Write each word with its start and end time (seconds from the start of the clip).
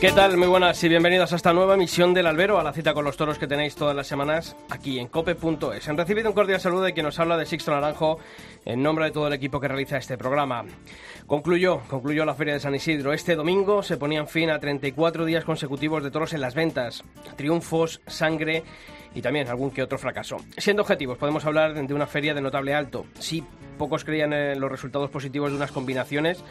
¿Qué 0.00 0.12
tal? 0.12 0.38
Muy 0.38 0.48
buenas 0.48 0.82
y 0.82 0.88
bienvenidos 0.88 1.30
a 1.34 1.36
esta 1.36 1.52
nueva 1.52 1.74
emisión 1.74 2.14
del 2.14 2.26
Albero, 2.26 2.58
a 2.58 2.64
la 2.64 2.72
cita 2.72 2.94
con 2.94 3.04
los 3.04 3.18
toros 3.18 3.38
que 3.38 3.46
tenéis 3.46 3.74
todas 3.74 3.94
las 3.94 4.06
semanas 4.06 4.56
aquí 4.70 4.98
en 4.98 5.08
cope.es. 5.08 5.88
Han 5.90 5.98
recibido 5.98 6.30
un 6.30 6.34
cordial 6.34 6.58
saludo 6.58 6.84
de 6.84 6.94
quien 6.94 7.04
nos 7.04 7.18
habla 7.18 7.36
de 7.36 7.44
Sixto 7.44 7.70
Naranjo 7.70 8.18
en 8.64 8.82
nombre 8.82 9.04
de 9.04 9.10
todo 9.10 9.26
el 9.26 9.34
equipo 9.34 9.60
que 9.60 9.68
realiza 9.68 9.98
este 9.98 10.16
programa. 10.16 10.64
Concluyó, 11.26 11.82
concluyó 11.86 12.24
la 12.24 12.34
Feria 12.34 12.54
de 12.54 12.60
San 12.60 12.74
Isidro. 12.74 13.12
Este 13.12 13.36
domingo 13.36 13.82
se 13.82 13.98
ponían 13.98 14.26
fin 14.26 14.48
a 14.48 14.58
34 14.58 15.26
días 15.26 15.44
consecutivos 15.44 16.02
de 16.02 16.10
toros 16.10 16.32
en 16.32 16.40
las 16.40 16.54
ventas. 16.54 17.04
Triunfos, 17.36 18.00
sangre 18.06 18.62
y 19.14 19.22
también 19.22 19.48
algún 19.48 19.70
que 19.70 19.82
otro 19.82 19.98
fracaso. 19.98 20.38
Siendo 20.56 20.82
objetivos, 20.82 21.18
podemos 21.18 21.44
hablar 21.44 21.74
de 21.74 21.94
una 21.94 22.06
feria 22.06 22.34
de 22.34 22.40
notable 22.40 22.74
alto. 22.74 23.06
Sí, 23.18 23.44
pocos 23.78 24.04
creían 24.04 24.32
en 24.32 24.60
los 24.60 24.70
resultados 24.70 25.10
positivos 25.10 25.50
de 25.50 25.56
unas 25.56 25.72
combinaciones 25.72 26.42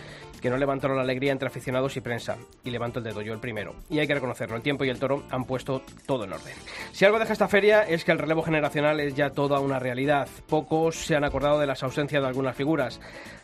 que 0.41 0.49
no 0.49 0.57
levantaron 0.57 0.97
la 0.97 1.03
alegría 1.03 1.31
entre 1.31 1.47
aficionados 1.47 1.95
y 1.97 2.01
prensa. 2.01 2.37
Y 2.63 2.71
levanto 2.71 2.99
el 2.99 3.05
dedo 3.05 3.21
yo 3.21 3.33
el 3.33 3.39
primero. 3.39 3.75
Y 3.89 3.99
hay 3.99 4.07
que 4.07 4.15
reconocerlo, 4.15 4.55
el 4.55 4.61
tiempo 4.61 4.85
y 4.85 4.89
el 4.89 4.99
toro 4.99 5.23
han 5.29 5.45
puesto 5.45 5.81
todo 6.05 6.23
en 6.23 6.33
orden. 6.33 6.53
Si 6.91 7.05
algo 7.05 7.19
deja 7.19 7.33
esta 7.33 7.47
feria 7.47 7.83
es 7.83 8.03
que 8.03 8.11
el 8.11 8.19
relevo 8.19 8.41
generacional 8.41 8.99
es 8.99 9.15
ya 9.15 9.29
toda 9.29 9.59
una 9.59 9.79
realidad. 9.79 10.27
Pocos 10.47 10.95
se 10.95 11.15
han 11.15 11.23
acordado 11.23 11.59
de 11.59 11.67
las 11.67 11.83
ausencias 11.83 12.21
de 12.21 12.27
algunas 12.27 12.55
figuras. 12.55 12.99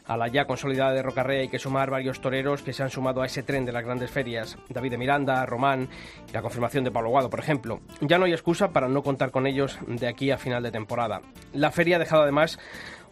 A 0.07 0.17
la 0.17 0.27
ya 0.27 0.45
consolidada 0.45 0.93
de 0.93 1.01
Rocarrea 1.01 1.41
hay 1.41 1.47
que 1.47 1.57
sumar 1.57 1.89
varios 1.89 2.21
toreros 2.21 2.61
que 2.61 2.73
se 2.73 2.83
han 2.83 2.91
sumado 2.91 3.21
a 3.21 3.25
ese 3.25 3.41
tren 3.41 3.65
de 3.65 3.71
las 3.71 3.83
grandes 3.83 4.11
ferias. 4.11 4.57
David 4.69 4.91
de 4.91 4.97
Miranda, 4.97 5.45
Román 5.45 5.89
y 6.29 6.31
la 6.31 6.43
confirmación 6.43 6.83
de 6.83 6.91
Pablo 6.91 7.09
Guado, 7.09 7.29
por 7.29 7.39
ejemplo. 7.39 7.79
Ya 8.01 8.19
no 8.19 8.25
hay 8.25 8.33
excusa 8.33 8.69
para 8.69 8.87
no 8.87 9.01
contar 9.01 9.31
con 9.31 9.47
ellos 9.47 9.79
de 9.87 10.07
aquí 10.07 10.29
a 10.29 10.37
final 10.37 10.61
de 10.61 10.71
temporada. 10.71 11.21
La 11.53 11.71
feria 11.71 11.95
ha 11.95 11.99
dejado 11.99 12.21
además 12.21 12.59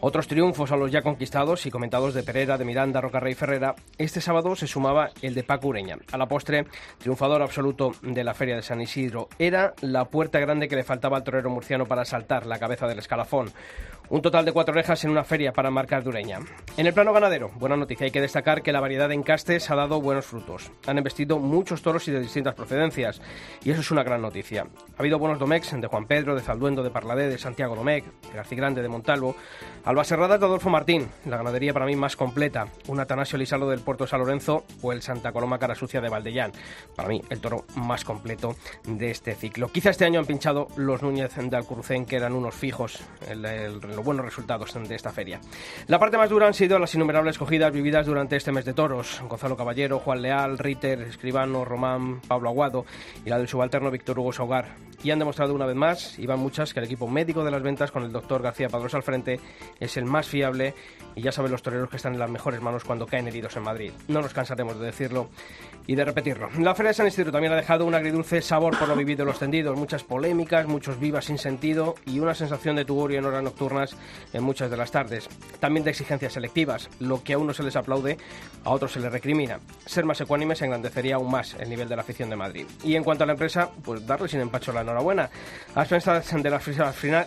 otros 0.05 0.27
triunfos 0.27 0.69
a 0.73 0.75
los 0.75 0.91
ya 0.91 1.01
conquistados 1.01 1.65
y 1.65 1.71
comentados 1.71 2.13
de 2.13 2.23
Pereira, 2.23 2.57
de 2.57 2.65
Miranda, 2.65 2.99
Rocarrey 2.99 3.31
y 3.31 3.35
Ferrera. 3.35 3.73
Este 3.97 4.19
sábado 4.19 4.53
se 4.53 4.67
sumaba 4.67 5.11
el 5.21 5.33
de 5.33 5.43
Paco 5.43 5.69
Ureña. 5.69 5.97
A 6.11 6.17
la 6.17 6.27
postre, 6.27 6.65
triunfador 6.97 7.41
absoluto 7.41 7.93
de 8.01 8.23
la 8.25 8.33
Feria 8.33 8.57
de 8.57 8.61
San 8.63 8.81
Isidro. 8.81 9.29
Era 9.39 9.73
la 9.79 10.03
puerta 10.03 10.39
grande 10.39 10.67
que 10.67 10.75
le 10.75 10.83
faltaba 10.83 11.15
al 11.15 11.23
torero 11.23 11.49
murciano 11.49 11.85
para 11.85 12.03
saltar 12.03 12.45
la 12.45 12.59
cabeza 12.59 12.85
del 12.85 12.99
escalafón. 12.99 13.51
Un 14.09 14.21
total 14.21 14.45
de 14.45 14.51
cuatro 14.51 14.73
orejas 14.73 15.03
en 15.03 15.11
una 15.11 15.23
feria 15.23 15.53
para 15.53 15.71
marcar 15.71 16.03
Dureña. 16.03 16.39
En 16.77 16.85
el 16.85 16.93
plano 16.93 17.13
ganadero, 17.13 17.49
buena 17.55 17.77
noticia, 17.77 18.05
hay 18.05 18.11
que 18.11 18.21
destacar 18.21 18.61
que 18.61 18.71
la 18.71 18.81
variedad 18.81 19.09
de 19.09 19.15
encastes 19.15 19.71
ha 19.71 19.75
dado 19.75 20.01
buenos 20.01 20.25
frutos. 20.25 20.71
Han 20.85 20.97
investido 20.97 21.39
muchos 21.39 21.81
toros 21.81 22.07
y 22.07 22.11
de 22.11 22.19
distintas 22.19 22.53
procedencias, 22.53 23.21
y 23.63 23.71
eso 23.71 23.81
es 23.81 23.91
una 23.91 24.03
gran 24.03 24.21
noticia. 24.21 24.67
Ha 24.97 24.99
habido 24.99 25.19
buenos 25.19 25.39
domex 25.39 25.79
de 25.79 25.87
Juan 25.87 26.05
Pedro, 26.05 26.35
de 26.35 26.41
Zalduendo, 26.41 26.83
de 26.83 26.91
Parladé, 26.91 27.29
de 27.29 27.37
Santiago 27.37 27.75
Domecq, 27.75 28.05
de 28.29 28.35
García 28.35 28.57
Grande, 28.57 28.81
de 28.81 28.89
Montalvo, 28.89 29.35
Albaserradas 29.85 30.39
de 30.39 30.45
Adolfo 30.45 30.69
Martín, 30.69 31.09
la 31.25 31.37
ganadería 31.37 31.73
para 31.73 31.85
mí 31.85 31.95
más 31.95 32.15
completa, 32.15 32.67
un 32.87 32.99
Atanasio 32.99 33.37
Lisalo 33.37 33.69
del 33.69 33.79
Puerto 33.79 34.07
San 34.07 34.19
Lorenzo 34.19 34.65
o 34.81 34.91
el 34.93 35.01
Santa 35.01 35.31
Coloma 35.31 35.59
Cara 35.59 35.75
Sucia 35.75 36.01
de 36.01 36.09
Valdellán. 36.09 36.51
Para 36.95 37.09
mí, 37.09 37.21
el 37.29 37.39
toro 37.39 37.65
más 37.75 38.05
completo 38.05 38.55
de 38.85 39.11
este 39.11 39.35
ciclo. 39.35 39.69
Quizá 39.69 39.89
este 39.89 40.05
año 40.05 40.19
han 40.19 40.25
pinchado 40.25 40.67
los 40.77 41.01
Núñez 41.01 41.35
de 41.35 41.57
Alcurcén, 41.57 42.05
que 42.05 42.15
eran 42.15 42.33
unos 42.33 42.55
fijos, 42.55 43.01
el, 43.27 43.43
el, 43.45 43.81
los 43.95 44.05
buenos 44.05 44.25
resultados 44.25 44.73
de 44.73 44.95
esta 44.95 45.11
feria. 45.11 45.39
La 45.87 45.99
parte 45.99 46.17
más 46.17 46.29
dura 46.29 46.47
han 46.47 46.53
sido 46.53 46.79
las 46.79 46.93
innumerables 46.95 47.37
cogidas 47.37 47.71
vividas 47.71 48.05
durante 48.05 48.35
este 48.35 48.51
mes 48.51 48.65
de 48.65 48.73
toros. 48.73 49.21
Gonzalo 49.27 49.57
Caballero, 49.57 49.99
Juan 49.99 50.21
Leal, 50.21 50.57
Ritter, 50.57 51.01
Escribano, 51.01 51.65
Román, 51.65 52.21
Pablo 52.27 52.49
Aguado 52.49 52.85
y 53.25 53.29
la 53.29 53.37
del 53.37 53.47
subalterno 53.47 53.91
Víctor 53.91 54.19
Hugo 54.19 54.33
Saugar. 54.33 54.75
Y 55.03 55.11
han 55.11 55.19
demostrado 55.19 55.53
una 55.53 55.65
vez 55.65 55.75
más, 55.75 56.17
y 56.17 56.25
van 56.25 56.39
muchas, 56.39 56.73
que 56.73 56.79
el 56.79 56.85
equipo 56.85 57.09
médico 57.09 57.43
de 57.43 57.51
las 57.51 57.61
ventas 57.61 57.91
con 57.91 58.03
el 58.03 58.11
doctor 58.11 58.41
García 58.41 58.69
Padros 58.69 58.93
al 58.93 59.03
frente 59.03 59.39
es 59.79 59.97
el 59.97 60.05
más 60.05 60.27
fiable 60.27 60.73
y 61.15 61.21
ya 61.21 61.31
saben 61.31 61.51
los 61.51 61.61
toreros 61.61 61.89
que 61.89 61.97
están 61.97 62.13
en 62.13 62.19
las 62.19 62.29
mejores 62.29 62.61
manos 62.61 62.83
cuando 62.83 63.05
caen 63.05 63.27
heridos 63.27 63.55
en 63.57 63.63
Madrid. 63.63 63.91
No 64.07 64.21
nos 64.21 64.33
cansaremos 64.33 64.79
de 64.79 64.85
decirlo 64.85 65.29
y 65.85 65.95
de 65.95 66.05
repetirlo. 66.05 66.49
La 66.59 66.73
Feria 66.75 66.89
de 66.89 66.93
San 66.93 67.07
Isidro 67.07 67.31
también 67.31 67.53
ha 67.53 67.57
dejado 67.57 67.85
un 67.85 67.93
agridulce 67.93 68.41
sabor 68.41 68.77
por 68.77 68.87
lo 68.87 68.95
vivido 68.95 69.23
en 69.23 69.27
los 69.27 69.39
tendidos, 69.39 69.77
muchas 69.77 70.03
polémicas, 70.03 70.67
muchos 70.67 70.99
vivas 70.99 71.25
sin 71.25 71.37
sentido 71.37 71.95
y 72.05 72.19
una 72.19 72.33
sensación 72.33 72.75
de 72.75 72.85
tugurio 72.85 73.19
en 73.19 73.25
horas 73.25 73.43
en 74.33 74.43
muchas 74.43 74.71
de 74.71 74.77
las 74.77 74.91
tardes. 74.91 75.27
También 75.59 75.83
de 75.83 75.91
exigencias 75.91 76.33
selectivas, 76.33 76.89
lo 76.99 77.23
que 77.23 77.33
a 77.33 77.37
unos 77.37 77.57
se 77.57 77.63
les 77.63 77.75
aplaude, 77.75 78.17
a 78.63 78.69
otros 78.69 78.93
se 78.93 78.99
les 78.99 79.11
recrimina. 79.11 79.59
Ser 79.85 80.05
más 80.05 80.21
ecuánimes 80.21 80.61
engrandecería 80.61 81.15
aún 81.15 81.29
más 81.29 81.55
el 81.55 81.69
nivel 81.69 81.89
de 81.89 81.95
la 81.95 82.01
afición 82.01 82.29
de 82.29 82.35
Madrid. 82.35 82.65
Y 82.83 82.95
en 82.95 83.03
cuanto 83.03 83.23
a 83.23 83.27
la 83.27 83.33
empresa, 83.33 83.69
pues 83.83 84.05
darle 84.05 84.27
sin 84.27 84.39
empacho 84.39 84.71
la 84.71 84.81
enhorabuena. 84.81 85.29
A 85.75 85.81
expensas 85.81 86.31
de 86.31 86.49
las, 86.49 86.65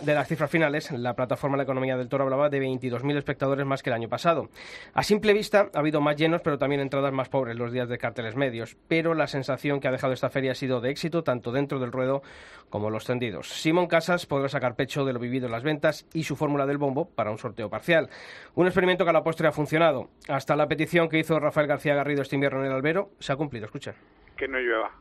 de 0.05 0.13
las 0.13 0.27
cifras 0.27 0.49
finales, 0.49 0.91
la 0.91 1.13
plataforma 1.13 1.57
La 1.57 1.63
Economía 1.63 1.97
del 1.97 2.09
Toro 2.09 2.23
hablaba 2.23 2.49
de 2.49 2.61
22.000 2.61 3.17
espectadores 3.17 3.65
más 3.65 3.83
que 3.83 3.89
el 3.89 3.95
año 3.95 4.09
pasado. 4.09 4.49
A 4.93 5.03
simple 5.03 5.33
vista 5.33 5.69
ha 5.73 5.79
habido 5.79 6.01
más 6.01 6.15
llenos, 6.15 6.41
pero 6.41 6.57
también 6.57 6.81
entradas 6.81 7.13
más 7.13 7.29
pobres 7.29 7.55
los 7.57 7.71
días 7.71 7.89
de 7.89 7.97
carteles 7.97 8.35
medios. 8.35 8.77
Pero 8.87 9.13
la 9.13 9.27
sensación 9.27 9.79
que 9.79 9.87
ha 9.87 9.91
dejado 9.91 10.13
esta 10.13 10.29
feria 10.29 10.51
ha 10.51 10.55
sido 10.55 10.81
de 10.81 10.89
éxito 10.89 11.23
tanto 11.23 11.51
dentro 11.51 11.79
del 11.79 11.91
ruedo 11.91 12.21
como 12.69 12.89
los 12.89 13.05
tendidos. 13.05 13.49
Simón 13.49 13.87
Casas 13.87 14.25
podrá 14.25 14.49
sacar 14.49 14.75
pecho 14.75 15.05
de 15.05 15.13
lo 15.13 15.19
vivido 15.19 15.45
en 15.45 15.51
las 15.51 15.63
ventas 15.63 16.05
y 16.13 16.23
su 16.23 16.35
fórmula 16.47 16.65
del 16.65 16.77
bombo 16.77 17.09
para 17.09 17.29
un 17.29 17.37
sorteo 17.37 17.69
parcial. 17.69 18.09
Un 18.55 18.67
experimento 18.67 19.03
que 19.03 19.09
a 19.09 19.13
la 19.13 19.21
postre 19.21 19.49
ha 19.49 19.51
funcionado. 19.51 20.09
Hasta 20.29 20.55
la 20.55 20.67
petición 20.67 21.09
que 21.09 21.19
hizo 21.19 21.37
Rafael 21.39 21.67
García 21.67 21.93
Garrido 21.93 22.21
este 22.21 22.37
invierno 22.37 22.61
en 22.61 22.67
el 22.67 22.71
albero 22.71 23.09
se 23.19 23.33
ha 23.33 23.35
cumplido. 23.35 23.65
Escucha. 23.65 23.93
Que 24.37 24.47
no 24.47 24.57
llueva. 24.57 24.91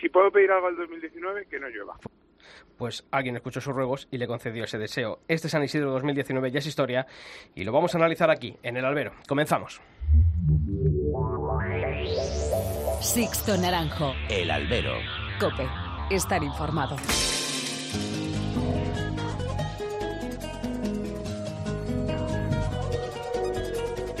Si 0.00 0.08
puedo 0.08 0.30
pedir 0.30 0.50
algo 0.52 0.68
al 0.68 0.76
2019, 0.76 1.46
que 1.46 1.58
no 1.58 1.68
llueva 1.68 1.96
pues 2.76 3.06
alguien 3.12 3.36
escuchó 3.36 3.60
sus 3.60 3.74
ruegos 3.74 4.08
y 4.10 4.18
le 4.18 4.26
concedió 4.26 4.64
ese 4.64 4.76
deseo. 4.76 5.20
Este 5.28 5.48
San 5.48 5.62
Isidro 5.62 5.92
2019 5.92 6.50
ya 6.50 6.58
es 6.58 6.66
historia 6.66 7.06
y 7.54 7.62
lo 7.62 7.70
vamos 7.70 7.94
a 7.94 7.98
analizar 7.98 8.28
aquí, 8.28 8.56
en 8.64 8.76
el 8.76 8.84
albero. 8.84 9.12
Comenzamos. 9.28 9.80
Sixto 13.00 13.56
Naranjo. 13.56 14.14
El 14.28 14.50
albero. 14.50 14.94
Cope. 15.38 15.68
Estar 16.10 16.42
informado. 16.42 16.96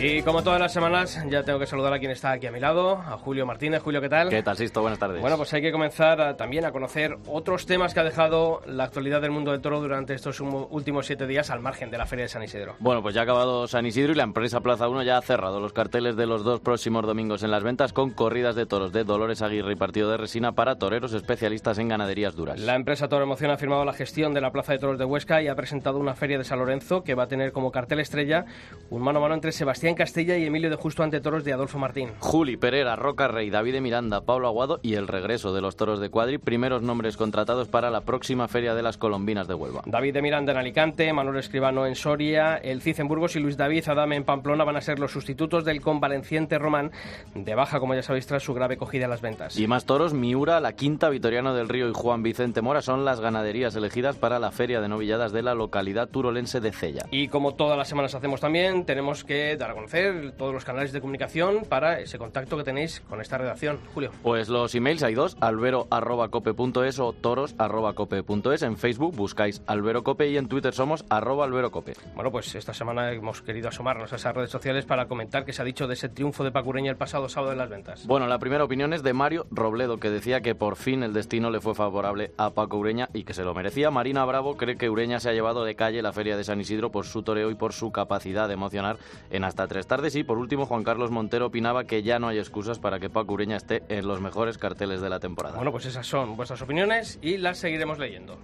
Y 0.04 0.20
como 0.22 0.42
todas 0.42 0.58
las 0.58 0.72
semanas, 0.72 1.24
ya 1.30 1.44
tengo 1.44 1.60
que 1.60 1.66
saludar 1.66 1.92
a 1.92 2.00
quien 2.00 2.10
está 2.10 2.32
aquí 2.32 2.48
a 2.48 2.50
mi 2.50 2.58
lado, 2.58 2.96
a 2.96 3.16
Julio 3.18 3.46
Martínez. 3.46 3.82
Julio, 3.82 4.00
¿qué 4.00 4.08
tal? 4.08 4.30
¿Qué 4.30 4.42
tal, 4.42 4.56
Sisto? 4.56 4.80
Buenas 4.80 4.98
tardes. 4.98 5.20
Bueno, 5.20 5.36
pues 5.36 5.54
hay 5.54 5.62
que 5.62 5.70
comenzar 5.70 6.20
a, 6.20 6.36
también 6.36 6.64
a 6.64 6.72
conocer 6.72 7.18
otros 7.28 7.66
temas 7.66 7.94
que 7.94 8.00
ha 8.00 8.02
dejado 8.02 8.62
la 8.66 8.82
actualidad 8.82 9.20
del 9.20 9.30
mundo 9.30 9.52
del 9.52 9.60
toro 9.60 9.80
durante 9.80 10.14
estos 10.14 10.40
últimos 10.40 11.06
siete 11.06 11.28
días 11.28 11.50
al 11.50 11.60
margen 11.60 11.92
de 11.92 11.98
la 11.98 12.06
Feria 12.06 12.24
de 12.24 12.30
San 12.30 12.42
Isidro. 12.42 12.74
Bueno, 12.80 13.00
pues 13.00 13.14
ya 13.14 13.20
ha 13.20 13.22
acabado 13.22 13.68
San 13.68 13.86
Isidro 13.86 14.10
y 14.10 14.16
la 14.16 14.24
empresa 14.24 14.58
Plaza 14.58 14.88
1 14.88 15.04
ya 15.04 15.18
ha 15.18 15.22
cerrado 15.22 15.60
los 15.60 15.72
carteles 15.72 16.16
de 16.16 16.26
los 16.26 16.42
dos 16.42 16.58
próximos 16.58 17.06
domingos 17.06 17.44
en 17.44 17.52
las 17.52 17.62
ventas 17.62 17.92
con 17.92 18.10
corridas 18.10 18.56
de 18.56 18.66
toros 18.66 18.92
de 18.92 19.04
Dolores 19.04 19.40
Aguirre 19.40 19.74
y 19.74 19.76
partido 19.76 20.10
de 20.10 20.16
resina 20.16 20.50
para 20.50 20.78
toreros 20.78 21.12
especialistas 21.12 21.78
en 21.78 21.86
ganaderías 21.86 22.34
duras. 22.34 22.58
La 22.58 22.74
empresa 22.74 23.06
Toro 23.06 23.22
Emoción 23.22 23.52
ha 23.52 23.56
firmado 23.56 23.84
la 23.84 23.92
gestión 23.92 24.34
de 24.34 24.40
la 24.40 24.50
Plaza 24.50 24.72
de 24.72 24.80
Toros 24.80 24.98
de 24.98 25.04
Huesca 25.04 25.40
y 25.42 25.46
ha 25.46 25.54
presentado 25.54 26.00
una 26.00 26.14
feria 26.14 26.38
de 26.38 26.44
San 26.44 26.58
Lorenzo 26.58 27.04
que 27.04 27.14
va 27.14 27.22
a 27.22 27.28
tener 27.28 27.52
como 27.52 27.70
cartel 27.70 28.00
estrella 28.00 28.46
un 28.90 29.00
mano 29.00 29.20
a 29.20 29.22
mano 29.22 29.34
entre 29.36 29.52
Sebastián 29.52 29.91
Castella 29.94 30.36
y 30.36 30.44
Emilio 30.46 30.70
de 30.70 30.76
justo 30.76 31.02
ante 31.02 31.20
toros 31.20 31.44
de 31.44 31.52
Adolfo 31.52 31.78
Martín. 31.78 32.10
Juli, 32.18 32.56
Pereira, 32.56 32.96
Roca 32.96 33.28
Rey, 33.28 33.50
David 33.50 33.74
de 33.74 33.80
Miranda, 33.80 34.22
Pablo 34.22 34.48
Aguado 34.48 34.80
y 34.82 34.94
el 34.94 35.08
regreso 35.08 35.52
de 35.54 35.60
los 35.60 35.76
toros 35.76 36.00
de 36.00 36.10
Cuadri, 36.10 36.38
primeros 36.38 36.82
nombres 36.82 37.16
contratados 37.16 37.68
para 37.68 37.90
la 37.90 38.02
próxima 38.02 38.48
Feria 38.48 38.74
de 38.74 38.82
las 38.82 38.98
Colombinas 38.98 39.48
de 39.48 39.54
Huelva. 39.54 39.82
David 39.86 40.14
de 40.14 40.22
Miranda 40.22 40.52
en 40.52 40.58
Alicante, 40.58 41.12
Manuel 41.12 41.38
Escribano 41.38 41.86
en 41.86 41.94
Soria, 41.94 42.56
el 42.56 42.82
Cid 42.82 43.00
en 43.00 43.08
Burgos 43.08 43.36
y 43.36 43.40
Luis 43.40 43.56
David 43.56 43.88
Adame 43.88 44.16
en 44.16 44.24
Pamplona 44.24 44.64
van 44.64 44.76
a 44.76 44.80
ser 44.80 44.98
los 44.98 45.12
sustitutos 45.12 45.64
del 45.64 45.80
convaleciente 45.80 46.58
Román, 46.58 46.92
de 47.34 47.54
baja, 47.54 47.80
como 47.80 47.94
ya 47.94 48.02
sabéis, 48.02 48.26
tras 48.26 48.42
su 48.42 48.54
grave 48.54 48.76
cogida 48.76 49.04
en 49.04 49.10
las 49.10 49.20
ventas. 49.20 49.58
Y 49.58 49.66
más 49.66 49.84
toros, 49.84 50.14
Miura, 50.14 50.60
La 50.60 50.74
Quinta, 50.74 51.08
Vitoriano 51.08 51.54
del 51.54 51.68
Río 51.68 51.88
y 51.88 51.92
Juan 51.94 52.22
Vicente 52.22 52.62
Mora 52.62 52.82
son 52.82 53.04
las 53.04 53.20
ganaderías 53.20 53.74
elegidas 53.76 54.16
para 54.16 54.38
la 54.38 54.50
Feria 54.50 54.80
de 54.80 54.88
Novilladas 54.88 55.32
de 55.32 55.42
la 55.42 55.54
localidad 55.54 56.08
turolense 56.08 56.60
de 56.60 56.72
Cella. 56.72 57.06
Y 57.10 57.28
como 57.28 57.54
todas 57.54 57.76
las 57.78 57.88
semanas 57.88 58.14
hacemos 58.14 58.40
también, 58.40 58.84
tenemos 58.84 59.24
que 59.24 59.56
dar 59.56 59.70
a 59.70 59.74
conocer 59.82 60.32
todos 60.38 60.54
los 60.54 60.64
canales 60.64 60.92
de 60.92 61.00
comunicación 61.00 61.64
para 61.68 61.98
ese 61.98 62.16
contacto 62.16 62.56
que 62.56 62.62
tenéis 62.62 63.00
con 63.00 63.20
esta 63.20 63.36
redacción, 63.36 63.80
Julio? 63.92 64.12
Pues 64.22 64.48
los 64.48 64.72
emails 64.76 65.02
hay 65.02 65.14
dos, 65.14 65.36
albero.cope.es 65.40 67.00
o 67.00 67.12
toros.cope.es. 67.12 68.62
En 68.62 68.76
Facebook 68.76 69.16
buscáis 69.16 69.60
alberocope 69.66 70.28
y 70.28 70.36
en 70.36 70.46
Twitter 70.46 70.72
somos 70.72 71.04
arroba 71.10 71.46
alberocope. 71.46 71.94
Bueno, 72.14 72.30
pues 72.30 72.54
esta 72.54 72.72
semana 72.72 73.10
hemos 73.10 73.42
querido 73.42 73.68
asomarnos 73.70 74.12
a 74.12 74.16
esas 74.16 74.34
redes 74.36 74.50
sociales 74.50 74.84
para 74.84 75.08
comentar 75.08 75.44
qué 75.44 75.52
se 75.52 75.62
ha 75.62 75.64
dicho 75.64 75.88
de 75.88 75.94
ese 75.94 76.08
triunfo 76.08 76.44
de 76.44 76.52
Pacureña 76.52 76.92
el 76.92 76.96
pasado 76.96 77.28
sábado 77.28 77.52
en 77.52 77.58
las 77.58 77.68
ventas. 77.68 78.06
Bueno, 78.06 78.28
la 78.28 78.38
primera 78.38 78.62
opinión 78.62 78.92
es 78.92 79.02
de 79.02 79.12
Mario 79.14 79.46
Robledo, 79.50 79.98
que 79.98 80.10
decía 80.10 80.42
que 80.42 80.54
por 80.54 80.76
fin 80.76 81.02
el 81.02 81.12
destino 81.12 81.50
le 81.50 81.60
fue 81.60 81.74
favorable 81.74 82.30
a 82.36 82.50
Paco 82.50 82.76
Ureña 82.76 83.08
y 83.12 83.24
que 83.24 83.34
se 83.34 83.42
lo 83.42 83.52
merecía. 83.52 83.90
Marina 83.90 84.24
Bravo 84.24 84.56
cree 84.56 84.76
que 84.76 84.90
Ureña 84.90 85.18
se 85.18 85.30
ha 85.30 85.32
llevado 85.32 85.64
de 85.64 85.74
calle 85.74 86.02
la 86.02 86.12
feria 86.12 86.36
de 86.36 86.44
San 86.44 86.60
Isidro 86.60 86.92
por 86.92 87.04
su 87.04 87.24
toreo 87.24 87.50
y 87.50 87.56
por 87.56 87.72
su 87.72 87.90
capacidad 87.90 88.46
de 88.46 88.54
emocionar 88.54 88.98
en 89.30 89.42
hasta 89.42 89.66
tres 89.72 89.86
tardes. 89.86 90.14
Y 90.16 90.22
por 90.22 90.38
último, 90.38 90.66
Juan 90.66 90.84
Carlos 90.84 91.10
Montero 91.10 91.46
opinaba 91.46 91.84
que 91.84 92.02
ya 92.02 92.18
no 92.18 92.28
hay 92.28 92.38
excusas 92.38 92.78
para 92.78 93.00
que 93.00 93.08
Paco 93.08 93.32
Ureña 93.32 93.56
esté 93.56 93.82
en 93.88 94.06
los 94.06 94.20
mejores 94.20 94.58
carteles 94.58 95.00
de 95.00 95.08
la 95.08 95.18
temporada. 95.18 95.56
Bueno, 95.56 95.72
pues 95.72 95.86
esas 95.86 96.06
son 96.06 96.36
vuestras 96.36 96.60
opiniones 96.60 97.18
y 97.22 97.38
las 97.38 97.58
seguiremos 97.58 97.98
leyendo. 97.98 98.38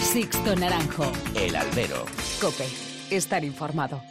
Sixto 0.00 0.56
Naranjo. 0.56 1.04
El 1.34 1.54
albero. 1.54 2.04
Cope. 2.40 2.66
Estar 3.10 3.44
informado. 3.44 4.02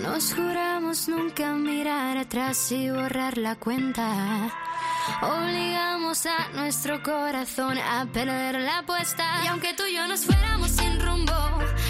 Nos 0.00 0.34
juramos 0.34 1.08
nunca 1.08 1.52
mirar 1.54 2.16
atrás 2.16 2.70
y 2.72 2.90
borrar 2.90 3.38
la 3.38 3.56
cuenta. 3.56 4.50
Obligamos 5.22 6.26
a 6.26 6.48
nuestro 6.54 7.02
corazón 7.02 7.78
a 7.78 8.06
perder 8.12 8.60
la 8.60 8.78
apuesta. 8.78 9.24
Y 9.44 9.48
aunque 9.48 9.74
tú 9.74 9.84
y 9.86 9.96
yo 9.96 10.06
nos 10.06 10.24
fuéramos 10.24 10.70
sin 10.70 11.00
rumbo, 11.00 11.32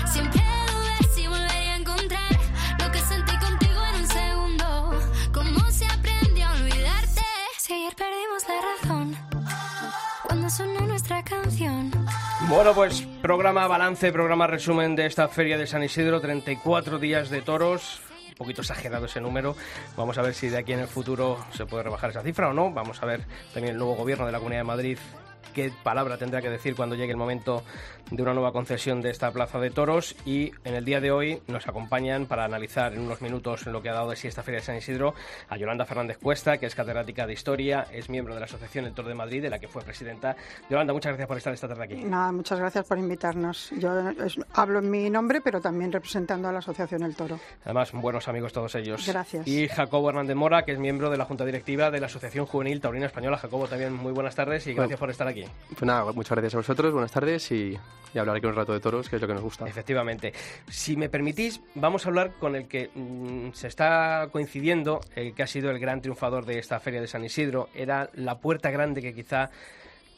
siempre 0.07 0.43
dudé 0.73 1.15
si 1.15 1.27
volvería 1.27 1.75
a 1.75 1.77
encontrar 1.77 2.33
lo 2.79 2.91
que 2.91 2.99
sentí 2.99 3.37
contigo 3.39 3.81
en 3.95 4.01
un 4.01 4.07
segundo. 4.09 5.01
¿Cómo 5.33 5.71
se 5.71 5.87
aprendió 5.87 6.47
a 6.47 6.53
olvidarte? 6.53 7.23
Si 7.59 7.73
ayer 7.73 7.95
perdimos 7.95 8.43
la 8.49 8.61
razón 8.73 9.17
cuando 10.25 10.51
sonó 10.51 10.81
nuestra 10.81 11.23
canción. 11.23 11.91
Bueno, 12.49 12.75
pues 12.75 13.07
programa 13.23 13.67
balance, 13.67 14.13
programa 14.13 14.47
resumen 14.47 14.97
de 14.97 15.07
esta 15.07 15.29
feria 15.29 15.57
de 15.57 15.67
San 15.67 15.83
Isidro, 15.83 16.21
34 16.21 16.99
días 16.99 17.31
de 17.31 17.43
toros. 17.43 18.01
Poquito 18.41 18.63
exagerado 18.63 19.05
ese 19.05 19.21
número. 19.21 19.55
Vamos 19.99 20.17
a 20.17 20.23
ver 20.23 20.33
si 20.33 20.49
de 20.49 20.57
aquí 20.57 20.73
en 20.73 20.79
el 20.79 20.87
futuro 20.87 21.45
se 21.53 21.67
puede 21.67 21.83
rebajar 21.83 22.09
esa 22.09 22.23
cifra 22.23 22.49
o 22.49 22.55
no. 22.55 22.73
Vamos 22.73 23.03
a 23.03 23.05
ver 23.05 23.27
también 23.53 23.75
el 23.75 23.77
nuevo 23.79 23.95
gobierno 23.97 24.25
de 24.25 24.33
la 24.33 24.39
Comunidad 24.39 24.61
de 24.61 24.65
Madrid 24.65 24.99
qué 25.51 25.71
palabra 25.83 26.17
tendrá 26.19 26.41
que 26.43 26.51
decir 26.51 26.75
cuando 26.75 26.95
llegue 26.97 27.11
el 27.13 27.17
momento 27.17 27.63
de 28.11 28.23
una 28.23 28.35
nueva 28.35 28.53
concesión 28.53 29.01
de 29.03 29.11
esta 29.11 29.31
plaza 29.31 29.61
de 29.61 29.71
toros 29.71 30.17
y 30.25 30.51
en 30.65 30.75
el 30.75 30.85
día 30.85 31.01
de 31.01 31.13
hoy 31.13 31.41
nos 31.47 31.69
acompañan 31.69 32.27
para 32.27 32.45
analizar 32.45 32.93
en 32.93 33.01
unos 33.01 33.21
minutos 33.23 33.67
lo 33.67 33.83
que 33.83 33.89
ha 33.89 33.93
dado 33.95 34.11
de 34.11 34.17
sí 34.17 34.27
esta 34.27 34.43
Feria 34.43 34.61
de 34.61 34.67
San 34.67 34.77
Isidro 34.77 35.15
a 35.49 35.57
Yolanda 35.57 35.85
Fernández 35.85 36.19
Cuesta, 36.19 36.59
que 36.59 36.67
es 36.67 36.75
catedrática 36.75 37.27
de 37.27 37.33
Historia, 37.35 37.87
es 37.93 38.09
miembro 38.11 38.35
de 38.35 38.41
la 38.41 38.47
Asociación 38.47 38.85
El 38.87 38.95
Toro 38.95 39.09
de 39.09 39.15
Madrid, 39.15 39.43
de 39.43 39.51
la 39.51 39.59
que 39.61 39.69
fue 39.69 39.83
presidenta. 39.83 40.35
Yolanda, 40.69 40.93
muchas 40.93 41.11
gracias 41.11 41.29
por 41.29 41.37
estar 41.37 41.53
esta 41.53 41.69
tarde 41.69 41.85
aquí. 41.85 41.95
Nada, 42.03 42.33
muchas 42.33 42.59
gracias 42.59 42.85
por 42.87 42.99
invitarnos. 42.99 43.71
Yo 43.79 44.11
es- 44.11 44.39
hablo 44.55 44.81
en 44.81 44.91
mi 44.91 45.09
nombre, 45.09 45.41
pero 45.41 45.61
también 45.61 45.93
representando 45.93 46.49
a 46.49 46.53
la 46.53 46.59
Asociación 46.59 47.03
El 47.05 47.15
Toro. 47.15 47.39
Además, 47.65 47.93
buenos 47.93 48.27
amigos 48.27 48.53
todos 48.53 48.75
ellos. 48.75 49.07
Gracias. 49.07 49.47
Y 49.47 49.69
Jacobo 49.69 50.09
Hernández 50.11 50.35
Mora, 50.37 50.65
que 50.65 50.73
es 50.73 50.79
miembro 50.81 51.11
de 51.11 51.17
la 51.17 51.27
Junta 51.27 51.45
Directiva 51.45 51.91
de 51.93 52.01
la 52.01 52.07
Asociación 52.07 52.47
Juvenil 52.47 52.81
Taurina 52.81 53.07
Española. 53.07 53.39
Jacobo, 53.39 53.69
también 53.69 53.93
muy 53.93 54.13
buenas 54.13 54.35
tardes 54.35 54.67
y 54.67 54.75
gracias 54.75 54.99
por 54.99 55.11
estar 55.11 55.29
aquí. 55.29 55.40
Pues 55.71 55.83
nada, 55.83 56.13
muchas 56.13 56.33
gracias 56.33 56.55
a 56.55 56.59
vosotros, 56.59 56.93
buenas 56.93 57.13
tardes 57.13 57.51
y, 57.53 57.79
y 58.15 58.19
hablar 58.19 58.37
aquí 58.37 58.47
un 58.47 58.55
rato 58.55 58.73
de 58.73 58.81
toros, 58.81 59.09
que 59.09 59.17
es 59.17 59.23
lo 59.23 59.29
que 59.29 59.35
nos 59.35 59.43
gusta. 59.43 59.67
Efectivamente. 59.67 60.33
Si 60.69 60.97
me 60.97 61.09
permitís, 61.09 61.61
vamos 61.75 62.05
a 62.05 62.09
hablar 62.09 62.33
con 62.39 62.57
el 62.57 62.67
que 62.67 62.91
mm, 62.95 63.53
se 63.53 63.69
está 63.69 64.29
coincidiendo, 64.33 65.01
el 65.15 65.35
que 65.35 65.43
ha 65.43 65.47
sido 65.47 65.71
el 65.71 65.79
gran 65.79 66.01
triunfador 66.01 66.45
de 66.45 66.59
esta 66.59 66.81
feria 66.81 67.01
de 67.01 67.07
San 67.07 67.25
Isidro. 67.25 67.69
Era 67.75 68.11
la 68.15 68.39
puerta 68.39 68.71
grande 68.71 69.01
que 69.01 69.15
quizá 69.15 69.51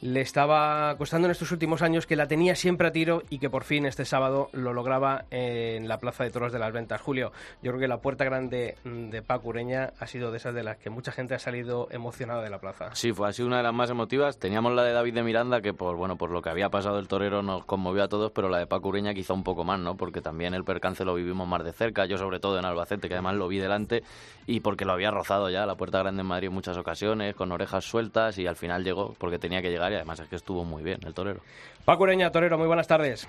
le 0.03 0.19
estaba 0.19 0.93
costando 0.97 1.27
en 1.27 1.31
estos 1.31 1.53
últimos 1.53 1.81
años, 1.81 2.05
que 2.05 2.17
la 2.17 2.27
tenía 2.27 2.55
siempre 2.55 2.89
a 2.89 2.91
tiro 2.91 3.23
y 3.29 3.39
que 3.39 3.49
por 3.49 3.63
fin 3.63 3.85
este 3.85 4.03
sábado 4.03 4.49
lo 4.51 4.73
lograba 4.73 5.23
en 5.31 5.87
la 5.87 5.97
Plaza 5.97 6.25
de 6.25 6.29
Toros 6.29 6.51
de 6.51 6.59
las 6.59 6.73
Ventas. 6.73 6.99
Julio, 6.99 7.31
yo 7.61 7.71
creo 7.71 7.79
que 7.79 7.87
la 7.87 8.01
puerta 8.01 8.25
grande 8.25 8.75
de 8.83 9.21
Paco 9.21 9.47
Ureña 9.47 9.93
ha 9.97 10.05
sido 10.05 10.29
de 10.31 10.37
esas 10.37 10.53
de 10.53 10.63
las 10.63 10.75
que 10.75 10.89
mucha 10.89 11.13
gente 11.13 11.35
ha 11.35 11.39
salido 11.39 11.87
emocionada 11.89 12.43
de 12.43 12.49
la 12.49 12.59
plaza. 12.59 12.93
Sí, 12.93 13.13
fue 13.13 13.29
así 13.29 13.43
una 13.43 13.57
de 13.57 13.63
las 13.63 13.73
más 13.73 13.89
emotivas. 13.89 14.37
Teníamos 14.37 14.73
la 14.73 14.83
de 14.83 14.91
David 14.91 15.13
de 15.13 15.23
Miranda, 15.23 15.61
que 15.61 15.73
por 15.73 15.95
bueno, 15.95 16.17
por 16.17 16.31
lo 16.31 16.41
que 16.41 16.49
había 16.49 16.67
pasado 16.67 16.99
el 16.99 17.07
torero 17.07 17.41
nos 17.41 17.63
conmovió 17.63 18.03
a 18.03 18.09
todos, 18.09 18.33
pero 18.33 18.49
la 18.49 18.57
de 18.57 18.67
Paco 18.67 18.89
Ureña 18.89 19.13
quizá 19.13 19.33
un 19.33 19.45
poco 19.45 19.63
más, 19.63 19.79
¿no? 19.79 19.95
Porque 19.95 20.19
también 20.19 20.53
el 20.53 20.65
percance 20.65 21.05
lo 21.05 21.15
vivimos 21.15 21.47
más 21.47 21.63
de 21.63 21.71
cerca, 21.71 22.05
yo 22.07 22.17
sobre 22.17 22.41
todo 22.41 22.59
en 22.59 22.65
Albacete, 22.65 23.07
que 23.07 23.13
además 23.13 23.35
lo 23.35 23.47
vi 23.47 23.59
delante, 23.59 24.03
y 24.47 24.59
porque 24.59 24.83
lo 24.83 24.91
había 24.91 25.11
rozado 25.11 25.49
ya 25.49 25.65
la 25.65 25.75
puerta 25.75 25.99
grande 25.99 26.23
en 26.23 26.27
Madrid 26.27 26.49
en 26.49 26.53
muchas 26.55 26.75
ocasiones, 26.75 27.35
con 27.35 27.53
orejas 27.53 27.85
sueltas, 27.85 28.37
y 28.37 28.47
al 28.47 28.57
final 28.57 28.83
llegó 28.83 29.15
porque 29.17 29.39
tenía 29.39 29.61
que 29.61 29.69
llegar, 29.69 29.92
y 29.93 29.95
además 29.95 30.19
es 30.19 30.27
que 30.27 30.35
estuvo 30.35 30.63
muy 30.65 30.83
bien 30.83 30.99
el 31.05 31.13
torero. 31.13 31.41
Paco 31.85 32.03
Ureña, 32.03 32.31
torero, 32.31 32.57
muy 32.57 32.67
buenas 32.67 32.87
tardes. 32.87 33.27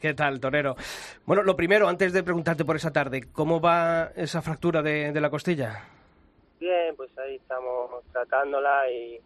¿Qué 0.00 0.14
tal, 0.14 0.40
torero? 0.40 0.76
Bueno, 1.26 1.42
lo 1.42 1.54
primero, 1.56 1.86
antes 1.86 2.12
de 2.12 2.22
preguntarte 2.22 2.64
por 2.64 2.74
esa 2.74 2.90
tarde, 2.90 3.28
¿cómo 3.32 3.60
va 3.60 4.10
esa 4.16 4.40
fractura 4.40 4.80
de, 4.80 5.12
de 5.12 5.20
la 5.20 5.28
costilla? 5.28 5.84
Bien, 6.58 6.96
pues 6.96 7.10
ahí 7.18 7.36
estamos 7.36 8.02
tratándola 8.10 8.90
y, 8.90 9.16
y 9.16 9.20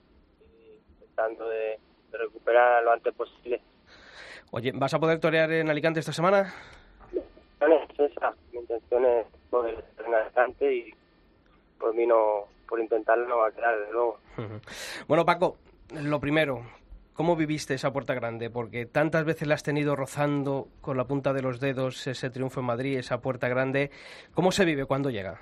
tratando 1.15 1.49
de, 1.49 1.79
de 2.11 2.19
recuperar 2.19 2.83
lo 2.83 2.93
antes 2.93 3.15
posible. 3.15 3.61
Oye, 4.51 4.73
¿vas 4.75 4.93
a 4.95 4.99
poder 4.99 5.21
torear 5.21 5.51
en 5.53 5.71
Alicante 5.71 6.01
esta 6.01 6.13
semana? 6.13 6.53
Bueno, 7.61 7.77
es 7.97 8.11
esa. 8.11 8.35
Mi 8.53 8.59
intención 8.59 9.05
es 9.05 9.27
poder 9.51 9.85
en 10.05 10.15
adelante 10.15 10.75
y 10.75 10.95
por 11.79 11.95
mí 11.95 12.05
no, 12.05 12.49
por 12.69 12.81
intentarlo 12.81 13.27
no 13.29 13.39
va 13.39 13.49
a 13.49 13.53
quedar, 13.53 13.79
desde 13.79 13.93
luego. 13.93 14.19
Bueno, 15.09 15.25
Paco, 15.25 15.57
lo 16.03 16.21
primero, 16.21 16.63
¿cómo 17.15 17.37
viviste 17.37 17.75
esa 17.75 17.93
puerta 17.93 18.15
grande? 18.15 18.51
Porque 18.51 18.87
tantas 18.87 19.25
veces 19.25 19.49
la 19.49 19.55
has 19.55 19.63
tenido 19.63 19.97
rozando 19.97 20.69
con 20.81 20.97
la 20.97 21.05
punta 21.05 21.33
de 21.33 21.43
los 21.43 21.61
dedos 21.61 22.07
ese 22.07 22.31
triunfo 22.31 22.61
en 22.61 22.67
Madrid, 22.67 22.99
esa 22.99 23.21
puerta 23.21 23.49
grande. 23.49 23.91
¿Cómo 24.35 24.53
se 24.53 24.65
vive 24.65 24.85
cuando 24.87 25.11
llega? 25.11 25.41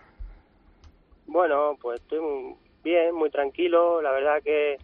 Bueno, 1.27 1.77
pues 1.81 2.01
estoy 2.01 2.21
muy 2.21 2.57
bien, 2.83 3.15
muy 3.15 3.31
tranquilo. 3.31 4.03
La 4.03 4.13
verdad 4.13 4.43
que 4.43 4.77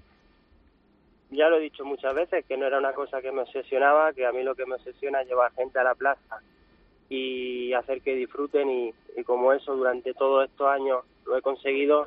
ya 1.30 1.48
lo 1.48 1.58
he 1.58 1.60
dicho 1.60 1.84
muchas 1.84 2.14
veces, 2.14 2.44
que 2.46 2.56
no 2.56 2.66
era 2.66 2.78
una 2.78 2.94
cosa 2.94 3.20
que 3.20 3.32
me 3.32 3.42
obsesionaba, 3.42 4.12
que 4.12 4.26
a 4.26 4.32
mí 4.32 4.42
lo 4.42 4.54
que 4.54 4.64
me 4.64 4.76
obsesiona 4.76 5.20
es 5.20 5.28
llevar 5.28 5.52
gente 5.52 5.78
a 5.78 5.84
la 5.84 5.94
plaza 5.94 6.40
y 7.10 7.72
hacer 7.72 8.02
que 8.02 8.14
disfruten 8.14 8.70
y, 8.70 8.94
y 9.16 9.24
como 9.24 9.52
eso 9.52 9.74
durante 9.74 10.14
todos 10.14 10.48
estos 10.48 10.68
años 10.68 11.04
lo 11.28 11.36
he 11.36 11.42
conseguido, 11.42 12.06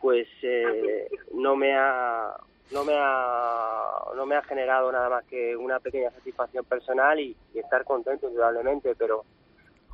pues 0.00 0.28
eh, 0.42 1.08
no 1.34 1.56
me 1.56 1.74
ha 1.76 2.36
no 2.72 2.84
me 2.84 2.94
ha 2.96 3.98
no 4.16 4.26
me 4.26 4.36
ha 4.36 4.42
generado 4.42 4.90
nada 4.92 5.08
más 5.08 5.24
que 5.24 5.56
una 5.56 5.80
pequeña 5.80 6.10
satisfacción 6.10 6.64
personal 6.64 7.18
y, 7.18 7.36
estar 7.54 7.84
contento 7.84 8.28
indudablemente, 8.28 8.94
pero 8.94 9.24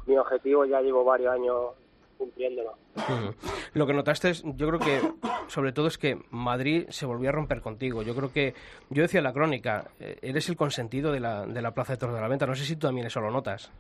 mi 0.07 0.17
objetivo 0.17 0.65
ya 0.65 0.81
llevo 0.81 1.05
varios 1.05 1.33
años 1.33 1.71
cumpliéndolo. 2.19 2.75
Lo 3.75 3.87
que 3.87 3.95
notaste, 3.95 4.31
es, 4.31 4.43
yo 4.43 4.69
creo 4.69 4.79
que 4.81 5.01
sobre 5.47 5.73
todo 5.73 5.87
es 5.87 5.97
que 5.97 6.19
Madrid 6.31 6.87
se 6.91 7.07
volvió 7.07 7.31
a 7.31 7.33
romper 7.33 7.61
contigo. 7.61 8.03
Yo 8.03 8.15
creo 8.15 8.33
que, 8.33 8.55
yo 8.91 9.03
decía 9.03 9.19
en 9.19 9.25
la 9.25 9.33
crónica, 9.33 9.91
eh, 10.01 10.19
eres 10.21 10.49
el 10.49 10.57
consentido 10.57 11.13
de 11.13 11.21
la, 11.21 11.47
de 11.47 11.63
la 11.63 11.73
Plaza 11.73 11.95
de 11.95 11.99
Toros 11.99 12.15
de 12.15 12.21
la 12.21 12.29
Venta. 12.29 12.47
No 12.47 12.55
sé 12.55 12.65
si 12.65 12.75
tú 12.75 12.89
también 12.89 13.07
eso 13.07 13.21
lo 13.21 13.31
notas. 13.31 13.71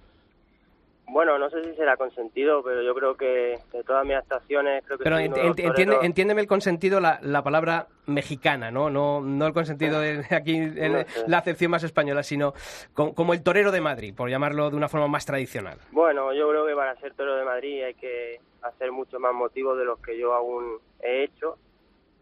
Bueno, 1.12 1.38
no 1.38 1.50
sé 1.50 1.62
si 1.64 1.74
será 1.76 1.96
consentido, 1.96 2.62
pero 2.62 2.82
yo 2.82 2.94
creo 2.94 3.16
que 3.16 3.58
de 3.72 3.84
todas 3.84 4.06
mis 4.06 4.14
actuaciones 4.16 4.84
creo 4.86 4.96
que 4.98 5.04
Pero 5.04 5.16
ent- 5.18 5.34
ent- 5.34 5.64
entiende, 5.66 5.98
entiéndeme 6.02 6.40
el 6.40 6.46
consentido, 6.46 7.00
la, 7.00 7.18
la 7.22 7.42
palabra 7.42 7.88
mexicana, 8.06 8.70
¿no? 8.70 8.90
No, 8.90 9.20
no 9.20 9.46
el 9.46 9.52
consentido 9.52 10.00
de 10.00 10.24
aquí, 10.30 10.54
en 10.56 10.92
No 10.92 10.98
sé. 11.00 11.06
la 11.26 11.38
acepción 11.38 11.70
más 11.72 11.82
española, 11.82 12.22
sino 12.22 12.54
co- 12.94 13.12
como 13.14 13.32
el 13.34 13.42
torero 13.42 13.72
de 13.72 13.80
Madrid, 13.80 14.14
por 14.14 14.30
llamarlo 14.30 14.70
de 14.70 14.76
una 14.76 14.88
forma 14.88 15.08
más 15.08 15.26
tradicional. 15.26 15.78
Bueno, 15.90 16.32
yo 16.32 16.48
creo 16.48 16.64
que 16.66 16.74
para 16.74 16.94
ser 17.00 17.14
toro 17.14 17.34
de 17.36 17.44
Madrid 17.44 17.82
hay 17.82 17.94
que 17.94 18.40
hacer 18.62 18.92
mucho 18.92 19.18
más 19.18 19.34
motivos 19.34 19.76
de 19.78 19.84
los 19.84 19.98
que 20.00 20.16
yo 20.18 20.32
aún 20.32 20.78
he 21.02 21.24
hecho. 21.24 21.56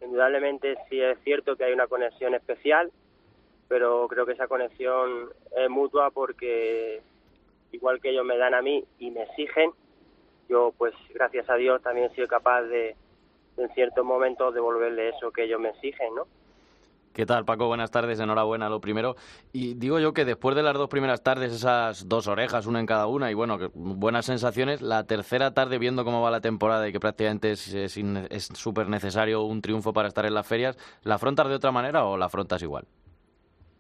Indudablemente 0.00 0.76
sí 0.88 1.00
es 1.00 1.18
cierto 1.25 1.57
que 1.57 1.64
hay 1.64 1.73
una 1.73 1.88
conexión 1.88 2.35
especial, 2.35 2.90
pero 3.68 4.07
creo 4.09 4.25
que 4.25 4.33
esa 4.33 4.47
conexión 4.47 5.28
es 5.57 5.68
mutua 5.68 6.11
porque 6.11 7.02
igual 7.72 8.00
que 8.00 8.10
ellos 8.10 8.25
me 8.25 8.37
dan 8.38 8.54
a 8.54 8.62
mí 8.62 8.84
y 8.98 9.10
me 9.10 9.22
exigen, 9.22 9.70
yo 10.48 10.72
pues 10.76 10.94
gracias 11.14 11.48
a 11.50 11.54
Dios 11.56 11.82
también 11.82 12.10
he 12.10 12.14
sido 12.14 12.28
capaz 12.28 12.62
de 12.62 12.96
en 13.56 13.68
ciertos 13.75 14.04
momentos 14.04 14.54
devolverle 14.54 15.10
eso 15.10 15.30
que 15.32 15.44
ellos 15.44 15.60
me 15.60 15.70
exigen, 15.70 16.14
¿no? 16.14 16.26
¿Qué 17.12 17.26
tal, 17.26 17.44
Paco? 17.44 17.66
Buenas 17.66 17.90
tardes, 17.90 18.20
enhorabuena, 18.20 18.68
lo 18.68 18.80
primero. 18.80 19.16
Y 19.52 19.75
digo 19.75 19.98
yo 19.98 20.12
que 20.12 20.25
después 20.25 20.54
de 20.54 20.62
las 20.62 20.75
dos 20.75 20.88
primeras 20.88 21.25
tardes, 21.25 21.52
esas 21.52 22.08
dos 22.08 22.28
orejas, 22.28 22.66
una 22.66 22.78
en 22.78 22.87
cada 22.87 23.08
una, 23.08 23.28
y 23.28 23.34
bueno, 23.34 23.58
que 23.58 23.70
buenas 23.75 24.26
sensaciones, 24.26 24.82
la 24.82 25.04
tercera 25.04 25.52
tarde, 25.52 25.78
viendo 25.78 26.04
cómo 26.04 26.22
va 26.22 26.30
la 26.30 26.40
temporada 26.40 26.87
y 26.88 26.92
que 26.92 27.00
prácticamente 27.00 27.50
es 27.50 27.75
es 27.75 27.96
in- 27.96 28.28
es 28.30 28.44
súper 28.54 28.88
necesario 28.88 29.42
un 29.42 29.60
triunfo 29.60 29.92
para 29.92 30.06
estar 30.06 30.26
en 30.26 30.34
las 30.34 30.46
ferias, 30.46 30.78
¿la 31.02 31.16
afrontas 31.16 31.48
de 31.48 31.56
otra 31.56 31.72
manera 31.72 32.04
o 32.04 32.16
la 32.16 32.26
afrontas 32.26 32.62
igual? 32.62 32.84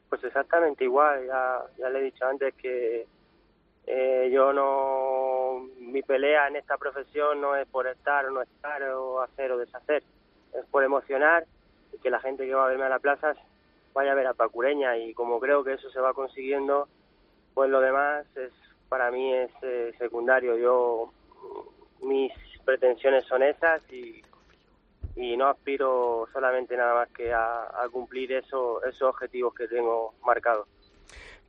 Pues 0.08 0.24
exactamente 0.24 0.82
igual, 0.82 1.24
ya, 1.24 1.60
ya 1.78 1.90
le 1.90 2.00
he 2.00 2.02
dicho 2.02 2.24
antes 2.26 2.54
que 2.56 3.06
eh, 3.90 4.28
yo 4.30 4.52
no, 4.52 5.66
mi 5.80 6.02
pelea 6.02 6.48
en 6.48 6.56
esta 6.56 6.76
profesión 6.76 7.40
no 7.40 7.56
es 7.56 7.66
por 7.68 7.86
estar 7.86 8.26
o 8.26 8.30
no 8.30 8.42
estar 8.42 8.82
o 8.82 9.22
hacer 9.22 9.50
o 9.50 9.56
deshacer, 9.56 10.02
es 10.52 10.66
por 10.66 10.84
emocionar 10.84 11.46
y 11.94 11.98
que 11.98 12.10
la 12.10 12.20
gente 12.20 12.46
que 12.46 12.54
va 12.54 12.66
a 12.66 12.68
verme 12.68 12.84
a 12.84 12.90
la 12.90 12.98
plaza 12.98 13.34
vaya 13.94 14.12
a 14.12 14.14
ver 14.14 14.26
a 14.26 14.34
Pacureña 14.34 14.98
y 14.98 15.14
como 15.14 15.40
creo 15.40 15.64
que 15.64 15.72
eso 15.72 15.88
se 15.88 16.00
va 16.00 16.12
consiguiendo, 16.12 16.86
pues 17.54 17.70
lo 17.70 17.80
demás 17.80 18.26
es 18.36 18.52
para 18.90 19.10
mí 19.10 19.32
es 19.32 19.50
eh, 19.62 19.94
secundario. 19.96 20.58
Yo 20.58 21.10
mis 22.02 22.32
pretensiones 22.66 23.24
son 23.24 23.42
esas 23.42 23.80
y, 23.90 24.22
y 25.16 25.34
no 25.38 25.46
aspiro 25.46 26.28
solamente 26.30 26.76
nada 26.76 26.94
más 26.94 27.08
que 27.08 27.32
a, 27.32 27.70
cumplir 27.90 28.32
eso, 28.32 28.84
esos 28.84 29.08
objetivos 29.08 29.54
que 29.54 29.66
tengo 29.66 30.12
marcados. 30.22 30.68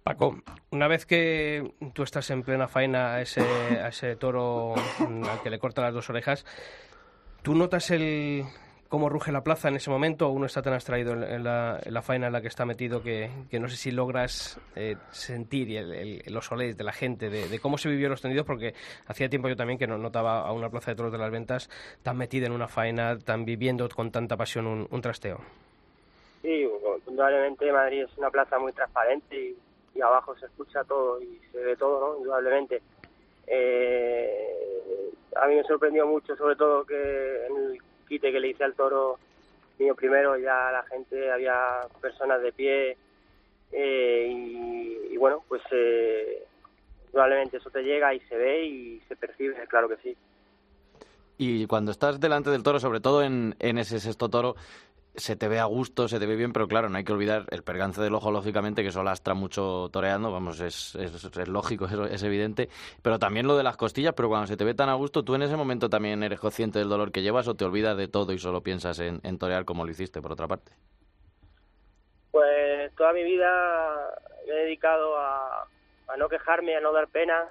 Paco, 0.04 0.38
una 0.72 0.88
vez 0.88 1.06
que 1.06 1.74
tú 1.94 2.04
estás 2.04 2.30
en 2.30 2.44
plena 2.44 2.68
faena 2.68 3.16
a 3.16 3.22
ese, 3.22 3.42
a 3.42 3.88
ese 3.88 4.16
toro 4.16 4.76
al 4.76 5.42
que 5.44 5.50
le 5.50 5.60
corta 5.60 5.82
las 5.82 5.94
dos 5.94 6.10
orejas, 6.10 6.46
¿tú 7.42 7.56
notas 7.56 7.92
el, 7.92 8.46
cómo 8.90 9.08
ruge 9.08 9.32
la 9.32 9.44
plaza 9.44 9.70
en 9.70 9.76
ese 9.76 9.90
momento 9.90 10.28
o 10.28 10.32
uno 10.32 10.48
está 10.48 10.62
tan 10.62 10.74
abstraído 10.74 11.14
en, 11.14 11.44
la, 11.44 12.02
faena 12.02 12.28
en 12.28 12.34
la 12.34 12.42
que 12.42 12.48
está 12.48 12.66
metido 12.66 13.02
que, 13.02 13.30
no 13.52 13.68
sé 13.70 13.78
si 13.78 13.92
logras 13.92 14.60
eh, 14.76 14.96
sentir 15.12 16.24
los 16.28 16.52
olés 16.52 16.76
de 16.76 16.84
la 16.84 16.92
gente, 16.92 17.30
de, 17.30 17.60
cómo 17.60 17.78
se 17.78 17.88
vivió 17.88 18.10
los 18.10 18.22
tendidos, 18.22 18.46
porque 18.46 18.74
hacía 19.08 19.30
tiempo 19.30 19.48
yo 19.48 19.56
también 19.56 19.78
que 19.78 19.88
no 19.88 19.98
notaba 19.98 20.42
a 20.42 20.52
una 20.52 20.70
plaza 20.70 20.92
de 20.92 20.96
toros 20.96 21.12
de 21.12 21.20
las 21.20 21.32
ventas 21.32 21.70
tan 22.02 22.18
metida 22.18 22.48
en 22.48 22.52
una 22.52 22.68
faena, 22.68 23.18
tan 23.20 23.46
viviendo 23.46 23.88
con 23.90 24.12
tanta 24.12 24.36
pasión 24.36 24.88
un, 24.90 25.02
trasteo. 25.02 25.40
Sí, 26.42 26.68
indudablemente 27.08 27.72
Madrid 27.72 28.04
es 28.04 28.18
una 28.18 28.32
plaza 28.32 28.58
muy 28.58 28.74
transparente 28.74 29.36
y, 29.36 29.58
abajo 30.02 30.38
se 30.38 30.46
escucha 30.46 30.84
todo 30.84 31.22
y 31.22 31.40
se 31.52 31.60
ve 31.60 31.76
todo, 31.76 32.00
¿no? 32.00 32.18
Indudablemente. 32.18 32.82
Eh, 33.48 35.12
a 35.36 35.48
mí 35.48 35.56
me 35.56 35.64
sorprendió 35.64 36.06
mucho, 36.06 36.36
sobre 36.36 36.56
todo 36.56 36.86
que 36.86 37.46
en 37.46 37.58
el 37.58 37.82
quite 38.08 38.32
que 38.32 38.40
le 38.40 38.50
hice 38.50 38.64
al 38.64 38.74
toro 38.74 39.18
mío 39.80 39.96
primero, 39.96 40.38
ya 40.38 40.72
la 40.72 40.84
gente, 40.84 41.32
había 41.32 41.88
personas 42.02 42.42
de 42.42 42.52
pie 42.52 42.98
eh, 43.72 44.28
y, 45.12 45.18
bueno, 45.18 45.44
pues 45.48 45.62
eh, 45.72 46.44
probablemente 47.12 47.58
eso 47.58 47.70
te 47.70 47.84
llega 47.84 48.14
y 48.14 48.20
se 48.22 48.36
ve 48.36 48.66
y 48.66 49.00
se 49.08 49.16
percibe, 49.16 49.56
claro 49.68 49.88
que 49.88 49.98
sí. 49.98 50.18
Y 51.38 51.66
cuando 51.68 51.92
estás 51.92 52.20
delante 52.20 52.50
del 52.50 52.64
toro, 52.64 52.80
sobre 52.80 53.00
todo 53.00 53.24
en, 53.24 53.56
en 53.60 53.78
ese 53.78 54.00
sexto 54.00 54.30
toro, 54.30 54.56
se 55.16 55.36
te 55.36 55.48
ve 55.48 55.60
a 55.60 55.66
gusto, 55.66 56.08
se 56.08 56.20
te 56.20 56.26
ve 56.26 56.36
bien, 56.36 56.54
pero 56.54 56.68
claro, 56.68 56.90
no 56.90 56.98
hay 56.98 57.04
que 57.04 57.12
olvidar 57.12 57.46
el 57.50 57.64
pergance 57.64 58.02
del 58.02 58.14
ojo, 58.16 58.32
lógicamente, 58.32 58.84
que 58.84 58.90
eso 58.90 59.04
lastra 59.04 59.34
mucho 59.34 59.90
toreando, 59.92 60.32
vamos, 60.32 60.60
es, 60.60 60.96
es, 60.96 61.48
lógico, 61.48 61.86
es, 62.06 62.12
es, 62.12 62.24
evidente, 62.24 62.70
pero 63.02 63.20
también 63.20 63.48
lo 63.48 63.58
de 63.58 63.64
las 63.64 63.78
costillas, 63.78 64.14
pero 64.14 64.30
cuando 64.30 64.48
se 64.48 64.58
te 64.58 64.64
ve 64.64 64.74
tan 64.74 64.90
a 64.90 64.94
gusto, 64.94 65.24
¿tú 65.24 65.36
en 65.36 65.44
ese 65.44 65.56
momento 65.56 65.90
también 65.90 66.24
eres 66.24 66.40
consciente 66.40 66.80
del 66.80 66.90
dolor 66.90 67.12
que 67.12 67.22
llevas 67.22 67.48
o 67.48 67.56
te 67.56 67.66
olvidas 67.66 67.98
de 67.98 68.08
todo 68.08 68.34
y 68.34 68.40
solo 68.40 68.62
piensas 68.62 69.00
en, 69.00 69.38
torear 69.40 69.66
como 69.66 69.86
lo 69.86 69.92
hiciste, 69.92 70.22
por 70.22 70.32
otra 70.32 70.48
parte? 70.48 70.72
Pues 72.32 72.94
toda 72.96 73.14
mi 73.14 73.24
vida 73.24 73.50
me 74.48 74.54
he 74.54 74.66
dedicado 74.66 75.18
a, 75.18 75.68
no 76.18 76.30
quejarme, 76.30 76.76
a 76.76 76.82
no 76.82 76.92
dar 76.92 77.08
pena, 77.08 77.48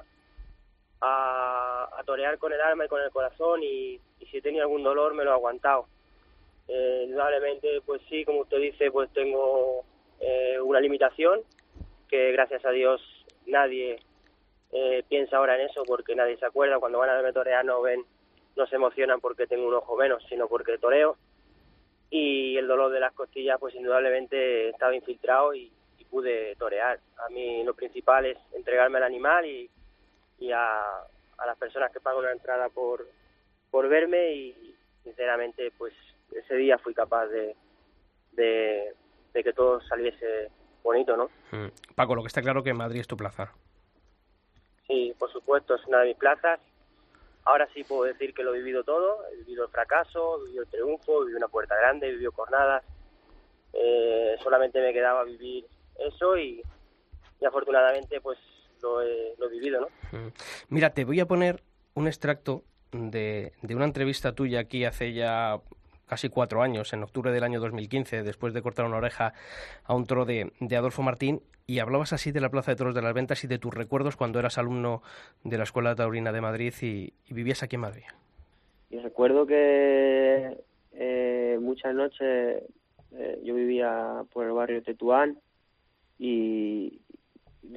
a, 1.01 1.89
a, 1.97 2.05
torear 2.05 2.39
con 2.39 2.53
el 2.53 2.61
alma 2.61 2.85
y 2.85 2.89
con 2.89 3.01
el 3.01 3.11
corazón 3.11 3.63
y, 3.63 4.01
y 4.19 4.27
si 4.27 4.39
he 4.39 4.43
tenido 4.43 4.65
algún 4.65 4.83
dolor 4.83 5.15
me 5.15 5.25
lo 5.25 5.31
he 5.31 5.35
aguantado 5.35 5.87
eh, 6.69 7.05
indudablemente, 7.07 7.81
pues 7.85 8.03
sí, 8.09 8.25
como 8.25 8.41
usted 8.41 8.59
dice, 8.59 8.91
pues 8.91 9.11
tengo 9.13 9.85
eh, 10.21 10.61
una 10.61 10.81
limitación 10.81 11.41
que 12.09 12.33
gracias 12.33 12.65
a 12.65 12.71
Dios 12.71 13.01
nadie 13.47 14.01
eh, 14.73 15.03
piensa 15.09 15.39
ahora 15.39 15.55
en 15.55 15.69
eso 15.69 15.83
porque 15.87 16.15
nadie 16.15 16.37
se 16.37 16.47
acuerda. 16.47 16.79
Cuando 16.79 16.99
van 16.99 17.11
a 17.11 17.15
verme 17.15 17.33
torear 17.33 17.65
no 17.65 17.81
ven, 17.81 18.05
no 18.57 18.67
se 18.67 18.77
emocionan 18.77 19.21
porque 19.21 19.47
tengo 19.47 19.67
un 19.67 19.75
ojo 19.75 19.97
menos, 19.97 20.23
sino 20.29 20.47
porque 20.47 20.79
toreo. 20.79 21.17
Y 22.11 22.57
el 22.57 22.67
dolor 22.67 22.91
de 22.91 23.01
las 23.01 23.13
costillas, 23.13 23.59
pues 23.59 23.75
indudablemente 23.75 24.71
estaba 24.71 24.95
infiltrado 24.95 25.55
y, 25.55 25.73
pude 26.11 26.57
torear. 26.57 26.99
A 27.19 27.29
mí 27.29 27.63
lo 27.65 27.75
principal 27.75 28.25
es 28.25 28.39
entregarme 28.55 28.97
al 28.97 29.05
animal 29.05 29.45
y, 29.45 29.69
y 30.39 30.51
a, 30.53 30.81
a 31.37 31.47
las 31.47 31.59
personas 31.59 31.93
que 31.93 32.01
pagan 32.01 32.21
una 32.21 32.33
entrada 32.33 32.71
por, 32.71 33.07
por 33.71 33.91
verme 33.91 34.33
y 34.33 34.75
sinceramente 35.05 35.71
pues 35.77 35.93
ese 36.33 36.55
día 36.55 36.79
fui 36.79 36.95
capaz 36.95 37.27
de, 37.27 37.57
de, 38.33 38.95
que 39.43 39.53
todo 39.53 39.81
saliese 39.83 40.51
bonito, 40.83 41.17
¿no? 41.17 41.31
Mm. 41.53 41.69
Paco, 41.95 42.15
lo 42.15 42.23
que 42.23 42.29
está 42.29 42.43
claro 42.43 42.63
que 42.63 42.75
Madrid 42.75 43.01
es 43.01 43.07
tu 43.07 43.17
plaza. 43.17 43.53
Sí, 44.87 45.15
por 45.19 45.31
supuesto, 45.33 45.75
es 45.75 45.87
una 45.87 46.01
de 46.01 46.09
mis 46.09 46.17
plazas. 46.17 46.61
Ahora 47.45 47.69
sí 47.73 47.85
puedo 47.85 48.05
decir 48.05 48.35
que 48.35 48.43
lo 48.43 48.55
he 48.55 48.59
vivido 48.59 48.85
todo. 48.85 49.25
He 49.33 49.37
vivido 49.37 49.65
el 49.65 49.71
fracaso, 49.71 50.41
he 50.41 50.45
vivido 50.47 50.63
el 50.65 50.71
triunfo, 50.71 51.23
he 51.23 51.27
vivido 51.27 51.39
una 51.39 51.49
puerta 51.49 51.77
grande, 51.77 52.09
he 52.09 52.13
vivido 52.13 52.33
jornadas. 52.33 52.85
Eh, 53.73 54.37
solamente 54.43 54.81
me 54.81 54.93
quedaba 54.93 55.25
vivir 55.25 55.67
eso 55.99 56.37
y, 56.37 56.63
afortunadamente 57.47 58.21
pues 58.21 58.39
lo 58.83 59.03
he, 59.03 59.35
lo 59.39 59.47
he 59.47 59.51
vivido, 59.51 59.81
¿no? 59.83 60.19
Mm. 60.19 60.33
Mira, 60.69 60.91
te 60.91 61.05
voy 61.05 61.21
a 61.21 61.27
poner 61.27 61.63
un 61.95 62.07
extracto 62.07 62.65
de, 62.93 63.53
de 63.63 63.75
una 63.75 63.85
entrevista 63.85 64.35
tuya 64.35 64.61
aquí 64.61 64.85
hace 64.85 65.13
ya 65.13 65.61
casi 66.09 66.29
cuatro 66.29 66.63
años, 66.63 66.93
en 66.93 67.03
octubre 67.03 67.31
del 67.31 67.45
año 67.45 67.61
2015, 67.61 68.23
después 68.23 68.53
de 68.55 68.63
cortar 68.63 68.87
una 68.87 68.97
oreja 68.97 69.35
a 69.85 69.95
un 69.95 70.07
toro 70.07 70.25
de, 70.25 70.51
Adolfo 70.77 71.03
Martín, 71.03 71.43
y 71.67 71.79
hablabas 71.79 72.13
así 72.13 72.33
de 72.33 72.41
la 72.41 72.49
Plaza 72.49 72.73
de 72.73 72.77
Toros 72.77 72.95
de 72.95 73.03
las 73.03 73.15
Ventas 73.15 73.45
y 73.45 73.47
de 73.47 73.59
tus 73.59 73.75
recuerdos 73.75 74.17
cuando 74.17 74.39
eras 74.39 74.59
alumno 74.59 75.03
de 75.45 75.59
la 75.59 75.65
Escuela 75.65 75.95
Taurina 75.95 76.33
de 76.33 76.41
Madrid 76.41 76.75
y, 76.81 77.13
vivías 77.31 77.63
aquí 77.63 77.77
en 77.77 77.83
Madrid. 77.83 78.05
Y 78.91 78.99
recuerdo 78.99 79.47
que 79.47 80.65
eh, 80.93 81.59
muchas 81.61 81.95
noches 81.95 82.65
eh, 83.13 83.41
yo 83.45 83.55
vivía 83.55 84.25
por 84.33 84.47
el 84.47 84.53
barrio 84.53 84.83
Tetuán 84.83 85.39
y 86.19 87.01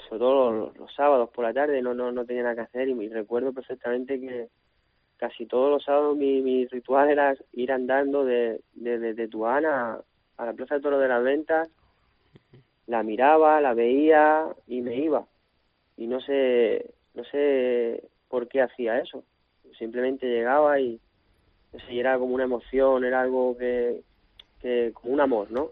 sobre 0.08 0.20
todo 0.20 0.72
los, 0.78 0.96
sábados 0.96 1.30
por 1.30 1.44
la 1.44 1.54
tarde 1.54 1.82
no, 1.82 1.94
no, 1.94 2.12
no 2.12 2.26
tenía 2.26 2.44
nada 2.44 2.56
que 2.56 2.62
hacer 2.62 2.88
y 2.88 3.10
recuerdo 3.10 3.52
perfectamente 3.52 4.20
que 4.20 4.48
casi 5.22 5.46
todos 5.46 5.70
los 5.70 5.84
sábados 5.84 6.18
mi, 6.18 6.42
mi 6.42 6.66
ritual 6.66 7.12
era 7.12 7.36
ir 7.54 7.72
andando 7.72 8.26
de, 8.26 8.60
de, 8.74 9.14
de, 9.14 9.28
Tuana 9.28 10.00
a, 10.36 10.46
la 10.48 10.54
Plaza 10.54 10.76
de 10.76 10.82
Toro 10.82 10.98
de 10.98 11.08
las 11.08 11.24
Ventas, 11.24 11.70
la 12.88 13.04
miraba, 13.04 13.62
la 13.62 13.76
veía 13.76 14.48
y 14.66 14.82
me 14.82 14.96
iba. 14.96 15.28
Y 15.96 16.08
no 16.08 16.20
sé, 16.22 16.90
no 17.14 17.24
sé 17.26 18.04
por 18.30 18.48
qué 18.48 18.64
hacía 18.64 18.98
eso. 19.00 19.24
Simplemente 19.78 20.26
llegaba 20.26 20.80
y, 20.80 21.00
era 21.88 22.18
como 22.18 22.34
una 22.34 22.46
emoción, 22.46 23.06
era 23.06 23.22
algo 23.22 23.56
que, 23.56 24.02
que 24.60 24.92
como 24.92 25.14
un 25.14 25.22
amor, 25.22 25.52
¿no? 25.52 25.70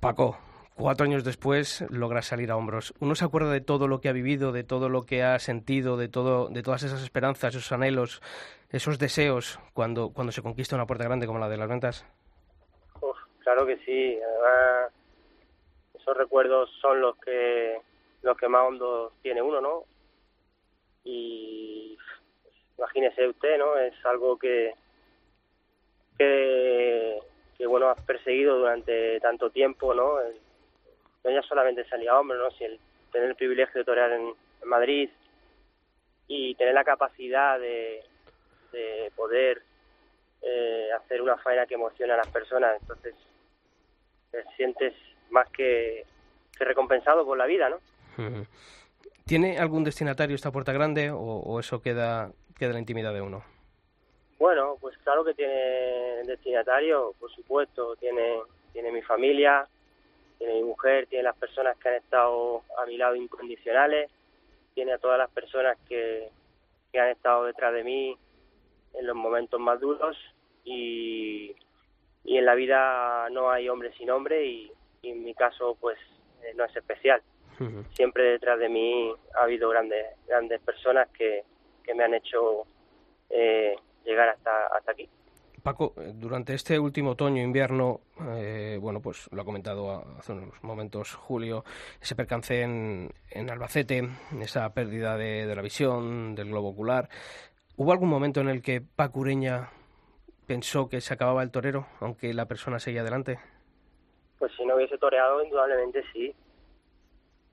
Paco, 0.00 0.36
cuatro 0.80 1.04
años 1.04 1.24
después 1.24 1.84
logra 1.90 2.22
salir 2.22 2.50
a 2.50 2.56
hombros. 2.56 2.94
Uno 3.00 3.14
se 3.14 3.24
acuerda 3.24 3.52
de 3.52 3.60
todo 3.60 3.86
lo 3.86 4.00
que 4.00 4.08
ha 4.08 4.12
vivido, 4.12 4.50
de 4.52 4.64
todo 4.64 4.88
lo 4.88 5.02
que 5.02 5.22
ha 5.22 5.38
sentido, 5.38 5.96
de 5.96 6.08
todo, 6.08 6.48
de 6.48 6.62
todas 6.62 6.82
esas 6.82 7.02
esperanzas, 7.02 7.54
esos 7.54 7.70
anhelos, 7.72 8.22
esos 8.70 8.98
deseos 8.98 9.60
cuando, 9.74 10.10
cuando 10.12 10.32
se 10.32 10.42
conquista 10.42 10.76
una 10.76 10.86
puerta 10.86 11.04
grande 11.04 11.26
como 11.26 11.38
la 11.38 11.48
de 11.48 11.56
las 11.56 11.68
ventas. 11.68 12.06
claro 13.40 13.66
que 13.66 13.76
sí. 13.78 14.18
Además, 14.18 14.92
esos 15.94 16.16
recuerdos 16.16 16.70
son 16.80 17.00
los 17.00 17.16
que 17.18 17.80
los 18.22 18.36
que 18.36 18.48
más 18.48 18.68
hondo 18.68 19.12
tiene 19.22 19.40
uno, 19.40 19.60
¿no? 19.60 19.84
Y 21.04 21.96
imagínese 22.76 23.28
usted, 23.28 23.58
¿no? 23.58 23.78
Es 23.78 23.94
algo 24.04 24.38
que 24.38 24.74
que, 26.18 27.18
que 27.56 27.66
bueno 27.66 27.88
has 27.88 28.00
perseguido 28.02 28.58
durante 28.58 29.18
tanto 29.20 29.50
tiempo, 29.50 29.94
¿no? 29.94 30.18
No 31.24 31.30
ya 31.30 31.42
solamente 31.42 31.84
salía 31.88 32.18
hombre, 32.18 32.38
¿no? 32.38 32.50
Si 32.52 32.64
el 32.64 32.78
tener 33.12 33.30
el 33.30 33.36
privilegio 33.36 33.80
de 33.80 33.84
torear 33.84 34.12
en, 34.12 34.34
Madrid 34.62 35.08
y 36.28 36.54
tener 36.54 36.74
la 36.74 36.84
capacidad 36.84 37.58
de, 37.58 38.04
de 38.72 39.10
poder 39.16 39.62
eh, 40.42 40.88
hacer 40.92 41.22
una 41.22 41.38
faena 41.38 41.64
que 41.64 41.74
emociona 41.74 42.12
a 42.12 42.18
las 42.18 42.28
personas, 42.28 42.76
entonces 42.78 43.14
te 44.30 44.44
sientes 44.56 44.92
más 45.30 45.48
que, 45.48 46.04
recompensado 46.64 47.24
por 47.24 47.36
la 47.38 47.46
vida, 47.46 47.68
¿no? 47.68 47.78
¿Tiene 49.24 49.58
algún 49.58 49.84
destinatario 49.84 50.36
esta 50.36 50.50
puerta 50.50 50.72
grande 50.72 51.10
o, 51.12 51.58
eso 51.58 51.80
queda, 51.80 52.32
queda 52.58 52.70
en 52.70 52.74
la 52.74 52.80
intimidad 52.80 53.14
de 53.14 53.22
uno? 53.22 53.42
Bueno, 54.38 54.76
pues 54.80 54.96
claro 54.98 55.24
que 55.24 55.34
tiene 55.34 56.22
destinatario, 56.24 57.14
por 57.18 57.30
supuesto, 57.30 57.96
tiene, 57.96 58.40
tiene 58.72 58.90
mi 58.92 59.02
familia, 59.02 59.66
tiene 60.40 60.54
mi 60.54 60.62
mujer, 60.62 61.06
tiene 61.06 61.24
las 61.24 61.36
personas 61.36 61.76
que 61.76 61.90
han 61.90 61.96
estado 61.96 62.62
a 62.78 62.86
mi 62.86 62.96
lado 62.96 63.14
incondicionales, 63.14 64.10
tiene 64.72 64.92
a 64.94 64.98
todas 64.98 65.18
las 65.18 65.30
personas 65.30 65.76
que, 65.86 66.30
que 66.90 66.98
han 66.98 67.10
estado 67.10 67.44
detrás 67.44 67.74
de 67.74 67.84
mí 67.84 68.16
en 68.94 69.06
los 69.06 69.14
momentos 69.14 69.60
más 69.60 69.78
duros 69.78 70.16
y, 70.64 71.54
y 72.24 72.38
en 72.38 72.46
la 72.46 72.54
vida 72.54 73.28
no 73.30 73.50
hay 73.50 73.68
hombre 73.68 73.92
sin 73.98 74.10
hombre 74.10 74.46
y, 74.46 74.72
en 75.02 75.24
mi 75.24 75.34
caso 75.34 75.76
pues 75.78 75.98
eh, 76.42 76.54
no 76.56 76.64
es 76.64 76.74
especial. 76.74 77.22
Siempre 77.92 78.24
detrás 78.24 78.58
de 78.58 78.70
mí 78.70 79.12
ha 79.34 79.42
habido 79.42 79.68
grandes 79.68 80.06
grandes 80.26 80.58
personas 80.62 81.08
que, 81.10 81.44
que 81.84 81.94
me 81.94 82.04
han 82.04 82.14
hecho 82.14 82.64
eh, 83.28 83.76
llegar 84.06 84.30
hasta, 84.30 84.68
hasta 84.68 84.92
aquí. 84.92 85.06
Paco, 85.62 85.94
eh, 85.96 86.12
durante 86.14 86.54
este 86.54 86.78
último 86.78 87.10
otoño-invierno, 87.10 88.00
eh, 88.36 88.78
bueno, 88.80 89.00
pues 89.00 89.28
lo 89.32 89.42
ha 89.42 89.44
comentado 89.44 90.04
hace 90.18 90.32
unos 90.32 90.62
momentos 90.62 91.14
Julio, 91.14 91.64
ese 92.00 92.14
percance 92.14 92.62
en, 92.62 93.12
en 93.30 93.50
Albacete, 93.50 94.08
esa 94.40 94.72
pérdida 94.72 95.16
de, 95.16 95.54
la 95.54 95.62
visión, 95.62 96.34
del 96.34 96.48
globo 96.48 96.70
ocular. 96.70 97.08
¿Hubo 97.76 97.92
algún 97.92 98.08
momento 98.08 98.40
en 98.40 98.48
el 98.48 98.62
que 98.62 98.80
Paco 98.80 99.20
Ureña 99.20 99.70
pensó 100.46 100.88
que 100.88 101.00
se 101.00 101.14
acababa 101.14 101.42
el 101.42 101.50
torero, 101.50 101.86
aunque 102.00 102.34
la 102.34 102.46
persona 102.46 102.78
seguía 102.78 103.02
adelante? 103.02 103.38
Pues 104.38 104.52
si 104.56 104.64
no 104.64 104.76
hubiese 104.76 104.98
toreado, 104.98 105.42
indudablemente 105.42 106.02
sí, 106.12 106.34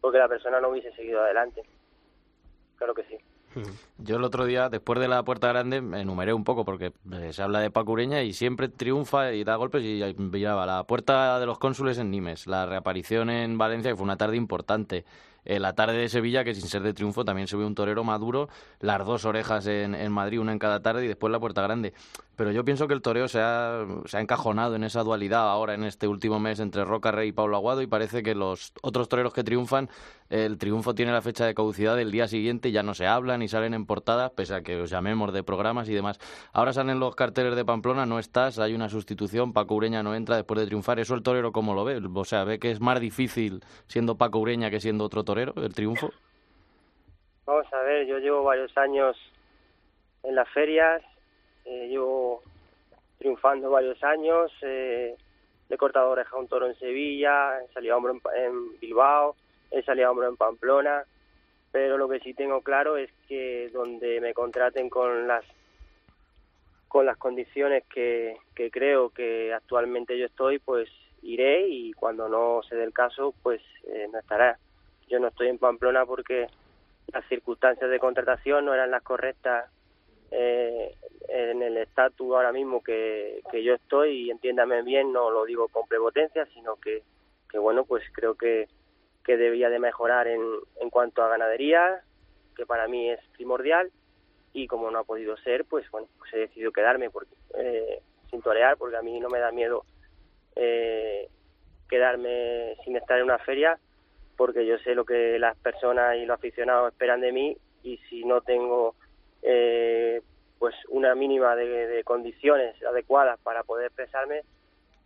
porque 0.01 0.17
la 0.17 0.27
persona 0.27 0.59
no 0.59 0.69
hubiese 0.69 0.91
seguido 0.93 1.21
adelante. 1.21 1.63
Claro 2.77 2.93
que 2.93 3.03
sí. 3.03 3.17
Yo 3.97 4.17
el 4.17 4.23
otro 4.23 4.45
día, 4.45 4.69
después 4.69 4.99
de 4.99 5.07
la 5.07 5.23
puerta 5.23 5.47
grande, 5.47 5.81
me 5.81 6.01
enumeré 6.01 6.33
un 6.33 6.43
poco 6.43 6.65
porque 6.65 6.93
eh, 7.11 7.33
se 7.33 7.41
habla 7.41 7.59
de 7.59 7.71
Paco 7.71 7.93
Ureña 7.93 8.21
y 8.23 8.33
siempre 8.33 8.69
triunfa 8.69 9.33
y 9.33 9.43
da 9.43 9.55
golpes 9.55 9.83
y 9.83 10.15
miraba 10.17 10.65
la 10.65 10.83
puerta 10.83 11.39
de 11.39 11.45
los 11.45 11.57
cónsules 11.57 11.97
en 11.97 12.11
Nimes, 12.11 12.47
la 12.47 12.65
reaparición 12.65 13.29
en 13.29 13.57
Valencia, 13.57 13.91
que 13.91 13.95
fue 13.95 14.03
una 14.03 14.17
tarde 14.17 14.37
importante, 14.37 15.05
eh, 15.47 15.61
la 15.61 15.73
tarde 15.73 15.97
de 15.97 16.09
Sevilla, 16.09 16.43
que 16.43 16.53
sin 16.53 16.67
ser 16.67 16.81
de 16.81 16.93
triunfo 16.93 17.23
también 17.23 17.47
se 17.47 17.55
un 17.55 17.73
torero 17.73 18.03
maduro, 18.03 18.49
las 18.81 19.05
dos 19.05 19.23
orejas 19.23 19.65
en, 19.67 19.95
en, 19.95 20.11
Madrid, 20.11 20.41
una 20.41 20.51
en 20.51 20.59
cada 20.59 20.81
tarde 20.81 21.05
y 21.05 21.07
después 21.07 21.31
la 21.31 21.39
puerta 21.39 21.61
grande. 21.61 21.93
Pero 22.35 22.51
yo 22.51 22.65
pienso 22.65 22.85
que 22.89 22.93
el 22.93 23.01
toreo 23.01 23.29
se 23.29 23.39
ha, 23.39 23.85
se 24.05 24.17
ha 24.17 24.19
encajonado 24.19 24.75
en 24.75 24.83
esa 24.83 25.03
dualidad 25.03 25.49
ahora 25.49 25.73
en 25.73 25.85
este 25.85 26.05
último 26.09 26.37
mes 26.37 26.59
entre 26.59 26.83
Roca 26.83 27.11
Rey 27.11 27.29
y 27.29 27.31
Pablo 27.31 27.55
Aguado 27.55 27.81
y 27.81 27.87
parece 27.87 28.23
que 28.23 28.35
los 28.35 28.73
otros 28.81 29.07
toreros 29.07 29.33
que 29.33 29.45
triunfan, 29.45 29.89
el 30.29 30.57
triunfo 30.57 30.93
tiene 30.93 31.12
la 31.12 31.22
fecha 31.22 31.46
de 31.46 31.53
caducidad 31.53 31.96
del 31.96 32.12
día 32.12 32.27
siguiente, 32.27 32.72
ya 32.72 32.84
no 32.84 32.93
se 32.93 33.07
hablan 33.07 33.39
ni 33.39 33.48
salen 33.48 33.74
en 33.74 33.86
portadas, 33.86 34.31
pese 34.31 34.55
a 34.55 34.62
que 34.62 34.79
os 34.81 34.89
llamemos 34.89 35.34
de 35.34 35.43
programas 35.43 35.89
y 35.89 35.93
demás. 35.93 36.19
Ahora 36.53 36.74
salen 36.74 37.00
los 37.00 37.15
carteles 37.15 37.55
de 37.55 37.65
Pamplona, 37.65 38.05
no 38.05 38.19
estás, 38.19 38.60
hay 38.60 38.74
una 38.74 38.89
sustitución, 38.89 39.53
Paco 39.53 39.75
Ureña 39.75 40.03
no 40.03 40.15
entra 40.15 40.36
después 40.36 40.60
de 40.60 40.65
triunfar. 40.65 41.00
¿Eso 41.00 41.15
el 41.15 41.24
torero 41.24 41.51
cómo 41.51 41.74
lo 41.74 41.86
ve? 41.86 42.01
O 42.13 42.25
sea, 42.25 42.43
¿ve 42.43 42.60
que 42.60 42.72
es 42.72 42.81
más 42.81 43.00
difícil 43.00 43.62
siendo 43.88 44.17
Paco 44.17 44.39
Ureña 44.39 44.69
que 44.69 44.79
siendo 44.79 45.03
otro 45.03 45.24
torero? 45.24 45.53
el 45.57 45.74
triunfo? 45.74 46.12
Vamos 47.46 47.72
a 47.74 47.81
ver, 47.81 48.05
yo 48.05 48.19
llevo 48.19 48.43
varios 48.43 48.75
años 48.77 49.15
en 50.24 50.36
las 50.36 50.50
ferias, 50.50 51.01
eh, 51.65 51.88
llevo 51.88 52.43
triunfando 53.17 53.69
varios 53.69 54.03
años, 54.03 54.51
eh, 54.62 55.15
he 55.69 55.77
cortado 55.77 56.12
oreja 56.12 56.36
a 56.36 56.39
un 56.39 56.48
toro 56.48 56.67
en 56.67 56.75
Sevilla, 56.75 57.62
he 57.62 57.72
salido 57.74 57.93
a 57.93 57.98
hombro 57.98 58.19
en, 58.36 58.77
Bilbao, 58.79 59.36
he 59.71 59.83
salido 59.83 60.07
a 60.07 60.12
hombro 60.12 60.27
en 60.27 60.38
Pamplona, 60.38 61.03
pero 61.71 61.97
lo 61.97 62.07
que 62.07 62.19
sí 62.19 62.33
tengo 62.33 62.62
claro 62.62 62.97
es 62.97 63.12
que 63.27 63.69
donde 63.74 64.21
me 64.21 64.33
contraten 64.33 64.89
con 64.89 65.27
las 65.27 65.45
con 66.88 67.05
las 67.05 67.17
condiciones 67.17 67.83
que, 67.93 68.38
que 68.55 68.71
creo 68.71 69.09
que 69.09 69.53
actualmente 69.53 70.17
yo 70.17 70.25
estoy, 70.25 70.59
pues 70.59 70.89
iré 71.21 71.67
y 71.67 71.91
cuando 71.93 72.29
no 72.29 72.62
se 72.67 72.75
dé 72.75 72.86
el 72.86 72.93
caso, 72.93 73.33
pues 73.43 73.62
eh, 73.88 74.07
no 74.12 74.19
estará. 74.19 74.57
Yo 75.09 75.19
no 75.19 75.27
estoy 75.27 75.50
en 75.50 75.57
Pamplona 75.57 76.05
porque 76.05 76.47
las 77.13 77.27
circunstancias 77.27 77.89
de 77.89 78.00
contratación 78.00 78.65
no 78.65 78.74
eran 78.74 78.91
las 78.91 79.03
correctas 79.03 79.69
eh, 80.31 80.95
en 81.29 81.62
el 81.62 81.77
estatus 81.77 82.33
ahora 82.33 82.51
mismo 82.51 82.81
que, 82.81 83.41
que 83.51 83.63
yo 83.63 83.74
estoy 83.74 84.25
y 84.25 84.31
entiéndame 84.31 84.81
bien, 84.81 85.12
no 85.12 85.29
lo 85.29 85.45
digo 85.45 85.67
con 85.67 85.88
prepotencia, 85.88 86.45
sino 86.53 86.75
que, 86.77 87.03
que 87.50 87.57
bueno, 87.59 87.86
pues 87.86 88.03
creo 88.13 88.36
que, 88.36 88.67
que 89.27 89.38
debía 89.38 89.69
de 89.69 89.77
mejorar 89.77 90.27
en, 90.27 90.41
en 90.81 90.89
cuanto 90.89 91.22
a 91.22 91.29
ganadería, 91.29 92.01
que 92.55 92.65
para 92.65 92.88
mí 92.88 93.12
es 93.12 93.19
primordial, 93.34 93.91
y 94.53 94.65
como 94.65 94.89
no 94.89 94.98
ha 94.98 95.03
podido 95.03 95.38
ser, 95.38 95.65
pues 95.65 95.89
bueno, 95.91 96.07
pues 96.17 96.34
he 96.34 96.39
decidido 96.39 96.72
quedarme 96.72 97.12
porque, 97.12 97.36
eh, 97.60 98.01
sin 98.31 98.41
torear, 98.41 98.77
porque 98.77 98.98
a 98.98 99.03
mí 99.03 99.19
no 99.19 99.29
me 99.29 99.39
da 99.39 99.51
miedo 99.51 99.86
eh, 100.55 101.29
quedarme 101.88 102.75
sin 102.84 102.96
estar 102.96 103.19
en 103.19 103.25
una 103.25 103.38
feria 103.38 103.77
porque 104.38 104.65
yo 104.65 104.77
sé 104.79 104.96
lo 104.96 105.03
que 105.03 105.39
las 105.39 105.57
personas 105.57 106.15
y 106.15 106.25
los 106.25 106.38
aficionados 106.38 106.91
esperan 106.91 107.22
de 107.22 107.31
mí 107.31 107.57
y 107.84 107.98
si 108.10 108.24
no 108.24 108.41
tengo 108.41 108.96
eh, 109.41 110.22
pues 110.60 110.75
una 110.89 111.15
mínima 111.15 111.56
de, 111.56 112.04
condiciones 112.04 112.82
adecuadas 112.84 113.39
para 113.41 113.63
poder 113.63 113.88
expresarme, 113.88 114.41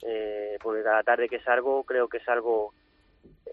eh, 0.03 0.57
porque 0.61 0.83
cada 0.83 1.03
tarde 1.03 1.29
que 1.29 1.39
salgo 1.39 1.83
creo 1.83 2.07
que 2.07 2.19
salgo 2.19 2.73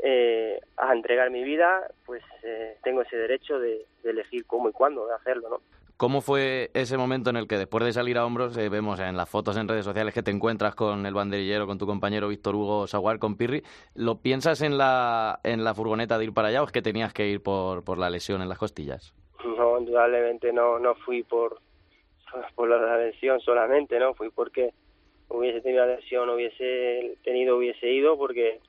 eh, 0.02 0.60
a 0.76 0.92
entregar 0.92 1.30
mi 1.30 1.42
vida, 1.42 1.90
pues 2.06 2.22
eh, 2.44 2.76
tengo 2.82 3.02
ese 3.02 3.16
derecho 3.16 3.58
de, 3.58 3.86
de 4.02 4.10
elegir 4.10 4.46
cómo 4.46 4.68
y 4.68 4.72
cuándo 4.72 5.06
de 5.06 5.14
hacerlo, 5.14 5.48
¿no? 5.48 5.60
¿Cómo 5.98 6.20
fue 6.20 6.70
ese 6.74 6.96
momento 6.96 7.30
en 7.30 7.36
el 7.36 7.48
que 7.48 7.58
después 7.58 7.84
de 7.84 7.92
salir 7.92 8.18
a 8.18 8.24
hombros, 8.24 8.56
eh, 8.56 8.68
vemos 8.68 9.00
en 9.00 9.16
las 9.16 9.28
fotos 9.28 9.56
en 9.56 9.66
redes 9.66 9.84
sociales 9.84 10.14
que 10.14 10.22
te 10.22 10.30
encuentras 10.30 10.76
con 10.76 11.04
el 11.04 11.12
banderillero, 11.12 11.66
con 11.66 11.76
tu 11.76 11.86
compañero 11.86 12.28
Víctor 12.28 12.54
Hugo 12.54 12.86
Saguar, 12.86 13.18
con 13.18 13.36
Pirri? 13.36 13.64
¿Lo 13.96 14.22
piensas 14.22 14.62
en 14.62 14.78
la, 14.78 15.40
en 15.42 15.64
la 15.64 15.74
furgoneta 15.74 16.16
de 16.16 16.26
ir 16.26 16.32
para 16.32 16.48
allá 16.48 16.62
o 16.62 16.66
es 16.66 16.70
que 16.70 16.82
tenías 16.82 17.12
que 17.12 17.26
ir 17.26 17.42
por, 17.42 17.82
por 17.82 17.98
la 17.98 18.10
lesión 18.10 18.40
en 18.42 18.48
las 18.48 18.58
costillas? 18.58 19.12
No, 19.44 19.80
indudablemente 19.80 20.52
no, 20.52 20.78
no 20.78 20.94
fui 20.94 21.24
por, 21.24 21.58
por 22.54 22.68
la 22.68 22.96
lesión 22.98 23.40
solamente, 23.40 23.98
¿no? 23.98 24.14
Fui 24.14 24.30
porque 24.30 24.72
hubiese 25.30 25.60
tenido 25.62 25.84
la 25.84 25.96
lesión, 25.96 26.30
hubiese 26.30 27.16
tenido, 27.24 27.56
hubiese 27.56 27.90
ido, 27.90 28.16
porque 28.16 28.60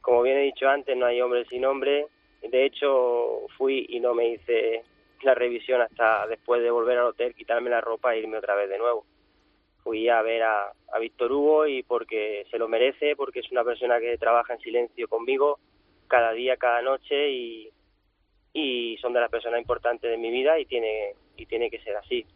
como 0.00 0.22
bien 0.22 0.38
he 0.38 0.42
dicho 0.42 0.68
antes, 0.68 0.96
no 0.96 1.06
hay 1.06 1.20
hombre 1.20 1.44
sin 1.46 1.64
hombre. 1.64 2.06
De 2.42 2.64
hecho, 2.64 3.46
fui 3.56 3.86
y 3.88 4.00
no 4.00 4.14
me 4.14 4.28
hice 4.28 4.82
la 5.22 5.34
revisión 5.34 5.82
hasta 5.82 6.26
después 6.26 6.62
de 6.62 6.70
volver 6.70 6.98
al 6.98 7.08
hotel, 7.08 7.34
quitarme 7.34 7.70
la 7.70 7.80
ropa 7.80 8.14
e 8.14 8.20
irme 8.20 8.38
otra 8.38 8.54
vez 8.54 8.68
de 8.68 8.78
nuevo. 8.78 9.04
Fui 9.82 10.08
a 10.08 10.22
ver 10.22 10.42
a, 10.42 10.72
a 10.92 10.98
Víctor 10.98 11.32
Hugo 11.32 11.66
y 11.66 11.82
porque 11.82 12.46
se 12.50 12.58
lo 12.58 12.68
merece, 12.68 13.16
porque 13.16 13.40
es 13.40 13.50
una 13.50 13.64
persona 13.64 14.00
que 14.00 14.16
trabaja 14.18 14.54
en 14.54 14.60
silencio 14.60 15.08
conmigo 15.08 15.58
cada 16.08 16.32
día, 16.32 16.56
cada 16.56 16.82
noche 16.82 17.30
y, 17.30 17.70
y 18.52 18.96
son 18.98 19.12
de 19.12 19.20
las 19.20 19.30
personas 19.30 19.60
importantes 19.60 20.10
de 20.10 20.16
mi 20.16 20.30
vida 20.30 20.58
y 20.58 20.66
tiene, 20.66 21.14
y 21.36 21.46
tiene 21.46 21.70
que 21.70 21.80
ser 21.80 21.96
así. 21.96 22.26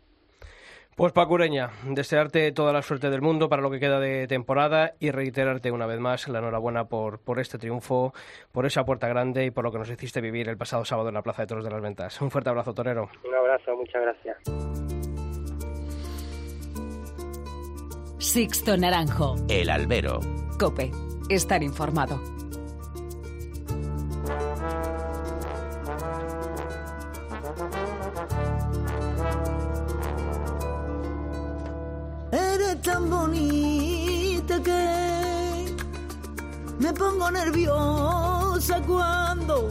Pues 0.96 1.12
Pacureña, 1.12 1.70
desearte 1.88 2.52
toda 2.52 2.72
la 2.72 2.80
suerte 2.82 3.10
del 3.10 3.20
mundo 3.20 3.48
para 3.48 3.62
lo 3.62 3.70
que 3.70 3.80
queda 3.80 3.98
de 3.98 4.28
temporada 4.28 4.94
y 5.00 5.10
reiterarte 5.10 5.72
una 5.72 5.86
vez 5.86 5.98
más 5.98 6.28
la 6.28 6.38
enhorabuena 6.38 6.84
por, 6.84 7.18
por 7.18 7.40
este 7.40 7.58
triunfo, 7.58 8.14
por 8.52 8.64
esa 8.64 8.84
puerta 8.84 9.08
grande 9.08 9.44
y 9.44 9.50
por 9.50 9.64
lo 9.64 9.72
que 9.72 9.78
nos 9.78 9.90
hiciste 9.90 10.20
vivir 10.20 10.48
el 10.48 10.56
pasado 10.56 10.84
sábado 10.84 11.08
en 11.08 11.14
la 11.14 11.22
Plaza 11.22 11.42
de 11.42 11.46
Toros 11.48 11.64
de 11.64 11.70
las 11.70 11.80
Ventas. 11.80 12.20
Un 12.20 12.30
fuerte 12.30 12.50
abrazo, 12.50 12.74
Torero. 12.74 13.08
Un 13.26 13.34
abrazo, 13.34 13.76
muchas 13.76 14.02
gracias. 14.02 14.36
Sixto 18.18 18.76
Naranjo. 18.76 19.34
El 19.48 19.70
albero. 19.70 20.20
Cope. 20.58 20.90
Estar 21.28 21.62
informado. 21.62 22.43
Tan 32.84 33.08
bonita 33.08 34.62
que 34.62 35.74
me 36.78 36.92
pongo 36.92 37.30
nerviosa 37.30 38.80
cuando 38.82 39.70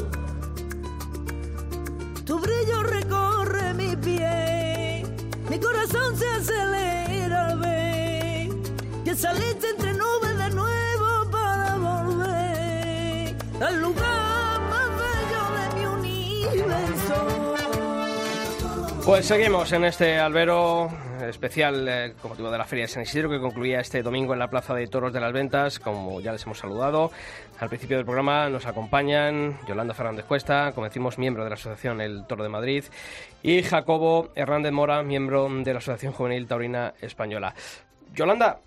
tu 2.26 2.39
brillo 2.39 2.82
recorre 2.82 3.73
mi 3.76 3.95
pie, 3.97 5.06
mi 5.47 5.60
corazón 5.60 6.17
se 6.17 6.28
acelera 6.28 7.45
al 7.45 7.60
ver 7.60 8.49
que 9.06 9.15
saliste 9.15 9.69
entre 9.69 9.93
nubes 9.93 10.36
de 10.36 10.49
nuevo 10.49 11.30
para 11.30 11.78
volver 11.78 13.36
al 13.62 13.80
lugar 13.80 14.60
más 14.71 14.89
bello 15.04 15.43
de 15.60 15.65
mi 15.76 15.86
universo. 15.86 17.15
Pues 19.06 19.28
seguimos 19.28 19.71
en 19.71 19.84
este 19.86 20.17
albero 20.17 20.89
especial 21.30 21.88
eh, 21.88 22.14
con 22.22 22.32
motivo 22.32 22.52
de 22.52 22.58
la 22.58 22.66
Feria 22.66 22.86
de 22.86 22.88
San 22.88 23.04
Isidro 23.04 23.30
que 23.30 23.40
concluía 23.40 23.80
este 23.80 24.02
domingo 24.02 24.34
en 24.34 24.40
la 24.40 24.50
Plaza 24.50 24.74
de 24.74 24.88
Toros 24.88 25.14
de 25.14 25.20
las 25.20 25.34
Ventas. 25.34 25.80
Como 25.80 26.22
ya 26.22 26.32
les 26.32 26.46
hemos 26.46 26.60
saludado, 26.60 27.12
al 27.60 27.70
principio 27.70 27.98
del 27.98 28.06
programa 28.06 28.50
nos 28.50 28.66
acompañan 28.66 29.60
Yolanda 29.68 29.94
Fernández 29.94 30.26
Cuesta, 30.26 30.72
como 30.74 30.86
decimos, 30.86 31.18
miembro 31.18 31.44
de 31.44 31.50
la 31.50 31.56
Asociación 31.56 32.02
El 32.02 32.26
Toro 32.26 32.44
de 32.44 32.50
Madrid, 32.50 32.84
y 33.42 33.64
Jacobo 33.64 34.30
Hernández 34.36 34.72
Mora, 34.72 35.04
miembro 35.04 35.50
de 35.50 35.74
la 35.74 35.80
Asociación 35.80 36.14
Juvenil 36.14 36.48
Taurina 36.48 36.94
Española. 37.02 37.54
Yolanda, 38.14 38.60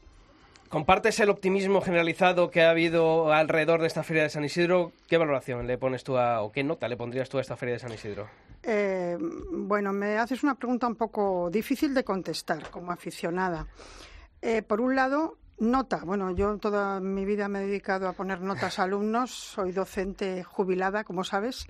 ¿Compartes 0.68 1.20
el 1.20 1.30
optimismo 1.30 1.80
generalizado 1.80 2.50
que 2.50 2.62
ha 2.62 2.70
habido 2.70 3.32
alrededor 3.32 3.80
de 3.80 3.86
esta 3.86 4.02
Feria 4.02 4.24
de 4.24 4.30
San 4.30 4.44
Isidro? 4.44 4.92
¿Qué 5.08 5.16
valoración 5.16 5.66
le 5.68 5.78
pones 5.78 6.02
tú 6.02 6.18
o 6.18 6.50
qué 6.50 6.64
nota 6.64 6.88
le 6.88 6.96
pondrías 6.96 7.28
tú 7.28 7.38
a 7.38 7.40
esta 7.40 7.56
Feria 7.56 7.74
de 7.74 7.78
San 7.78 7.92
Isidro? 7.92 8.28
Eh, 8.68 9.16
bueno, 9.52 9.92
me 9.92 10.18
haces 10.18 10.42
una 10.42 10.56
pregunta 10.56 10.88
un 10.88 10.96
poco 10.96 11.48
difícil 11.50 11.94
de 11.94 12.02
contestar 12.02 12.68
como 12.70 12.90
aficionada. 12.90 13.68
Eh, 14.42 14.62
por 14.62 14.80
un 14.80 14.96
lado, 14.96 15.38
nota. 15.58 16.02
Bueno, 16.04 16.32
yo 16.32 16.58
toda 16.58 16.98
mi 16.98 17.24
vida 17.24 17.46
me 17.48 17.60
he 17.62 17.66
dedicado 17.66 18.08
a 18.08 18.12
poner 18.12 18.40
notas 18.40 18.80
a 18.80 18.82
alumnos. 18.82 19.30
Soy 19.30 19.70
docente 19.70 20.42
jubilada, 20.42 21.04
como 21.04 21.22
sabes. 21.22 21.66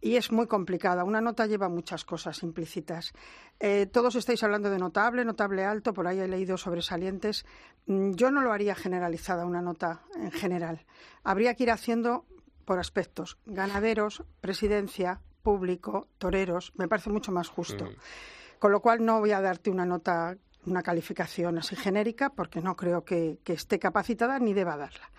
Y 0.00 0.16
es 0.16 0.32
muy 0.32 0.48
complicada. 0.48 1.04
Una 1.04 1.20
nota 1.20 1.46
lleva 1.46 1.68
muchas 1.68 2.04
cosas 2.04 2.42
implícitas. 2.42 3.12
Eh, 3.60 3.86
todos 3.86 4.16
estáis 4.16 4.42
hablando 4.42 4.68
de 4.70 4.78
notable, 4.78 5.24
notable 5.24 5.64
alto, 5.64 5.94
por 5.94 6.08
ahí 6.08 6.18
he 6.18 6.26
leído 6.26 6.58
sobresalientes. 6.58 7.46
Mm, 7.86 8.10
Yo 8.14 8.32
no 8.32 8.42
lo 8.42 8.52
haría 8.52 8.74
generalizada, 8.74 9.46
una 9.46 9.62
nota 9.62 10.02
en 10.16 10.32
general. 10.32 10.84
Habría 11.22 11.54
que 11.54 11.62
ir 11.62 11.70
haciendo 11.70 12.26
por 12.64 12.80
aspectos. 12.80 13.38
Ganaderos, 13.46 14.24
presidencia, 14.40 15.20
público, 15.44 16.08
toreros. 16.18 16.72
Me 16.74 16.88
parece 16.88 17.10
mucho 17.10 17.30
más 17.30 17.48
justo. 17.48 17.84
Mm. 17.84 18.58
Con 18.58 18.72
lo 18.72 18.80
cual 18.80 19.04
no 19.04 19.20
voy 19.20 19.30
a 19.30 19.40
darte 19.40 19.70
una 19.70 19.86
nota 19.86 20.36
una 20.66 20.82
calificación 20.82 21.58
así 21.58 21.76
genérica 21.76 22.30
porque 22.30 22.62
no 22.62 22.74
creo 22.74 23.04
que, 23.04 23.38
que 23.44 23.52
esté 23.52 23.78
capacitada 23.78 24.38
ni 24.38 24.54
deba 24.54 24.78
darla. 24.78 25.10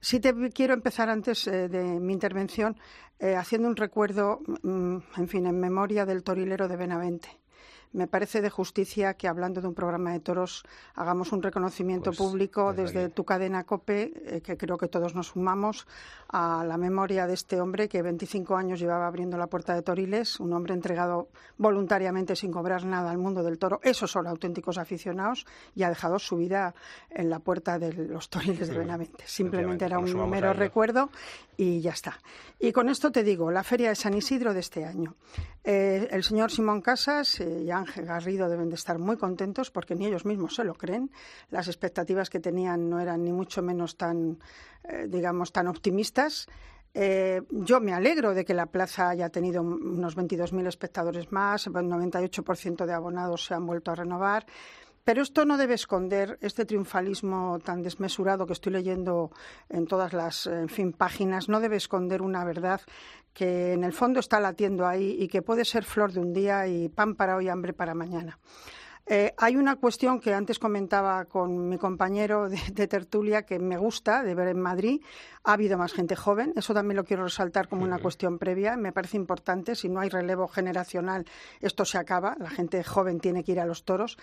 Sí 0.00 0.18
te 0.18 0.32
quiero 0.50 0.72
empezar 0.72 1.10
antes 1.10 1.46
eh, 1.46 1.68
de 1.68 2.00
mi 2.00 2.14
intervención 2.14 2.78
eh, 3.18 3.36
haciendo 3.36 3.68
un 3.68 3.76
recuerdo, 3.76 4.40
mm, 4.62 4.96
en 5.18 5.28
fin, 5.28 5.46
en 5.46 5.60
memoria 5.60 6.06
del 6.06 6.22
torilero 6.22 6.68
de 6.68 6.76
Benavente 6.76 7.43
me 7.94 8.06
parece 8.06 8.42
de 8.42 8.50
justicia 8.50 9.14
que 9.14 9.28
hablando 9.28 9.60
de 9.60 9.68
un 9.68 9.74
programa 9.74 10.12
de 10.12 10.20
toros 10.20 10.64
hagamos 10.94 11.32
un 11.32 11.42
reconocimiento 11.42 12.10
Pues, 12.10 12.18
público 12.18 12.74
desde 12.74 13.08
tu 13.08 13.24
cadena 13.24 13.64
COPE, 13.64 14.12
eh, 14.26 14.40
que 14.42 14.56
creo 14.56 14.76
que 14.76 14.88
todos 14.88 15.14
nos 15.14 15.28
sumamos 15.28 15.86
a 16.28 16.64
la 16.64 16.76
memoria 16.76 17.26
de 17.26 17.34
este 17.34 17.60
hombre 17.60 17.88
que 17.88 18.02
25 18.02 18.56
años 18.56 18.80
llevaba 18.80 19.06
abriendo 19.06 19.38
la 19.38 19.46
puerta 19.46 19.74
de 19.74 19.82
Toriles, 19.82 20.40
un 20.40 20.52
hombre 20.52 20.74
entregado 20.74 21.28
voluntariamente 21.56 22.34
sin 22.34 22.50
cobrar 22.50 22.84
nada 22.84 23.10
al 23.10 23.18
mundo 23.18 23.42
del 23.42 23.58
toro. 23.58 23.78
Esos 23.82 24.10
son 24.10 24.26
auténticos 24.26 24.76
aficionados 24.76 25.46
y 25.76 25.84
ha 25.84 25.88
dejado 25.88 26.18
su 26.18 26.36
vida 26.36 26.74
en 27.10 27.30
la 27.30 27.38
puerta 27.38 27.78
de 27.78 27.92
los 27.92 28.28
Toriles 28.28 28.68
de 28.68 28.78
Benavente. 28.78 29.24
Simplemente 29.26 29.84
era 29.84 29.98
un 30.00 30.28
mero 30.28 30.52
recuerdo 30.52 31.10
y 31.56 31.80
ya 31.80 31.92
está. 31.92 32.18
Y 32.58 32.72
con 32.72 32.88
esto 32.88 33.12
te 33.12 33.22
digo, 33.22 33.50
la 33.50 33.62
Feria 33.62 33.90
de 33.90 33.94
San 33.94 34.14
Isidro 34.14 34.54
de 34.54 34.60
este 34.60 34.84
año. 34.84 35.14
Eh, 35.62 36.08
el 36.10 36.22
señor 36.24 36.50
Simón 36.50 36.80
Casas 36.80 37.40
eh, 37.40 37.62
y 37.64 37.70
Garrido 37.96 38.48
deben 38.48 38.68
de 38.68 38.76
estar 38.76 38.98
muy 38.98 39.16
contentos 39.16 39.70
porque 39.70 39.94
ni 39.94 40.06
ellos 40.06 40.24
mismos 40.24 40.54
se 40.54 40.64
lo 40.64 40.74
creen. 40.74 41.10
Las 41.50 41.68
expectativas 41.68 42.30
que 42.30 42.40
tenían 42.40 42.88
no 42.88 43.00
eran 43.00 43.24
ni 43.24 43.32
mucho 43.32 43.62
menos 43.62 43.96
tan, 43.96 44.38
eh, 44.84 45.06
digamos, 45.08 45.52
tan 45.52 45.68
optimistas. 45.68 46.46
Eh, 46.96 47.42
yo 47.50 47.80
me 47.80 47.92
alegro 47.92 48.34
de 48.34 48.44
que 48.44 48.54
la 48.54 48.66
plaza 48.66 49.08
haya 49.08 49.28
tenido 49.28 49.62
unos 49.62 50.16
22.000 50.16 50.68
espectadores 50.68 51.32
más, 51.32 51.66
el 51.66 51.72
98% 51.72 52.86
de 52.86 52.92
abonados 52.92 53.44
se 53.44 53.54
han 53.54 53.66
vuelto 53.66 53.90
a 53.90 53.96
renovar. 53.96 54.46
Pero 55.04 55.20
esto 55.20 55.44
no 55.44 55.58
debe 55.58 55.74
esconder 55.74 56.38
este 56.40 56.64
triunfalismo 56.64 57.58
tan 57.62 57.82
desmesurado 57.82 58.46
que 58.46 58.54
estoy 58.54 58.72
leyendo 58.72 59.30
en 59.68 59.86
todas 59.86 60.14
las 60.14 60.46
en 60.46 60.70
fin, 60.70 60.92
páginas, 60.92 61.50
no 61.50 61.60
debe 61.60 61.76
esconder 61.76 62.22
una 62.22 62.42
verdad 62.42 62.80
que 63.34 63.74
en 63.74 63.84
el 63.84 63.92
fondo 63.92 64.18
está 64.18 64.40
latiendo 64.40 64.86
ahí 64.86 65.16
y 65.20 65.28
que 65.28 65.42
puede 65.42 65.66
ser 65.66 65.84
flor 65.84 66.12
de 66.12 66.20
un 66.20 66.32
día 66.32 66.66
y 66.68 66.88
pan 66.88 67.16
para 67.16 67.36
hoy, 67.36 67.50
hambre 67.50 67.74
para 67.74 67.94
mañana. 67.94 68.38
Eh, 69.06 69.34
hay 69.36 69.56
una 69.56 69.76
cuestión 69.76 70.18
que 70.18 70.32
antes 70.32 70.58
comentaba 70.58 71.26
con 71.26 71.68
mi 71.68 71.76
compañero 71.76 72.48
de, 72.48 72.58
de 72.72 72.88
tertulia 72.88 73.42
que 73.42 73.58
me 73.58 73.76
gusta 73.76 74.22
de 74.22 74.34
ver 74.34 74.48
en 74.48 74.60
Madrid. 74.60 75.02
Ha 75.42 75.52
habido 75.52 75.76
más 75.76 75.92
gente 75.92 76.16
joven, 76.16 76.54
eso 76.56 76.72
también 76.72 76.96
lo 76.96 77.04
quiero 77.04 77.24
resaltar 77.24 77.68
como 77.68 77.84
una 77.84 77.98
cuestión 77.98 78.38
previa. 78.38 78.76
Me 78.76 78.92
parece 78.92 79.18
importante, 79.18 79.74
si 79.74 79.90
no 79.90 80.00
hay 80.00 80.08
relevo 80.08 80.48
generacional, 80.48 81.26
esto 81.60 81.84
se 81.84 81.98
acaba. 81.98 82.34
La 82.38 82.48
gente 82.48 82.82
joven 82.82 83.20
tiene 83.20 83.44
que 83.44 83.52
ir 83.52 83.60
a 83.60 83.66
los 83.66 83.84
toros, 83.84 84.16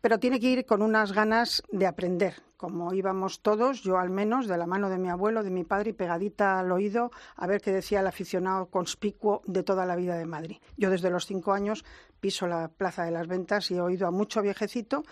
pero 0.00 0.20
tiene 0.20 0.38
que 0.38 0.50
ir 0.50 0.66
con 0.66 0.82
unas 0.82 1.12
ganas 1.12 1.64
de 1.72 1.88
aprender, 1.88 2.42
como 2.56 2.94
íbamos 2.94 3.40
todos, 3.40 3.82
yo 3.82 3.98
al 3.98 4.10
menos, 4.10 4.46
de 4.46 4.56
la 4.56 4.66
mano 4.66 4.88
de 4.88 4.98
mi 4.98 5.08
abuelo, 5.08 5.42
de 5.42 5.50
mi 5.50 5.64
padre, 5.64 5.90
y 5.90 5.94
pegadita 5.94 6.60
al 6.60 6.70
oído 6.70 7.10
a 7.34 7.48
ver 7.48 7.60
qué 7.60 7.72
decía 7.72 7.98
el 7.98 8.06
aficionado 8.06 8.66
conspicuo 8.66 9.42
de 9.46 9.64
toda 9.64 9.84
la 9.84 9.96
vida 9.96 10.16
de 10.16 10.26
Madrid. 10.26 10.58
Yo 10.76 10.90
desde 10.90 11.10
los 11.10 11.26
cinco 11.26 11.52
años 11.52 11.84
piso 12.20 12.46
la 12.46 12.68
Plaza 12.68 13.04
de 13.04 13.10
las 13.10 13.26
Ventas 13.26 13.70
y 13.70 13.76
he 13.76 13.80
oído 13.80 14.06
a 14.06 14.10
mucho 14.10 14.42
viejecito 14.42 15.02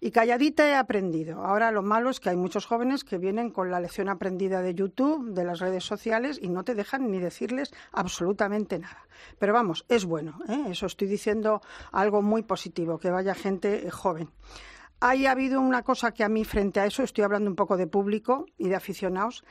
y 0.00 0.10
calladita 0.10 0.68
he 0.68 0.74
aprendido. 0.74 1.44
Ahora 1.44 1.70
lo 1.70 1.82
malo 1.82 2.10
es 2.10 2.20
que 2.20 2.30
hay 2.30 2.36
muchos 2.36 2.66
jóvenes 2.66 3.04
que 3.04 3.18
vienen 3.18 3.50
con 3.50 3.70
la 3.70 3.80
lección 3.80 4.08
aprendida 4.08 4.62
de 4.62 4.74
YouTube, 4.74 5.32
de 5.32 5.44
las 5.44 5.60
redes 5.60 5.84
sociales 5.84 6.38
y 6.40 6.48
no 6.48 6.64
te 6.64 6.74
dejan 6.74 7.10
ni 7.10 7.18
decirles 7.18 7.72
absolutamente 7.92 8.78
nada. 8.78 9.06
Pero 9.38 9.52
vamos, 9.52 9.84
es 9.88 10.04
bueno, 10.04 10.38
¿eh? 10.48 10.64
eso 10.70 10.86
estoy 10.86 11.08
diciendo 11.08 11.60
algo 11.92 12.22
muy 12.22 12.42
positivo, 12.42 12.98
que 12.98 13.10
vaya 13.10 13.34
gente 13.34 13.86
eh, 13.86 13.90
joven. 15.04 15.18
Hay 15.18 15.26
habido 15.26 15.60
una 15.60 15.82
cosa 15.82 16.12
que 16.12 16.24
a 16.24 16.28
mí 16.28 16.44
frente 16.44 16.80
a 16.80 16.86
eso, 16.86 17.02
estoy 17.02 17.24
hablando 17.24 17.50
un 17.50 17.56
poco 17.56 17.76
de 17.76 17.86
público 17.86 18.46
y 18.58 18.68
de 18.68 18.76
aficionados, 18.76 19.44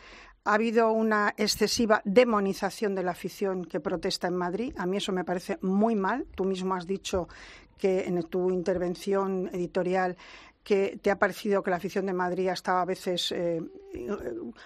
ha 0.45 0.55
habido 0.55 0.91
una 0.91 1.33
excesiva 1.37 2.01
demonización 2.03 2.95
de 2.95 3.03
la 3.03 3.11
afición 3.11 3.63
que 3.63 3.79
protesta 3.79 4.27
en 4.27 4.35
Madrid. 4.35 4.73
A 4.77 4.85
mí 4.85 4.97
eso 4.97 5.13
me 5.13 5.23
parece 5.23 5.57
muy 5.61 5.95
mal. 5.95 6.25
Tú 6.35 6.43
mismo 6.43 6.75
has 6.75 6.85
dicho 6.85 7.29
que 7.77 8.05
en 8.05 8.21
tu 8.23 8.49
intervención 8.49 9.49
editorial 9.53 10.17
que 10.63 10.97
te 11.01 11.11
ha 11.11 11.19
parecido 11.19 11.61
que 11.61 11.69
la 11.71 11.75
afición 11.77 12.05
de 12.05 12.13
Madrid 12.13 12.47
estaba 12.49 12.81
a 12.81 12.85
veces 12.85 13.31
eh, 13.33 13.61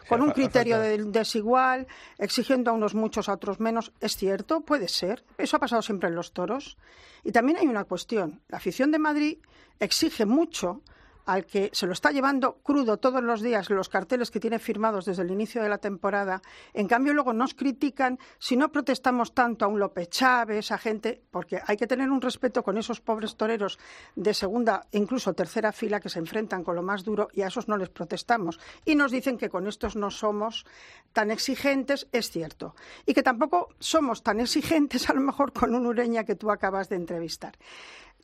con 0.08 0.22
un 0.22 0.32
criterio 0.32 0.80
de- 0.80 1.04
desigual, 1.06 1.88
exigiendo 2.20 2.70
a 2.72 2.74
unos 2.74 2.94
muchos, 2.94 3.30
a 3.30 3.34
otros 3.34 3.60
menos. 3.60 3.92
Es 4.00 4.16
cierto, 4.16 4.62
puede 4.62 4.88
ser. 4.88 5.24
Eso 5.38 5.58
ha 5.58 5.60
pasado 5.60 5.82
siempre 5.82 6.10
en 6.10 6.16
los 6.16 6.34
toros. 6.34 6.78
Y 7.24 7.32
también 7.32 7.58
hay 7.58 7.68
una 7.68 7.84
cuestión. 7.86 8.42
La 8.48 8.58
afición 8.58 8.92
de 8.92 9.00
Madrid 9.00 9.38
exige 9.80 10.26
mucho 10.26 10.82
al 11.28 11.46
que 11.46 11.70
se 11.74 11.86
lo 11.86 11.94
está 11.94 12.12
llevando 12.12 12.58
crudo 12.64 12.98
todos 12.98 13.22
los 13.22 13.42
días 13.42 13.70
los 13.70 13.90
carteles 13.90 14.32
que 14.32 14.40
tiene 14.40 14.60
firmados 14.60 15.06
desde 15.06 15.24
el 15.24 15.32
inicio 15.32 15.62
de 15.62 15.70
la 15.70 15.78
temporada. 15.78 16.42
En 16.74 16.88
cambio, 16.88 17.14
luego 17.14 17.34
nos 17.34 17.54
critican 17.54 18.18
si 18.40 18.56
no 18.56 18.72
protestamos 18.72 19.34
tanto 19.34 19.66
a 19.66 19.68
un 19.68 19.78
López 19.80 20.10
Chávez, 20.10 20.72
a 20.72 20.78
gente, 20.78 21.22
porque 21.30 21.60
hay 21.66 21.76
que 21.76 21.86
tener 21.86 22.10
un 22.10 22.22
respeto 22.22 22.64
con 22.64 22.78
esos 22.78 23.02
pobres 23.02 23.36
toreros 23.36 23.78
de 24.16 24.34
segunda, 24.34 24.88
incluso 24.94 25.34
tercera 25.34 25.72
fila, 25.74 26.00
que 26.00 26.10
se 26.10 26.20
enfrentan 26.20 26.64
con 26.64 26.76
lo 26.76 26.82
más 26.82 27.04
duro 27.04 27.28
y 27.34 27.42
a 27.42 27.48
esos 27.48 27.68
no 27.68 27.78
les 27.78 27.90
protestamos. 27.90 28.60
Y 28.86 28.96
nos 28.96 29.12
dicen 29.12 29.38
que 29.38 29.50
con 29.50 29.68
estos 29.68 29.98
no 29.98 30.10
somos 30.10 30.66
tan 31.12 31.30
exigentes, 31.30 32.08
es 32.14 32.32
cierto. 32.32 32.74
Y 33.06 33.14
que 33.14 33.24
tampoco 33.24 33.68
somos 33.80 34.24
tan 34.24 34.40
exigentes, 34.40 35.10
a 35.10 35.14
lo 35.14 35.22
mejor, 35.22 35.52
con 35.52 35.76
un 35.76 35.86
Ureña 35.86 36.24
que 36.24 36.36
tú 36.36 36.52
acabas 36.52 36.88
de 36.88 36.96
entrevistar. 36.96 37.58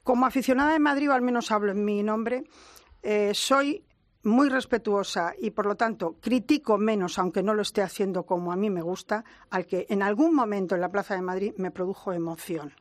Como 0.03 0.25
aficionada 0.25 0.71
de 0.71 0.79
Madrid, 0.79 1.09
o 1.09 1.13
al 1.13 1.21
menos 1.21 1.51
hablo 1.51 1.71
en 1.71 1.83
mi 1.83 2.03
nombre, 2.03 2.43
eh, 3.03 3.31
soy 3.33 3.85
muy 4.23 4.49
respetuosa 4.49 5.33
y, 5.37 5.51
por 5.51 5.65
lo 5.65 5.75
tanto, 5.75 6.15
critico 6.19 6.77
menos, 6.77 7.19
aunque 7.19 7.43
no 7.43 7.53
lo 7.53 7.61
esté 7.61 7.81
haciendo 7.81 8.25
como 8.25 8.51
a 8.51 8.55
mí 8.55 8.69
me 8.69 8.81
gusta, 8.81 9.25
al 9.49 9.65
que 9.65 9.85
en 9.89 10.01
algún 10.01 10.33
momento 10.33 10.75
en 10.75 10.81
la 10.81 10.89
Plaza 10.89 11.15
de 11.15 11.21
Madrid 11.21 11.53
me 11.57 11.71
produjo 11.71 12.13
emoción. 12.13 12.73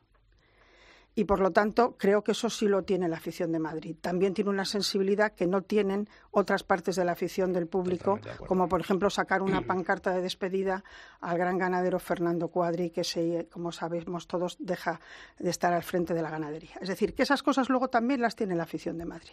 Y, 1.14 1.24
por 1.24 1.40
lo 1.40 1.50
tanto, 1.50 1.96
creo 1.98 2.24
que 2.24 2.32
eso 2.32 2.48
sí 2.48 2.66
lo 2.66 2.84
tiene 2.84 3.06
la 3.08 3.16
afición 3.18 3.52
de 3.52 3.58
Madrid. 3.58 3.96
También 4.00 4.32
tiene 4.32 4.48
una 4.48 4.64
sensibilidad 4.64 5.32
que 5.32 5.46
no 5.46 5.60
tienen 5.60 6.08
otras 6.30 6.62
partes 6.64 6.96
de 6.96 7.04
la 7.04 7.12
afición 7.12 7.52
del 7.52 7.66
público, 7.66 8.18
de 8.22 8.46
como, 8.46 8.66
por 8.66 8.80
ejemplo, 8.80 9.10
sacar 9.10 9.42
una 9.42 9.60
pancarta 9.66 10.10
de 10.12 10.22
despedida 10.22 10.82
al 11.20 11.36
gran 11.36 11.58
ganadero 11.58 11.98
Fernando 11.98 12.48
Cuadri, 12.48 12.88
que, 12.90 13.04
se, 13.04 13.46
como 13.52 13.72
sabemos 13.72 14.26
todos, 14.26 14.56
deja 14.58 15.00
de 15.38 15.50
estar 15.50 15.72
al 15.74 15.82
frente 15.82 16.14
de 16.14 16.22
la 16.22 16.30
ganadería. 16.30 16.76
Es 16.80 16.88
decir, 16.88 17.14
que 17.14 17.24
esas 17.24 17.42
cosas 17.42 17.68
luego 17.68 17.88
también 17.88 18.22
las 18.22 18.34
tiene 18.34 18.54
la 18.54 18.62
afición 18.62 18.96
de 18.96 19.04
Madrid. 19.04 19.32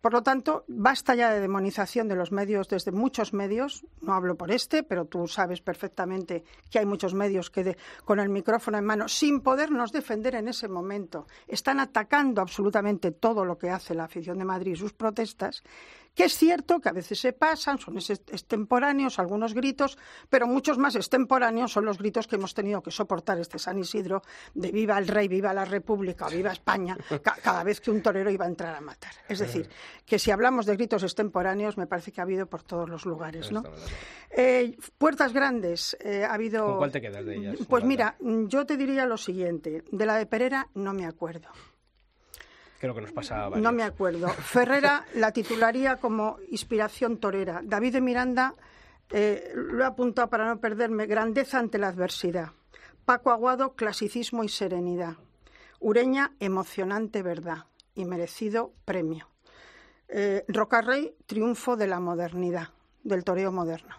Por 0.00 0.12
lo 0.12 0.22
tanto, 0.22 0.64
basta 0.68 1.16
ya 1.16 1.30
de 1.32 1.40
demonización 1.40 2.06
de 2.06 2.14
los 2.14 2.30
medios 2.30 2.68
desde 2.68 2.92
muchos 2.92 3.32
medios. 3.32 3.84
No 4.00 4.14
hablo 4.14 4.36
por 4.36 4.52
este, 4.52 4.84
pero 4.84 5.06
tú 5.06 5.26
sabes 5.26 5.60
perfectamente 5.60 6.44
que 6.70 6.78
hay 6.78 6.86
muchos 6.86 7.14
medios 7.14 7.50
que 7.50 7.64
de- 7.64 7.76
con 8.04 8.20
el 8.20 8.28
micrófono 8.28 8.78
en 8.78 8.84
mano, 8.84 9.08
sin 9.08 9.40
podernos 9.40 9.90
defender 9.90 10.36
en 10.36 10.46
ese 10.48 10.68
momento, 10.68 11.15
están 11.46 11.80
atacando 11.80 12.40
absolutamente 12.42 13.10
todo 13.12 13.44
lo 13.44 13.56
que 13.58 13.70
hace 13.70 13.94
la 13.94 14.04
afición 14.04 14.38
de 14.38 14.44
Madrid 14.44 14.72
y 14.72 14.76
sus 14.76 14.92
protestas. 14.92 15.62
Que 16.16 16.24
es 16.24 16.32
cierto 16.36 16.80
que 16.80 16.88
a 16.88 16.92
veces 16.92 17.20
se 17.20 17.34
pasan, 17.34 17.78
son 17.78 17.98
extemporáneos 17.98 19.18
algunos 19.18 19.52
gritos, 19.52 19.98
pero 20.30 20.46
muchos 20.46 20.78
más 20.78 20.96
extemporáneos 20.96 21.70
son 21.72 21.84
los 21.84 21.98
gritos 21.98 22.26
que 22.26 22.36
hemos 22.36 22.54
tenido 22.54 22.82
que 22.82 22.90
soportar 22.90 23.38
este 23.38 23.58
San 23.58 23.78
Isidro 23.78 24.22
de 24.54 24.72
viva 24.72 24.96
el 24.98 25.08
rey, 25.08 25.28
viva 25.28 25.52
la 25.52 25.66
república, 25.66 26.28
viva 26.28 26.52
España, 26.52 26.96
ca- 27.22 27.36
cada 27.42 27.62
vez 27.64 27.82
que 27.82 27.90
un 27.90 28.00
torero 28.00 28.30
iba 28.30 28.46
a 28.46 28.48
entrar 28.48 28.74
a 28.74 28.80
matar. 28.80 29.12
Es 29.28 29.40
decir, 29.40 29.68
que 30.06 30.18
si 30.18 30.30
hablamos 30.30 30.64
de 30.64 30.74
gritos 30.76 31.02
extemporáneos, 31.02 31.76
me 31.76 31.86
parece 31.86 32.12
que 32.12 32.20
ha 32.22 32.24
habido 32.24 32.46
por 32.46 32.62
todos 32.62 32.88
los 32.88 33.04
lugares. 33.04 33.52
¿no? 33.52 33.62
Eh, 34.30 34.74
puertas 34.96 35.34
grandes, 35.34 35.96
eh, 36.00 36.24
ha 36.24 36.32
habido... 36.32 36.64
¿Con 36.66 36.78
cuál 36.78 36.92
te 36.92 37.00
quedas 37.02 37.26
de 37.26 37.36
ellas, 37.36 37.58
Pues 37.68 37.84
mira, 37.84 38.16
yo 38.20 38.64
te 38.64 38.78
diría 38.78 39.04
lo 39.04 39.18
siguiente. 39.18 39.84
De 39.92 40.06
la 40.06 40.16
de 40.16 40.24
Perera 40.24 40.68
no 40.74 40.94
me 40.94 41.04
acuerdo. 41.04 41.48
Creo 42.80 42.94
que 42.94 43.00
nos 43.00 43.12
pasa 43.12 43.48
No 43.50 43.72
me 43.72 43.82
acuerdo. 43.82 44.28
Ferrera 44.28 45.04
la 45.14 45.32
titularía 45.32 45.96
como 45.96 46.38
inspiración 46.50 47.18
torera. 47.18 47.60
David 47.64 47.94
de 47.94 48.00
Miranda, 48.00 48.54
eh, 49.10 49.52
lo 49.54 49.82
he 49.82 49.86
apuntado 49.86 50.28
para 50.28 50.46
no 50.46 50.60
perderme, 50.60 51.06
grandeza 51.06 51.58
ante 51.58 51.78
la 51.78 51.88
adversidad. 51.88 52.50
Paco 53.04 53.30
Aguado, 53.30 53.74
clasicismo 53.74 54.44
y 54.44 54.48
serenidad. 54.48 55.14
Ureña, 55.80 56.32
emocionante 56.40 57.22
verdad 57.22 57.66
y 57.94 58.04
merecido 58.04 58.72
premio. 58.84 59.28
Eh, 60.08 60.44
Rocarrey, 60.48 61.16
triunfo 61.26 61.76
de 61.76 61.86
la 61.86 62.00
modernidad, 62.00 62.70
del 63.02 63.24
toreo 63.24 63.52
moderno. 63.52 63.94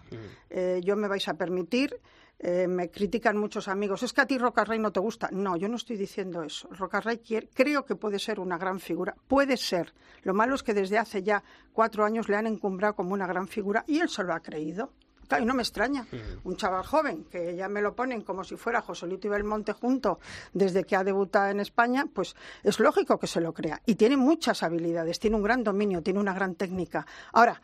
Eh, 0.50 0.82
yo 0.84 0.96
me 0.96 1.08
vais 1.08 1.28
a 1.28 1.36
permitir, 1.36 2.00
eh, 2.40 2.68
me 2.68 2.90
critican 2.92 3.38
muchos 3.38 3.68
amigos, 3.68 4.04
es 4.04 4.14
que 4.14 4.22
a 4.22 4.26
ti 4.28 4.38
Rocarrey 4.38 4.78
no 4.80 4.92
te 4.92 5.00
gusta. 5.00 5.30
No, 5.32 5.56
yo 5.58 5.68
no 5.68 5.76
estoy 5.76 5.98
diciendo 5.98 6.44
eso. 6.44 6.68
Rocarrey 6.72 7.18
quiere- 7.18 7.50
creo 7.54 7.84
que 7.86 7.96
puede 7.96 8.20
ser 8.20 8.40
una 8.40 8.58
gran 8.58 8.80
figura. 8.80 9.16
Puede 9.28 9.58
ser. 9.58 9.94
Lo 10.24 10.34
malo 10.34 10.56
es 10.56 10.64
que 10.64 10.74
desde 10.74 10.98
hace 10.98 11.24
ya 11.24 11.44
cuatro 11.74 12.06
años 12.06 12.30
le 12.30 12.36
han 12.36 12.48
encumbrado 12.48 12.96
como 12.96 13.14
una 13.14 13.26
gran 13.28 13.48
figura 13.48 13.84
y 13.88 14.00
él 14.00 14.10
se 14.10 14.24
lo 14.24 14.34
ha 14.34 14.40
creído. 14.40 14.92
Claro, 15.28 15.44
y 15.44 15.46
no 15.48 15.54
me 15.56 15.62
extraña. 15.62 16.08
Un 16.46 16.56
chaval 16.56 16.86
joven, 16.86 17.26
que 17.26 17.54
ya 17.54 17.68
me 17.68 17.82
lo 17.82 17.94
ponen 17.94 18.22
como 18.22 18.46
si 18.46 18.56
fuera 18.56 18.80
Joselito 18.82 19.28
y 19.28 19.30
Belmonte 19.30 19.74
junto 19.74 20.20
desde 20.54 20.86
que 20.86 20.96
ha 20.96 21.04
debutado 21.04 21.50
en 21.50 21.60
España, 21.60 22.06
pues 22.14 22.34
es 22.64 22.80
lógico 22.80 23.20
que 23.20 23.28
se 23.28 23.42
lo 23.42 23.54
crea. 23.54 23.82
Y 23.86 23.96
tiene 23.96 24.16
muchas 24.16 24.64
habilidades, 24.64 25.20
tiene 25.20 25.36
un 25.36 25.44
gran 25.44 25.66
dominio, 25.66 26.02
tiene 26.02 26.22
una 26.22 26.34
gran 26.34 26.56
técnica. 26.56 27.06
Ahora, 27.34 27.62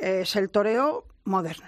es 0.00 0.36
el 0.36 0.50
toreo 0.50 1.04
moderno. 1.24 1.66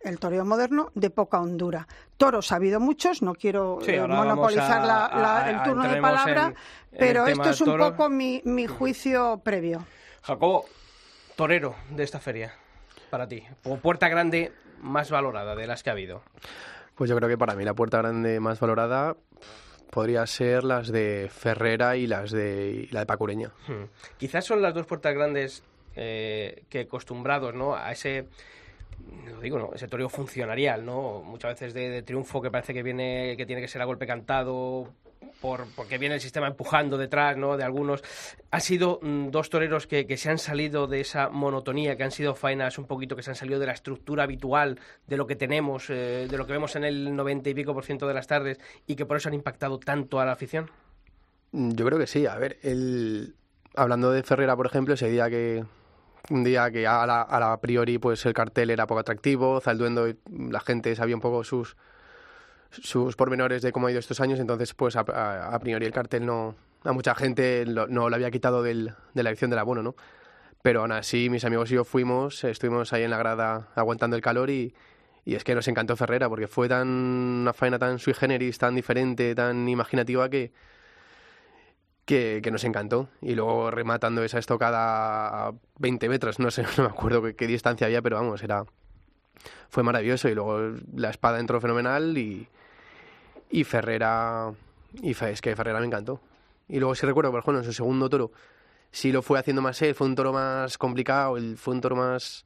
El 0.00 0.18
toreo 0.18 0.44
moderno 0.44 0.90
de 0.94 1.10
poca 1.10 1.40
hondura. 1.40 1.86
Toros 2.16 2.50
ha 2.52 2.56
habido 2.56 2.80
muchos, 2.80 3.22
no 3.22 3.34
quiero 3.34 3.78
Sí, 3.82 3.92
eh, 3.92 4.00
monopolizar 4.06 4.82
a- 4.82 4.86
la- 4.86 5.10
la- 5.14 5.44
a- 5.44 5.50
el 5.50 5.62
turno 5.62 5.88
de 5.88 6.00
palabra, 6.00 6.46
en- 6.46 6.98
pero 6.98 7.26
esto 7.26 7.50
es 7.50 7.60
un 7.60 7.66
toro. 7.66 7.90
poco 7.90 8.08
mi, 8.08 8.40
mi 8.44 8.66
juicio 8.66 9.40
previo. 9.44 9.84
Jacobo, 10.22 10.64
torero 11.36 11.74
de 11.90 12.02
esta 12.04 12.18
feria, 12.20 12.54
para 13.10 13.26
ti. 13.28 13.42
O 13.64 13.76
puerta 13.76 14.08
grande 14.08 14.52
más 14.80 15.10
valorada 15.10 15.54
de 15.54 15.66
las 15.66 15.82
que 15.82 15.90
ha 15.90 15.92
habido. 15.92 16.22
Pues 16.94 17.10
yo 17.10 17.16
creo 17.16 17.28
que 17.28 17.38
para 17.38 17.54
mí 17.54 17.64
la 17.64 17.74
puerta 17.74 17.98
grande 17.98 18.40
más 18.40 18.58
valorada 18.58 19.16
podría 19.90 20.26
ser 20.26 20.64
las 20.64 20.88
de 20.88 21.30
Ferrera 21.32 21.96
y 21.96 22.06
las 22.06 22.30
de 22.30 22.86
y 22.90 22.92
la 22.92 23.00
de 23.00 23.06
Pacureña. 23.06 23.52
Hmm. 23.68 23.84
Quizás 24.18 24.44
son 24.44 24.62
las 24.62 24.74
dos 24.74 24.86
puertas 24.86 25.14
grandes 25.14 25.62
eh, 25.96 26.64
que 26.68 26.80
acostumbrados 26.80 27.54
¿no? 27.54 27.74
a 27.74 27.90
ese 27.92 28.26
lo 29.30 29.40
digo, 29.40 29.58
¿no? 29.58 29.70
ese 29.74 29.88
funcionarial, 30.08 30.84
¿no? 30.84 31.22
Muchas 31.22 31.52
veces 31.52 31.74
de, 31.74 32.02
triunfo 32.02 32.40
que 32.40 32.50
parece 32.50 32.74
que 32.74 32.82
viene, 32.82 33.34
que 33.36 33.46
tiene 33.46 33.62
que 33.62 33.68
ser 33.68 33.82
a 33.82 33.84
golpe 33.84 34.06
cantado, 34.06 34.92
por, 35.40 35.66
porque 35.74 35.98
viene 35.98 36.14
el 36.16 36.20
sistema 36.20 36.46
empujando 36.46 36.96
detrás, 36.96 37.36
¿no? 37.36 37.56
De 37.56 37.64
algunos. 37.64 38.02
Han 38.50 38.60
sido 38.60 38.98
mm, 39.02 39.28
dos 39.30 39.50
toreros 39.50 39.86
que, 39.86 40.06
que 40.06 40.16
se 40.16 40.30
han 40.30 40.38
salido 40.38 40.86
de 40.86 41.00
esa 41.00 41.28
monotonía, 41.28 41.96
que 41.96 42.04
han 42.04 42.10
sido 42.10 42.34
faenas 42.34 42.78
un 42.78 42.86
poquito, 42.86 43.16
que 43.16 43.22
se 43.22 43.30
han 43.30 43.36
salido 43.36 43.58
de 43.58 43.66
la 43.66 43.72
estructura 43.72 44.24
habitual 44.24 44.78
de 45.06 45.16
lo 45.16 45.26
que 45.26 45.36
tenemos, 45.36 45.90
eh, 45.90 46.26
de 46.28 46.38
lo 46.38 46.46
que 46.46 46.52
vemos 46.52 46.74
en 46.76 46.84
el 46.84 47.14
90 47.14 47.50
y 47.50 47.54
pico 47.54 47.74
por 47.74 47.84
ciento 47.84 48.06
de 48.08 48.14
las 48.14 48.26
tardes, 48.26 48.58
y 48.86 48.96
que 48.96 49.06
por 49.06 49.16
eso 49.16 49.28
han 49.28 49.34
impactado 49.34 49.78
tanto 49.78 50.20
a 50.20 50.24
la 50.24 50.32
afición. 50.32 50.70
Mm, 51.52 51.72
Yo 51.72 51.84
creo 51.86 51.98
que 51.98 52.06
sí. 52.06 52.26
A 52.26 52.36
ver, 52.36 52.58
el... 52.62 53.34
hablando 53.74 54.10
de 54.10 54.22
Ferrera, 54.22 54.56
por 54.56 54.66
ejemplo, 54.66 54.94
ese 54.94 55.10
día 55.10 55.28
que 55.28 55.64
un 56.30 56.44
día 56.44 56.70
que 56.70 56.86
a 56.86 57.02
a 57.02 57.40
la 57.40 57.60
priori 57.60 57.98
pues 57.98 58.24
el 58.26 58.34
cartel 58.34 58.70
era 58.70 58.86
poco 58.86 59.00
atractivo, 59.00 59.60
Zalduendo 59.60 60.06
la 60.30 60.60
gente 60.60 60.94
sabía 60.96 61.14
un 61.14 61.20
poco 61.20 61.44
sus 61.44 61.76
sus 62.70 63.16
pormenores 63.16 63.62
de 63.62 63.72
cómo 63.72 63.86
ha 63.86 63.90
ido 63.90 64.00
estos 64.00 64.20
años, 64.20 64.38
entonces 64.38 64.74
pues 64.74 64.96
a, 64.96 65.58
priori 65.60 65.86
el 65.86 65.92
cartel 65.92 66.26
no 66.26 66.54
a 66.84 66.92
mucha 66.92 67.14
gente 67.14 67.64
no 67.66 68.08
lo 68.08 68.14
había 68.14 68.30
quitado 68.30 68.62
del, 68.62 68.94
de 69.14 69.22
la 69.22 69.30
edición 69.30 69.50
del 69.50 69.58
abono, 69.58 69.82
¿no? 69.82 69.96
Pero 70.62 70.80
aún 70.80 70.92
así 70.92 71.30
mis 71.30 71.44
amigos 71.44 71.70
y 71.70 71.74
yo 71.74 71.84
fuimos, 71.84 72.44
estuvimos 72.44 72.92
ahí 72.92 73.02
en 73.02 73.10
la 73.10 73.18
grada 73.18 73.68
aguantando 73.74 74.16
el 74.16 74.22
calor 74.22 74.50
y, 74.50 74.74
y 75.24 75.34
es 75.34 75.44
que 75.44 75.54
nos 75.54 75.66
encantó 75.68 75.96
Ferrera 75.96 76.28
porque 76.28 76.46
fue 76.46 76.68
tan 76.68 76.88
una 76.88 77.52
faena 77.52 77.78
tan 77.78 77.98
sui 77.98 78.14
generis, 78.14 78.58
tan 78.58 78.74
diferente, 78.74 79.34
tan 79.34 79.68
imaginativa 79.68 80.28
que 80.28 80.52
que, 82.06 82.48
nos 82.50 82.64
encantó. 82.64 83.08
Y 83.20 83.34
luego 83.34 83.70
rematando 83.70 84.24
esa 84.24 84.38
estocada 84.38 85.48
a 85.48 85.52
20 85.78 86.08
metros, 86.08 86.38
no 86.38 86.50
sé, 86.50 86.62
no 86.78 86.84
me 86.84 86.88
acuerdo 86.90 87.22
qué, 87.22 87.36
qué 87.36 87.46
distancia 87.46 87.86
había, 87.86 88.00
pero 88.00 88.16
vamos, 88.16 88.42
era 88.42 88.64
fue 89.68 89.82
maravilloso. 89.82 90.28
Y 90.28 90.34
luego 90.34 90.74
la 90.94 91.10
espada 91.10 91.38
entró 91.38 91.60
fenomenal 91.60 92.16
y, 92.16 92.48
y 93.50 93.64
Ferrera, 93.64 94.52
y 95.02 95.10
es 95.10 95.40
que 95.42 95.54
Ferrera 95.54 95.80
me 95.80 95.86
encantó. 95.86 96.20
Y 96.68 96.78
luego 96.78 96.94
sí 96.94 97.06
recuerdo, 97.06 97.30
por 97.30 97.40
ejemplo, 97.40 97.58
en 97.60 97.64
su 97.64 97.72
segundo 97.72 98.08
toro, 98.08 98.32
sí 98.90 99.12
lo 99.12 99.22
fue 99.22 99.38
haciendo 99.38 99.62
más 99.62 99.80
él, 99.82 99.94
fue 99.94 100.06
un 100.06 100.14
toro 100.14 100.32
más 100.32 100.78
complicado, 100.78 101.36
fue 101.56 101.74
un 101.74 101.80
toro 101.80 101.96
más 101.96 102.44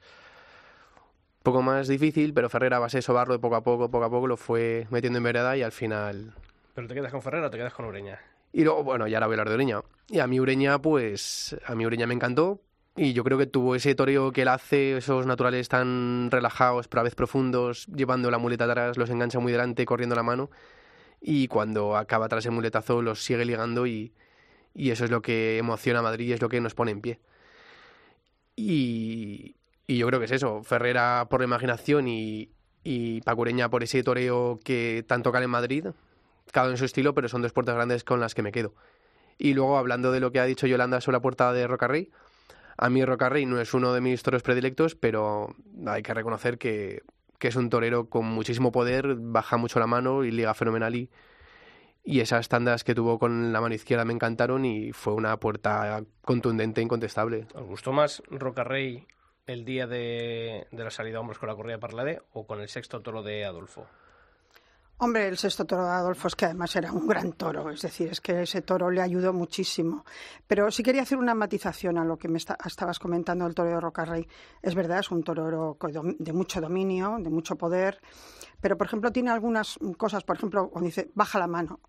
poco 1.42 1.62
más 1.62 1.88
difícil, 1.88 2.34
pero 2.34 2.50
Ferrera 2.50 2.76
a 2.76 2.80
base 2.80 2.98
de 2.98 3.02
sobarlo 3.02 3.32
de 3.32 3.40
poco 3.40 3.56
a 3.56 3.62
poco, 3.62 3.90
poco 3.90 4.04
a 4.04 4.10
poco, 4.10 4.26
lo 4.26 4.36
fue 4.36 4.86
metiendo 4.90 5.18
en 5.18 5.22
vereda 5.22 5.56
y 5.56 5.62
al 5.62 5.72
final 5.72 6.34
¿Pero 6.74 6.86
te 6.86 6.94
quedas 6.94 7.12
con 7.12 7.22
Ferrera 7.22 7.46
o 7.46 7.50
te 7.50 7.56
quedas 7.56 7.72
con 7.72 7.86
Ureña? 7.86 8.20
Y 8.52 8.64
luego, 8.64 8.84
bueno, 8.84 9.06
ya 9.06 9.18
ahora 9.18 9.26
voy 9.26 9.34
a 9.34 9.40
hablar 9.40 9.48
de 9.48 9.54
Ureña. 9.54 9.82
Y 10.08 10.18
a 10.18 10.26
mí 10.26 10.40
Ureña, 10.40 10.80
pues, 10.80 11.56
a 11.66 11.74
mí 11.74 11.86
Ureña 11.86 12.06
me 12.06 12.14
encantó. 12.14 12.60
Y 12.96 13.12
yo 13.12 13.22
creo 13.22 13.38
que 13.38 13.46
tuvo 13.46 13.76
ese 13.76 13.94
toreo 13.94 14.32
que 14.32 14.42
él 14.42 14.48
hace, 14.48 14.96
esos 14.96 15.24
naturales 15.24 15.68
tan 15.68 16.28
relajados, 16.30 16.88
pero 16.88 17.00
a 17.00 17.04
vez 17.04 17.14
profundos, 17.14 17.86
llevando 17.86 18.30
la 18.30 18.38
muleta 18.38 18.64
atrás, 18.64 18.98
los 18.98 19.08
engancha 19.10 19.38
muy 19.38 19.52
delante, 19.52 19.86
corriendo 19.86 20.16
la 20.16 20.24
mano. 20.24 20.50
Y 21.20 21.48
cuando 21.48 21.96
acaba 21.96 22.28
tras 22.28 22.44
el 22.46 22.52
muletazo, 22.52 23.00
los 23.00 23.22
sigue 23.22 23.44
ligando 23.44 23.86
y, 23.86 24.12
y 24.74 24.90
eso 24.90 25.04
es 25.04 25.10
lo 25.10 25.22
que 25.22 25.58
emociona 25.58 26.00
a 26.00 26.02
Madrid 26.02 26.28
y 26.28 26.32
es 26.32 26.42
lo 26.42 26.48
que 26.48 26.60
nos 26.60 26.74
pone 26.74 26.90
en 26.90 27.00
pie. 27.00 27.20
Y, 28.56 29.56
y 29.86 29.98
yo 29.98 30.06
creo 30.08 30.18
que 30.18 30.26
es 30.26 30.32
eso. 30.32 30.62
Ferrera 30.64 31.28
por 31.30 31.40
la 31.40 31.46
imaginación 31.46 32.08
y, 32.08 32.50
y 32.82 33.20
Pacureña 33.22 33.70
por 33.70 33.82
ese 33.82 34.02
toreo 34.02 34.58
que 34.64 35.04
tanto 35.06 35.32
cala 35.32 35.44
en 35.44 35.50
Madrid, 35.50 35.86
cada 36.52 36.70
en 36.70 36.76
su 36.76 36.84
estilo, 36.84 37.14
pero 37.14 37.28
son 37.28 37.42
dos 37.42 37.52
puertas 37.52 37.74
grandes 37.74 38.04
con 38.04 38.20
las 38.20 38.34
que 38.34 38.42
me 38.42 38.52
quedo. 38.52 38.74
Y 39.38 39.54
luego, 39.54 39.78
hablando 39.78 40.12
de 40.12 40.20
lo 40.20 40.32
que 40.32 40.40
ha 40.40 40.44
dicho 40.44 40.66
Yolanda 40.66 41.00
sobre 41.00 41.16
la 41.16 41.22
puerta 41.22 41.52
de 41.52 41.66
Rocarrey, 41.66 42.10
a 42.76 42.90
mí 42.90 43.04
Rocarrey 43.04 43.46
no 43.46 43.60
es 43.60 43.74
uno 43.74 43.92
de 43.92 44.00
mis 44.00 44.22
toros 44.22 44.42
predilectos, 44.42 44.94
pero 44.94 45.54
hay 45.86 46.02
que 46.02 46.14
reconocer 46.14 46.58
que, 46.58 47.02
que 47.38 47.48
es 47.48 47.56
un 47.56 47.70
torero 47.70 48.08
con 48.08 48.26
muchísimo 48.26 48.72
poder, 48.72 49.16
baja 49.18 49.56
mucho 49.56 49.80
la 49.80 49.86
mano 49.86 50.24
y 50.24 50.30
liga 50.30 50.54
fenomenal 50.54 50.94
y, 50.94 51.10
y 52.04 52.20
esas 52.20 52.48
tandas 52.48 52.84
que 52.84 52.94
tuvo 52.94 53.18
con 53.18 53.52
la 53.52 53.60
mano 53.60 53.74
izquierda 53.74 54.04
me 54.04 54.12
encantaron 54.12 54.64
y 54.64 54.92
fue 54.92 55.14
una 55.14 55.38
puerta 55.38 56.02
contundente, 56.22 56.80
incontestable. 56.80 57.46
¿Os 57.54 57.66
gustó 57.66 57.92
más 57.92 58.22
Rocarrey 58.30 59.06
el 59.46 59.64
día 59.64 59.86
de, 59.86 60.66
de 60.70 60.84
la 60.84 60.90
salida 60.90 61.18
a 61.18 61.20
hombros 61.20 61.38
con 61.38 61.48
la 61.48 61.54
corrida 61.54 61.74
de 61.74 61.80
Parladé 61.80 62.22
o 62.32 62.46
con 62.46 62.60
el 62.60 62.68
sexto 62.68 63.00
toro 63.00 63.22
de 63.22 63.44
Adolfo? 63.44 63.86
Hombre, 65.02 65.28
el 65.28 65.38
sexto 65.38 65.64
toro 65.64 65.84
de 65.86 65.92
Adolfo 65.92 66.28
es 66.28 66.36
que 66.36 66.44
además 66.44 66.76
era 66.76 66.92
un 66.92 67.06
gran 67.06 67.32
toro, 67.32 67.70
es 67.70 67.80
decir, 67.80 68.10
es 68.10 68.20
que 68.20 68.42
ese 68.42 68.60
toro 68.60 68.90
le 68.90 69.00
ayudó 69.00 69.32
muchísimo. 69.32 70.04
Pero 70.46 70.70
sí 70.70 70.82
quería 70.82 71.00
hacer 71.02 71.16
una 71.16 71.34
matización 71.34 71.96
a 71.96 72.04
lo 72.04 72.18
que 72.18 72.28
me 72.28 72.36
esta- 72.36 72.58
estabas 72.66 72.98
comentando 72.98 73.46
del 73.46 73.54
toro 73.54 73.70
de 73.70 73.80
Rocarrey. 73.80 74.28
Es 74.60 74.74
verdad, 74.74 74.98
es 74.98 75.10
un 75.10 75.22
torero 75.22 75.78
de 76.18 76.32
mucho 76.34 76.60
dominio, 76.60 77.16
de 77.18 77.30
mucho 77.30 77.56
poder, 77.56 77.98
pero 78.60 78.76
por 78.76 78.88
ejemplo 78.88 79.10
tiene 79.10 79.30
algunas 79.30 79.78
cosas, 79.96 80.22
por 80.22 80.36
ejemplo, 80.36 80.68
cuando 80.68 80.86
dice 80.88 81.10
baja 81.14 81.38
la 81.38 81.46
mano. 81.46 81.80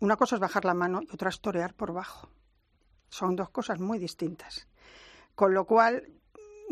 Una 0.00 0.16
cosa 0.16 0.36
es 0.36 0.40
bajar 0.40 0.64
la 0.64 0.72
mano 0.74 1.00
y 1.02 1.08
otra 1.12 1.28
es 1.28 1.40
torear 1.42 1.74
por 1.74 1.92
bajo. 1.92 2.30
Son 3.10 3.36
dos 3.36 3.50
cosas 3.50 3.80
muy 3.80 3.98
distintas. 3.98 4.66
Con 5.34 5.52
lo 5.52 5.66
cual, 5.66 6.08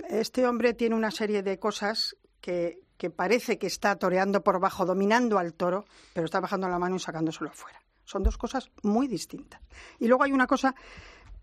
este 0.09 0.47
hombre 0.47 0.73
tiene 0.73 0.94
una 0.97 1.11
serie 1.11 1.42
de 1.42 1.59
cosas 1.59 2.16
que, 2.40 2.81
que 2.96 3.11
parece 3.11 3.59
que 3.59 3.66
está 3.66 3.96
toreando 3.96 4.42
por 4.42 4.61
bajo, 4.61 4.85
dominando 4.87 5.38
al 5.38 5.54
toro, 5.54 5.85
pero 6.12 6.24
está 6.24 6.40
bajando 6.40 6.68
la 6.68 6.78
mano 6.78 6.96
y 6.96 7.00
sacándoselo 7.00 7.50
afuera. 7.50 7.80
Son 8.04 8.22
dos 8.22 8.37
cosas 8.37 8.70
muy 8.83 9.09
distintas. 9.09 9.61
Y 9.98 10.07
luego 10.07 10.24
hay 10.24 10.33
una 10.33 10.46
cosa 10.46 10.74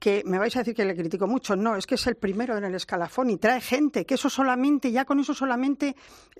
que 0.01 0.23
me 0.25 0.39
vais 0.39 0.55
a 0.55 0.59
decir 0.59 0.73
que 0.73 0.83
le 0.83 0.95
critico 0.95 1.27
mucho. 1.27 1.55
No, 1.55 1.75
es 1.75 1.85
que 1.85 1.93
es 1.93 2.07
el 2.07 2.15
primero 2.15 2.57
en 2.57 2.63
el 2.63 2.73
escalafón 2.73 3.29
y 3.29 3.37
trae 3.37 3.61
gente, 3.61 4.03
que 4.03 4.15
eso 4.15 4.31
solamente, 4.31 4.91
ya 4.91 5.05
con 5.05 5.19
eso 5.19 5.35
solamente 5.35 5.95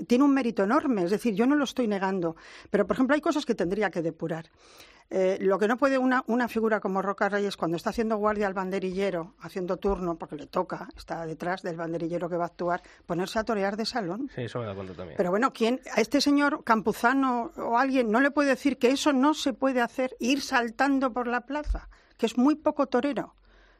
tiene 0.08 0.24
un 0.24 0.34
mérito 0.34 0.64
enorme. 0.64 1.04
Es 1.04 1.12
decir, 1.12 1.36
yo 1.36 1.46
no 1.46 1.56
lo 1.56 1.66
estoy 1.66 1.88
negando. 1.88 2.36
Pero, 2.72 2.88
por 2.88 2.96
ejemplo, 2.96 3.14
hay 3.14 3.22
cosas 3.22 3.46
que 3.46 3.54
tendría 3.54 3.92
que 3.92 4.02
depurar. 4.02 4.50
Eh, 5.12 5.38
lo 5.42 5.60
que 5.60 5.68
no 5.68 5.78
puede 5.78 6.00
una, 6.00 6.24
una 6.26 6.48
figura 6.48 6.80
como 6.80 7.04
Roca 7.04 7.30
Reyes, 7.30 7.56
cuando 7.56 7.78
está 7.78 7.92
haciendo 7.92 8.18
guardia 8.18 8.48
al 8.48 8.56
banderillero, 8.56 9.36
haciendo 9.42 9.78
turno, 9.78 10.16
porque 10.16 10.38
le 10.38 10.48
toca, 10.48 10.88
está 10.98 11.24
detrás 11.28 11.62
del 11.62 11.76
banderillero 11.76 12.30
que 12.30 12.38
va 12.38 12.46
a 12.46 12.48
actuar, 12.48 12.82
ponerse 13.06 13.38
a 13.38 13.44
torear 13.44 13.78
de 13.78 13.86
salón. 13.86 14.32
Sí, 14.34 14.42
eso 14.42 14.60
me 14.60 14.66
da 14.66 14.74
cuenta 14.74 14.96
también. 14.96 15.18
Pero 15.18 15.30
bueno, 15.30 15.54
¿quién, 15.54 15.82
a 15.96 16.02
este 16.02 16.20
señor 16.20 16.64
Campuzano 16.64 17.52
o 17.58 17.78
alguien 17.78 18.10
no 18.10 18.22
le 18.22 18.32
puede 18.32 18.50
decir 18.50 18.80
que 18.80 18.90
eso 18.90 19.14
no 19.14 19.36
se 19.36 19.54
puede 19.54 19.82
hacer, 19.82 20.16
ir 20.20 20.42
saltando 20.42 21.14
por 21.14 21.28
la 21.28 21.42
plaza, 21.42 21.90
que 22.18 22.26
es 22.26 22.40
muy 22.40 22.56
poco 22.56 22.88
torero, 22.88 23.36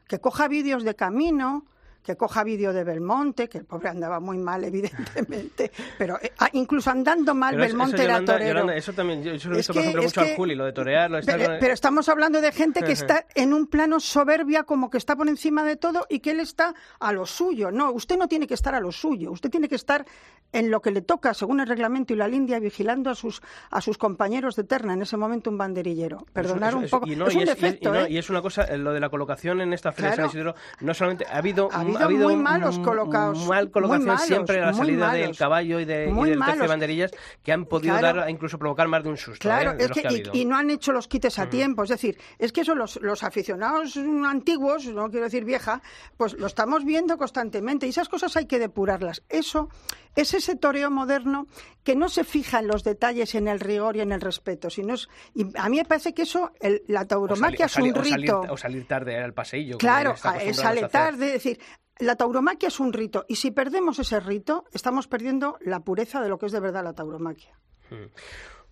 que 0.08 0.20
coja 0.20 0.48
vídeos 0.48 0.84
de 0.84 0.94
camino, 0.94 1.64
que 2.02 2.16
coja 2.16 2.42
vídeo 2.44 2.72
de 2.72 2.82
Belmonte, 2.84 3.48
que 3.48 3.58
el 3.58 3.64
pobre 3.64 3.88
andaba 3.90 4.18
muy 4.20 4.38
mal, 4.38 4.64
evidentemente, 4.64 5.70
pero 5.98 6.18
eh, 6.20 6.32
ah, 6.38 6.48
incluso 6.52 6.90
andando 6.90 7.34
mal, 7.34 7.54
Pero 7.54 7.66
Belmonte 7.68 7.96
eso, 7.96 8.04
era 8.04 8.24
torero. 8.24 8.48
Yolanda, 8.48 8.74
eso 8.76 8.92
también, 8.92 9.22
yo, 9.22 9.34
yo 9.34 9.48
lo 9.50 9.54
he 9.54 9.58
visto, 9.58 9.72
por 9.72 9.82
ejemplo, 9.82 10.02
mucho 10.02 10.20
al 10.20 10.34
Juli, 10.34 10.54
lo 10.54 10.64
de 10.64 10.72
torear, 10.72 11.10
lo 11.10 11.16
de 11.16 11.20
estar 11.20 11.58
Pero, 11.60 11.74
estamos 11.74 12.08
hablando 12.08 12.40
de 12.40 12.52
gente 12.52 12.82
que 12.82 12.92
está 12.92 13.26
en 13.34 13.52
un 13.54 13.66
plano 13.66 14.00
soberbia, 14.00 14.64
como 14.64 14.90
que 14.90 14.98
está 14.98 15.16
por 15.16 15.28
encima 15.28 15.64
de 15.64 15.76
todo 15.76 16.06
y 16.08 16.20
que 16.20 16.32
él 16.32 16.40
está 16.40 16.74
a 16.98 17.12
lo 17.12 17.26
suyo. 17.26 17.70
No, 17.70 17.92
usted 17.92 18.16
no 18.18 18.28
tiene 18.28 18.46
que 18.46 18.54
estar 18.54 18.74
a 18.74 18.80
lo 18.80 18.90
suyo. 18.92 19.30
Usted 19.30 19.50
tiene 19.50 19.68
que 19.68 19.76
estar 19.76 20.04
en 20.52 20.70
lo 20.70 20.82
que 20.82 20.90
le 20.90 21.00
toca, 21.02 21.32
según 21.34 21.60
el 21.60 21.66
reglamento 21.66 22.12
y 22.12 22.16
la 22.16 22.28
lindia, 22.28 22.58
vigilando 22.58 23.08
a 23.10 23.14
sus, 23.14 23.40
a 23.70 23.80
sus 23.80 23.96
compañeros 23.96 24.54
de 24.56 24.64
terna, 24.64 24.92
en 24.92 25.02
ese 25.02 25.16
momento 25.16 25.48
un 25.50 25.56
banderillero. 25.58 26.26
Perdonar 26.32 26.70
Eso- 26.70 26.78
un 26.78 26.88
poco. 26.90 27.06
Y, 27.06 27.16
no, 27.16 27.26
es 27.28 27.34
un 27.34 27.40
y 27.40 27.44
es- 27.44 27.48
defecto, 27.50 27.88
y 27.88 27.92
no, 27.92 28.00
¿eh? 28.00 28.10
y 28.10 28.18
es 28.18 28.28
una 28.28 28.42
cosa, 28.42 28.64
eh, 28.64 28.76
lo 28.76 28.92
de 28.92 29.00
la 29.00 29.08
colocación 29.08 29.60
en 29.62 29.72
esta 29.72 29.92
feria 29.92 30.10
de 30.10 30.16
Claro. 30.16 30.30
San 30.30 30.38
Isidro, 30.38 30.54
no 30.80 30.92
solamente 30.94 31.24
ha 31.26 31.36
habido, 31.38 31.68
Ha 31.72 31.84
un- 31.96 32.02
habido 32.02 32.28
muy 32.28 32.36
malos 32.36 32.78
colocados, 32.78 33.46
mal 33.46 33.70
colocación 33.70 34.06
malos, 34.06 34.22
siempre 34.22 34.60
a 34.60 34.66
la 34.66 34.72
salida 34.74 35.12
del 35.12 35.22
malos, 35.22 35.38
caballo 35.38 35.80
y, 35.80 35.84
de, 35.84 36.10
y 36.10 36.24
del 36.30 36.38
tercio 36.40 36.62
de 36.62 36.68
banderillas 36.68 37.10
que 37.42 37.52
han 37.52 37.66
podido 37.66 37.96
Claro. 37.98 38.20
dar, 38.20 38.30
incluso 38.30 38.58
provocar 38.58 38.88
más 38.88 39.02
de 39.02 39.08
un 39.10 39.16
susto. 39.16 39.40
Claro, 39.40 39.72
¿eh? 39.72 39.74
de 39.76 39.84
es 39.84 39.90
que, 39.92 40.06
ha 40.06 40.12
y, 40.12 40.40
y 40.42 40.44
no 40.44 40.56
han 40.56 40.70
hecho 40.70 40.92
los 40.92 41.08
quites 41.08 41.38
a 41.38 41.48
tiempo. 41.50 41.82
Es 41.84 41.90
decir, 41.90 42.18
es 42.38 42.52
que 42.52 42.62
eso 42.62 42.74
los, 42.74 43.00
los 43.02 43.22
aficionados 43.22 43.96
antiguos, 43.96 44.86
no 44.86 45.08
quiero 45.10 45.24
decir 45.26 45.44
vieja, 45.44 45.82
pues 46.16 46.34
lo 46.34 46.46
estamos 46.46 46.84
viendo 46.84 47.16
constantemente 47.18 47.86
y 47.86 47.90
esas 47.90 48.08
cosas 48.08 48.36
hay 48.36 48.46
que 48.46 48.58
depurarlas. 48.58 49.22
Eso 49.28 49.68
es 50.16 50.34
ese 50.34 50.56
toreo 50.56 50.90
moderno 50.90 51.46
que 51.84 51.96
no 51.96 52.08
se 52.08 52.24
fija 52.24 52.58
en 52.60 52.66
los 52.68 52.84
detalles, 52.84 53.34
en 53.34 53.48
el 53.48 53.60
rigor 53.60 53.96
y 53.96 54.00
en 54.00 54.12
el 54.12 54.20
respeto, 54.20 54.70
sino 54.70 54.94
es, 54.94 55.08
y 55.34 55.46
a 55.56 55.68
mí 55.68 55.78
me 55.78 55.84
parece 55.84 56.14
que 56.14 56.22
eso, 56.22 56.52
el- 56.60 56.82
la 56.88 57.06
tauromaquia 57.06 57.66
o, 57.66 57.68
sali- 57.68 57.88
es 57.88 57.94
un 57.94 58.00
o 58.00 58.04
salir- 58.04 58.20
rito. 58.22 58.40
o 58.52 58.56
salir 58.56 58.86
tarde 58.86 59.16
al 59.18 59.32
paseillo. 59.34 59.78
Claro, 59.78 60.10
a 60.10 60.12
hacer. 60.30 60.88
tarde, 60.90 61.26
es 61.28 61.32
decir, 61.44 61.58
la 61.98 62.16
tauromaquia 62.16 62.68
es 62.68 62.80
un 62.80 62.92
rito 62.92 63.24
y 63.28 63.36
si 63.36 63.50
perdemos 63.50 63.98
ese 63.98 64.18
rito, 64.20 64.64
estamos 64.72 65.06
perdiendo 65.08 65.56
la 65.60 65.80
pureza 65.80 66.20
de 66.20 66.28
lo 66.28 66.38
que 66.38 66.46
es 66.46 66.52
de 66.52 66.60
verdad 66.60 66.84
la 66.84 66.92
tauromaquia. 66.94 67.58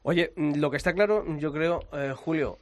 Oye, 0.02 0.32
mm, 0.36 0.54
lo 0.56 0.70
que 0.70 0.76
está 0.76 0.92
claro, 0.94 1.24
yo 1.36 1.52
creo, 1.52 1.80
eh, 1.92 2.14
Julio, 2.16 2.58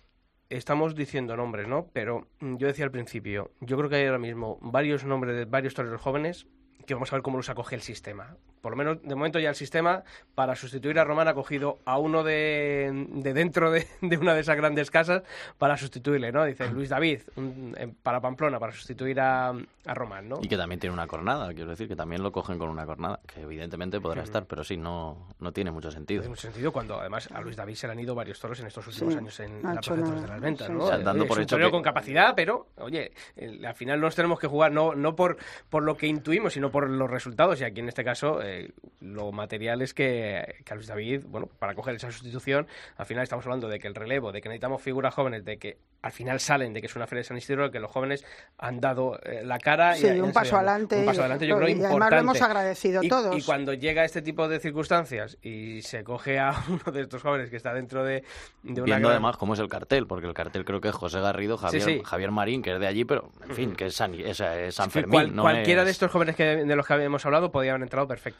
estamos 0.48 0.94
diciendo 0.94 1.36
nombres, 1.36 1.68
¿no? 1.68 1.88
Pero 1.92 2.26
mm, 2.40 2.56
yo 2.56 2.66
decía 2.66 2.84
al 2.84 2.90
principio, 2.90 3.52
yo 3.60 3.76
creo 3.76 3.88
que 3.88 3.96
hay 3.96 4.06
ahora 4.06 4.18
mismo 4.18 4.58
varios 4.60 5.04
nombres 5.04 5.36
de 5.36 5.44
varios 5.44 5.74
toreros 5.74 6.00
jóvenes 6.00 6.46
que 6.86 6.94
vamos 6.94 7.12
a 7.12 7.16
ver 7.16 7.22
cómo 7.22 7.36
los 7.36 7.48
acoge 7.50 7.74
el 7.74 7.82
sistema. 7.82 8.36
Por 8.60 8.72
lo 8.72 8.76
menos, 8.76 9.02
de 9.02 9.14
momento 9.14 9.38
ya 9.38 9.50
el 9.50 9.54
sistema, 9.54 10.02
para 10.34 10.56
sustituir 10.56 10.98
a 10.98 11.04
Román, 11.04 11.28
ha 11.28 11.34
cogido 11.34 11.78
a 11.84 11.98
uno 11.98 12.22
de, 12.24 13.06
de 13.10 13.32
dentro 13.32 13.70
de, 13.70 13.86
de 14.00 14.16
una 14.18 14.34
de 14.34 14.40
esas 14.40 14.56
grandes 14.56 14.90
casas 14.90 15.22
para 15.58 15.76
sustituirle, 15.76 16.32
¿no? 16.32 16.44
Dice 16.44 16.68
Luis 16.70 16.88
David, 16.88 17.22
un- 17.36 17.74
eh, 17.78 17.92
para 18.02 18.20
Pamplona, 18.20 18.58
para 18.58 18.72
sustituir 18.72 19.20
a, 19.20 19.48
a 19.50 19.94
Román, 19.94 20.28
¿no? 20.28 20.38
Y 20.42 20.48
que 20.48 20.56
también 20.56 20.80
tiene 20.80 20.92
una 20.94 21.06
cornada, 21.06 21.52
quiero 21.54 21.70
decir, 21.70 21.88
que 21.88 21.96
también 21.96 22.22
lo 22.22 22.32
cogen 22.32 22.58
con 22.58 22.68
una 22.68 22.84
cornada, 22.86 23.20
que 23.26 23.42
evidentemente 23.42 24.00
podrá 24.00 24.22
estar, 24.22 24.46
pero 24.46 24.64
sí, 24.64 24.76
no, 24.76 25.28
no 25.40 25.52
tiene 25.52 25.70
mucho 25.70 25.88
No 25.88 25.92
sentido. 25.92 26.20
tiene 26.22 26.30
mucho 26.30 26.42
sentido 26.42 26.72
cuando 26.72 27.00
además 27.00 27.28
a 27.32 27.40
Luis 27.40 27.56
David 27.56 27.74
se 27.74 27.86
le 27.86 27.92
han 27.92 28.00
ido 28.00 28.14
varios 28.14 28.38
toros 28.40 28.58
en 28.60 28.66
estos 28.66 28.86
últimos 28.86 29.12
Sí, 29.14 29.18
años 29.18 29.40
en 29.40 29.62
la 29.62 29.80
de 29.80 30.28
las 30.28 30.40
Ventas, 30.40 30.70
¿no? 30.70 30.80
sí. 30.80 30.84
O 30.84 30.88
sea, 30.88 30.98
dando 30.98 31.22
Oye, 31.22 31.28
por 31.28 31.38
es 31.38 31.44
hecho 31.44 31.56
que- 31.56 31.70
con 31.70 31.82
capacidad, 31.82 32.34
pero 32.34 32.68
oye, 32.78 33.12
el- 33.36 33.64
al 33.64 33.74
final 33.74 34.00
nos 34.00 34.14
tenemos 34.14 34.38
que 34.38 34.46
jugar 34.46 34.72
no, 34.72 34.94
no 34.94 35.14
por, 35.14 35.36
por 35.68 35.82
lo 35.82 35.96
que 35.96 36.06
intuimos, 36.06 36.52
sino 36.52 36.70
por 36.70 36.88
los 36.88 37.10
resultados. 37.10 37.60
Y 37.60 37.64
aquí 37.64 37.80
en 37.80 37.88
este 37.88 38.04
caso, 38.04 38.42
eh, 38.48 38.70
lo 39.00 39.30
material 39.32 39.82
es 39.82 39.94
que, 39.94 40.56
que 40.64 40.72
a 40.72 40.76
Luis 40.76 40.86
David, 40.88 41.24
bueno, 41.26 41.48
para 41.58 41.74
coger 41.74 41.94
esa 41.94 42.10
sustitución, 42.10 42.66
al 42.96 43.06
final 43.06 43.22
estamos 43.22 43.44
hablando 43.46 43.68
de 43.68 43.78
que 43.78 43.86
el 43.88 43.94
relevo, 43.94 44.32
de 44.32 44.40
que 44.40 44.48
necesitamos 44.48 44.82
figuras 44.82 45.14
jóvenes, 45.14 45.44
de 45.44 45.58
que 45.58 45.78
al 46.00 46.12
final 46.12 46.38
salen, 46.38 46.72
de 46.72 46.80
que 46.80 46.86
es 46.86 46.94
una 46.96 47.06
feria 47.08 47.20
de 47.20 47.24
San 47.24 47.36
Isidro, 47.36 47.70
que 47.72 47.80
los 47.80 47.90
jóvenes 47.90 48.24
han 48.56 48.80
dado 48.80 49.18
eh, 49.24 49.42
la 49.44 49.58
cara 49.58 49.98
y 49.98 50.06
han 50.06 50.22
un 50.22 50.32
paso 50.32 50.56
adelante. 50.56 50.96
Un 51.00 51.06
paso 51.06 51.20
adelante, 51.22 51.46
yo 51.46 51.56
creo 51.56 51.68
y 51.68 51.72
además 51.72 51.90
importante. 51.92 52.14
lo 52.14 52.20
hemos 52.22 52.42
agradecido 52.42 53.02
Y- 53.02 53.08
todos. 53.08 53.36
Y 53.36 53.42
cuando 53.42 53.74
llega 53.74 54.04
este 54.04 54.22
tipo 54.22 54.46
de 54.48 54.60
circunstancias 54.60 55.38
y 55.42 55.82
se 55.82 56.04
coge 56.04 56.38
a 56.38 56.54
uno 56.68 56.92
de 56.92 57.02
estos 57.02 57.22
jóvenes 57.22 57.50
que 57.50 57.56
está 57.56 57.74
dentro 57.74 58.04
de, 58.04 58.22
de 58.62 58.72
una 58.80 58.84
Viendo 58.84 59.08
gran- 59.08 59.10
además 59.12 59.36
cómo 59.36 59.54
es 59.54 59.60
el 59.60 59.68
cartel, 59.68 60.06
porque 60.06 60.26
el 60.28 60.34
cartel 60.34 60.64
creo 60.64 60.80
que 60.80 60.88
es 60.88 60.94
José 60.94 61.20
Garrido, 61.20 61.56
Javier, 61.56 61.82
sí. 61.82 62.02
Javier 62.04 62.30
Marín, 62.30 62.62
que 62.62 62.74
es 62.74 62.80
de 62.80 62.86
allí, 62.86 63.04
pero 63.04 63.30
en 63.48 63.54
fin, 63.56 63.74
que 63.74 63.86
es 63.86 63.94
San, 63.96 64.14
es, 64.14 64.38
es 64.40 64.74
San 64.76 64.90
Fermín. 64.92 65.10
cual- 65.12 65.34
no 65.34 65.42
cualquiera 65.42 65.82
es- 65.82 65.86
de 65.86 65.92
estos 65.92 66.12
jóvenes 66.12 66.36
que, 66.36 66.44
de 66.44 66.76
los 66.76 66.86
que 66.86 66.92
habíamos 66.94 67.26
hablado 67.26 67.50
podía 67.50 67.72
haber 67.72 67.82
entrado 67.82 68.06
perfectamente. 68.06 68.37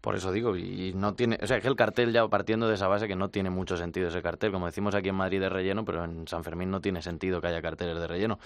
Por 0.00 0.14
eso 0.14 0.30
digo, 0.30 0.56
y 0.56 0.92
no 0.94 1.14
tiene, 1.14 1.36
o 1.42 1.46
sea, 1.48 1.56
es 1.56 1.62
que 1.62 1.68
el 1.68 1.74
cartel 1.74 2.12
ya 2.12 2.28
partiendo 2.28 2.68
de 2.68 2.74
esa 2.74 2.86
base 2.86 3.08
que 3.08 3.16
no 3.16 3.28
tiene 3.28 3.50
mucho 3.50 3.76
sentido 3.76 4.06
ese 4.08 4.22
cartel, 4.22 4.52
como 4.52 4.66
decimos 4.66 4.94
aquí 4.94 5.08
en 5.08 5.16
Madrid 5.16 5.40
de 5.40 5.48
relleno, 5.48 5.84
pero 5.84 6.04
en 6.04 6.28
San 6.28 6.44
Fermín 6.44 6.70
no 6.70 6.80
tiene 6.80 7.02
sentido 7.02 7.40
que 7.40 7.48
haya 7.48 7.60
carteles 7.60 7.98
de 7.98 8.06
relleno. 8.06 8.38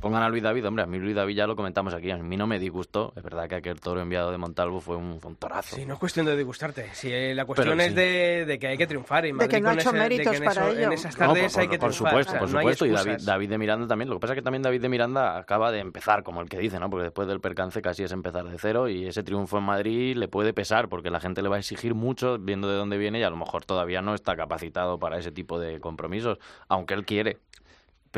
Pongan 0.00 0.22
a 0.22 0.28
Luis 0.28 0.44
David, 0.44 0.64
hombre, 0.68 0.84
a 0.84 0.86
mí 0.86 0.98
Luis 0.98 1.16
David 1.16 1.34
ya 1.34 1.46
lo 1.48 1.56
comentamos 1.56 1.92
aquí, 1.92 2.10
a 2.12 2.16
mí 2.18 2.36
no 2.36 2.46
me 2.46 2.60
disgustó, 2.60 3.12
es 3.16 3.22
verdad 3.24 3.48
que 3.48 3.56
aquel 3.56 3.80
toro 3.80 4.00
enviado 4.00 4.30
de 4.30 4.38
Montalvo 4.38 4.80
fue 4.80 4.94
un, 4.96 5.20
fue 5.20 5.30
un 5.32 5.36
torazo. 5.38 5.74
Sí, 5.74 5.84
no 5.86 5.94
es 5.94 5.98
cuestión 5.98 6.26
de 6.26 6.36
disgustarte. 6.36 6.90
Si 6.92 7.10
eh, 7.12 7.34
la 7.34 7.44
cuestión 7.46 7.70
Pero 7.76 7.82
es 7.82 7.88
sí. 7.88 7.94
de, 7.94 8.44
de 8.46 8.58
que 8.60 8.68
hay 8.68 8.78
que 8.78 8.86
triunfar. 8.86 9.26
Y 9.26 9.30
en 9.30 9.38
De 9.38 9.44
Madrid 9.46 9.56
que 9.56 9.60
no 9.60 9.68
ha 9.70 9.72
hecho 9.72 9.80
ese- 9.80 9.90
de 9.90 10.02
que 10.04 10.08
méritos 10.08 10.36
en 10.36 10.44
para 10.44 10.60
eso- 10.68 10.70
ello. 10.76 10.86
En 10.86 10.92
esas 10.92 11.18
No, 11.18 11.26
tardes 11.32 11.52
por, 11.52 11.60
hay 11.62 11.68
que 11.68 11.78
por 11.78 11.90
triunfar. 11.90 12.10
supuesto, 12.10 12.32
por 12.38 12.42
no 12.52 12.58
supuesto, 12.58 12.86
y 12.86 12.90
David. 12.90 13.16
David 13.24 13.50
de 13.50 13.58
Miranda 13.58 13.86
también. 13.88 14.08
Lo 14.08 14.16
que 14.16 14.20
pasa 14.20 14.34
es 14.34 14.38
que 14.38 14.42
también 14.42 14.62
David 14.62 14.82
de 14.82 14.88
Miranda 14.88 15.36
acaba 15.36 15.72
de 15.72 15.80
empezar, 15.80 16.22
como 16.22 16.42
el 16.42 16.48
que 16.48 16.58
dice, 16.58 16.78
¿no? 16.78 16.88
Porque 16.90 17.04
después 17.04 17.26
del 17.26 17.40
percance 17.40 17.82
casi 17.82 18.04
es 18.04 18.12
empezar 18.12 18.44
de 18.44 18.56
cero 18.58 18.88
y 18.88 19.06
ese 19.06 19.22
triunfo 19.24 19.58
en 19.58 19.64
Madrid 19.64 20.16
le 20.18 20.28
puede 20.28 20.52
pesar 20.52 20.88
porque 20.88 21.10
la 21.10 21.20
gente 21.20 21.42
le 21.42 21.48
va 21.48 21.56
a 21.56 21.58
exigir 21.60 21.94
mucho 21.94 22.38
viendo 22.38 22.68
de 22.68 22.76
dónde 22.76 22.98
viene 22.98 23.20
y 23.20 23.22
a 23.22 23.30
lo 23.30 23.36
mejor 23.36 23.64
todavía 23.64 24.02
no 24.02 24.14
está 24.14 24.36
capacitado 24.36 24.98
para 24.98 25.18
ese 25.18 25.32
tipo 25.32 25.58
de 25.58 25.80
compromisos, 25.80 26.38
aunque 26.68 26.94
él 26.94 27.04
quiere. 27.04 27.38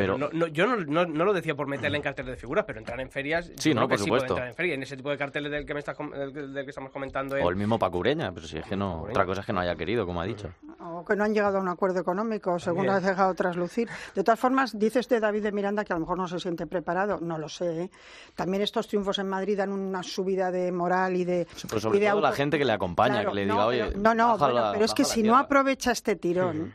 Pero 0.01 0.19
No, 0.19 0.29
no, 0.33 0.47
yo 0.49 0.67
no, 0.67 0.77
no, 0.77 1.05
no 1.07 1.25
lo 1.25 1.33
decía 1.33 1.55
por 1.55 1.67
meterle 1.67 1.97
en 1.99 2.03
carteles 2.03 2.33
de 2.33 2.37
figuras, 2.37 2.65
pero 2.67 2.79
entrar 2.79 3.01
en 3.01 3.11
ferias. 3.11 3.51
Sí, 3.57 3.75
no, 3.75 3.89
por 3.89 3.99
sí 3.99 4.05
supuesto. 4.05 4.35
entrar 4.35 4.49
en 4.49 4.55
feria. 4.55 4.75
En 4.75 4.83
ese 4.83 4.97
tipo 4.97 5.11
de 5.11 5.19
carteles 5.19 5.51
del 5.53 5.65
que, 5.67 5.75
me 5.75 5.81
estás 5.81 5.97
com- 5.97 6.11
del, 6.11 6.33
del 6.55 6.65
que 6.65 6.71
estamos 6.71 6.91
comentando. 6.91 7.37
él. 7.37 7.43
o 7.45 7.51
el 7.51 7.57
mismo 7.57 7.79
Pacureña, 7.79 8.33
pero 8.33 8.47
si 8.47 8.59
es 8.59 8.65
que 8.67 8.77
no, 8.77 8.93
Pacureña. 8.93 9.11
otra 9.13 9.27
cosa 9.27 9.41
es 9.41 9.47
que 9.47 9.53
no 9.53 9.61
haya 9.61 9.77
querido, 9.77 10.07
como 10.07 10.21
ha 10.21 10.25
dicho. 10.25 10.51
O 10.81 11.05
que 11.05 11.15
no 11.17 11.25
han 11.25 11.35
llegado 11.35 11.59
a 11.59 11.61
un 11.61 11.69
acuerdo 11.69 12.01
económico, 12.01 12.59
según 12.59 12.87
lo 12.87 12.93
has 12.93 13.03
dejado 13.03 13.35
traslucir. 13.35 13.89
De 14.15 14.25
todas 14.25 14.39
formas, 14.41 14.79
dices 14.79 15.09
de 15.09 15.21
David 15.21 15.43
de 15.45 15.53
Miranda 15.53 15.85
que 15.85 15.93
a 15.93 15.97
lo 15.97 16.01
mejor 16.01 16.19
no 16.19 16.29
se 16.29 16.39
siente 16.41 16.67
preparado. 16.67 17.19
No 17.21 17.39
lo 17.39 17.49
sé. 17.49 17.85
¿eh? 17.85 17.91
También 18.35 18.63
estos 18.63 18.89
triunfos 18.89 19.19
en 19.19 19.29
Madrid 19.29 19.57
dan 19.59 19.73
una 19.73 20.03
subida 20.03 20.51
de 20.51 20.73
moral 20.73 21.17
y 21.17 21.25
de. 21.25 21.47
Sí, 21.55 21.67
pero 21.69 21.81
sobre 21.81 21.99
y 21.99 22.01
de 22.03 22.09
todo 22.11 22.21
la 22.21 22.33
gente 22.33 22.59
que 22.59 22.65
le 22.65 22.73
acompaña, 22.73 23.15
Claro, 23.17 23.31
que 23.31 23.35
le 23.37 23.47
no, 23.47 23.55
diga, 23.55 23.67
oye, 23.67 23.97
no, 23.97 24.15
no, 24.15 24.29
baja 24.29 24.45
bueno, 24.47 24.61
la- 24.61 24.73
pero 24.73 24.85
es 24.85 24.95
que 24.95 25.05
si 25.05 25.21
no 25.21 25.25
tierra". 25.25 25.39
aprovecha 25.41 25.91
este 25.93 26.17
tirón. 26.17 26.75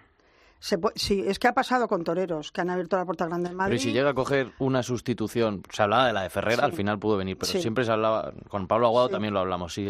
Se 0.60 0.78
sí, 0.96 1.24
es 1.28 1.38
que 1.38 1.48
ha 1.48 1.54
pasado 1.54 1.88
con 1.88 2.04
toreros 2.04 2.52
que 2.52 2.62
han 2.62 2.70
abierto 2.70 2.98
la 2.98 3.06
puerta 3.06 3.26
grande 3.28 3.50
en 3.50 3.56
Madrid. 3.56 3.74
Pero 3.78 3.84
si 3.84 3.92
llega 3.94 4.10
a 4.10 4.14
coger 4.14 4.52
una 4.60 4.82
sustitución, 4.84 5.62
se 5.72 5.84
hablaba 5.84 6.08
de 6.08 6.14
la 6.14 6.24
de 6.24 6.30
Ferrera, 6.30 6.66
al 6.66 6.74
final 6.74 6.98
pudo 6.98 7.18
venir, 7.18 7.38
pero 7.38 7.52
Sí. 7.52 7.62
siempre 7.62 7.84
se 7.86 7.92
hablaba, 7.92 8.34
con 8.50 8.68
Pablo 8.68 8.88
Aguado 8.88 9.08
Sí. 9.08 9.14
también 9.14 9.34
lo 9.34 9.40
hablamos, 9.42 9.74
si 9.74 9.86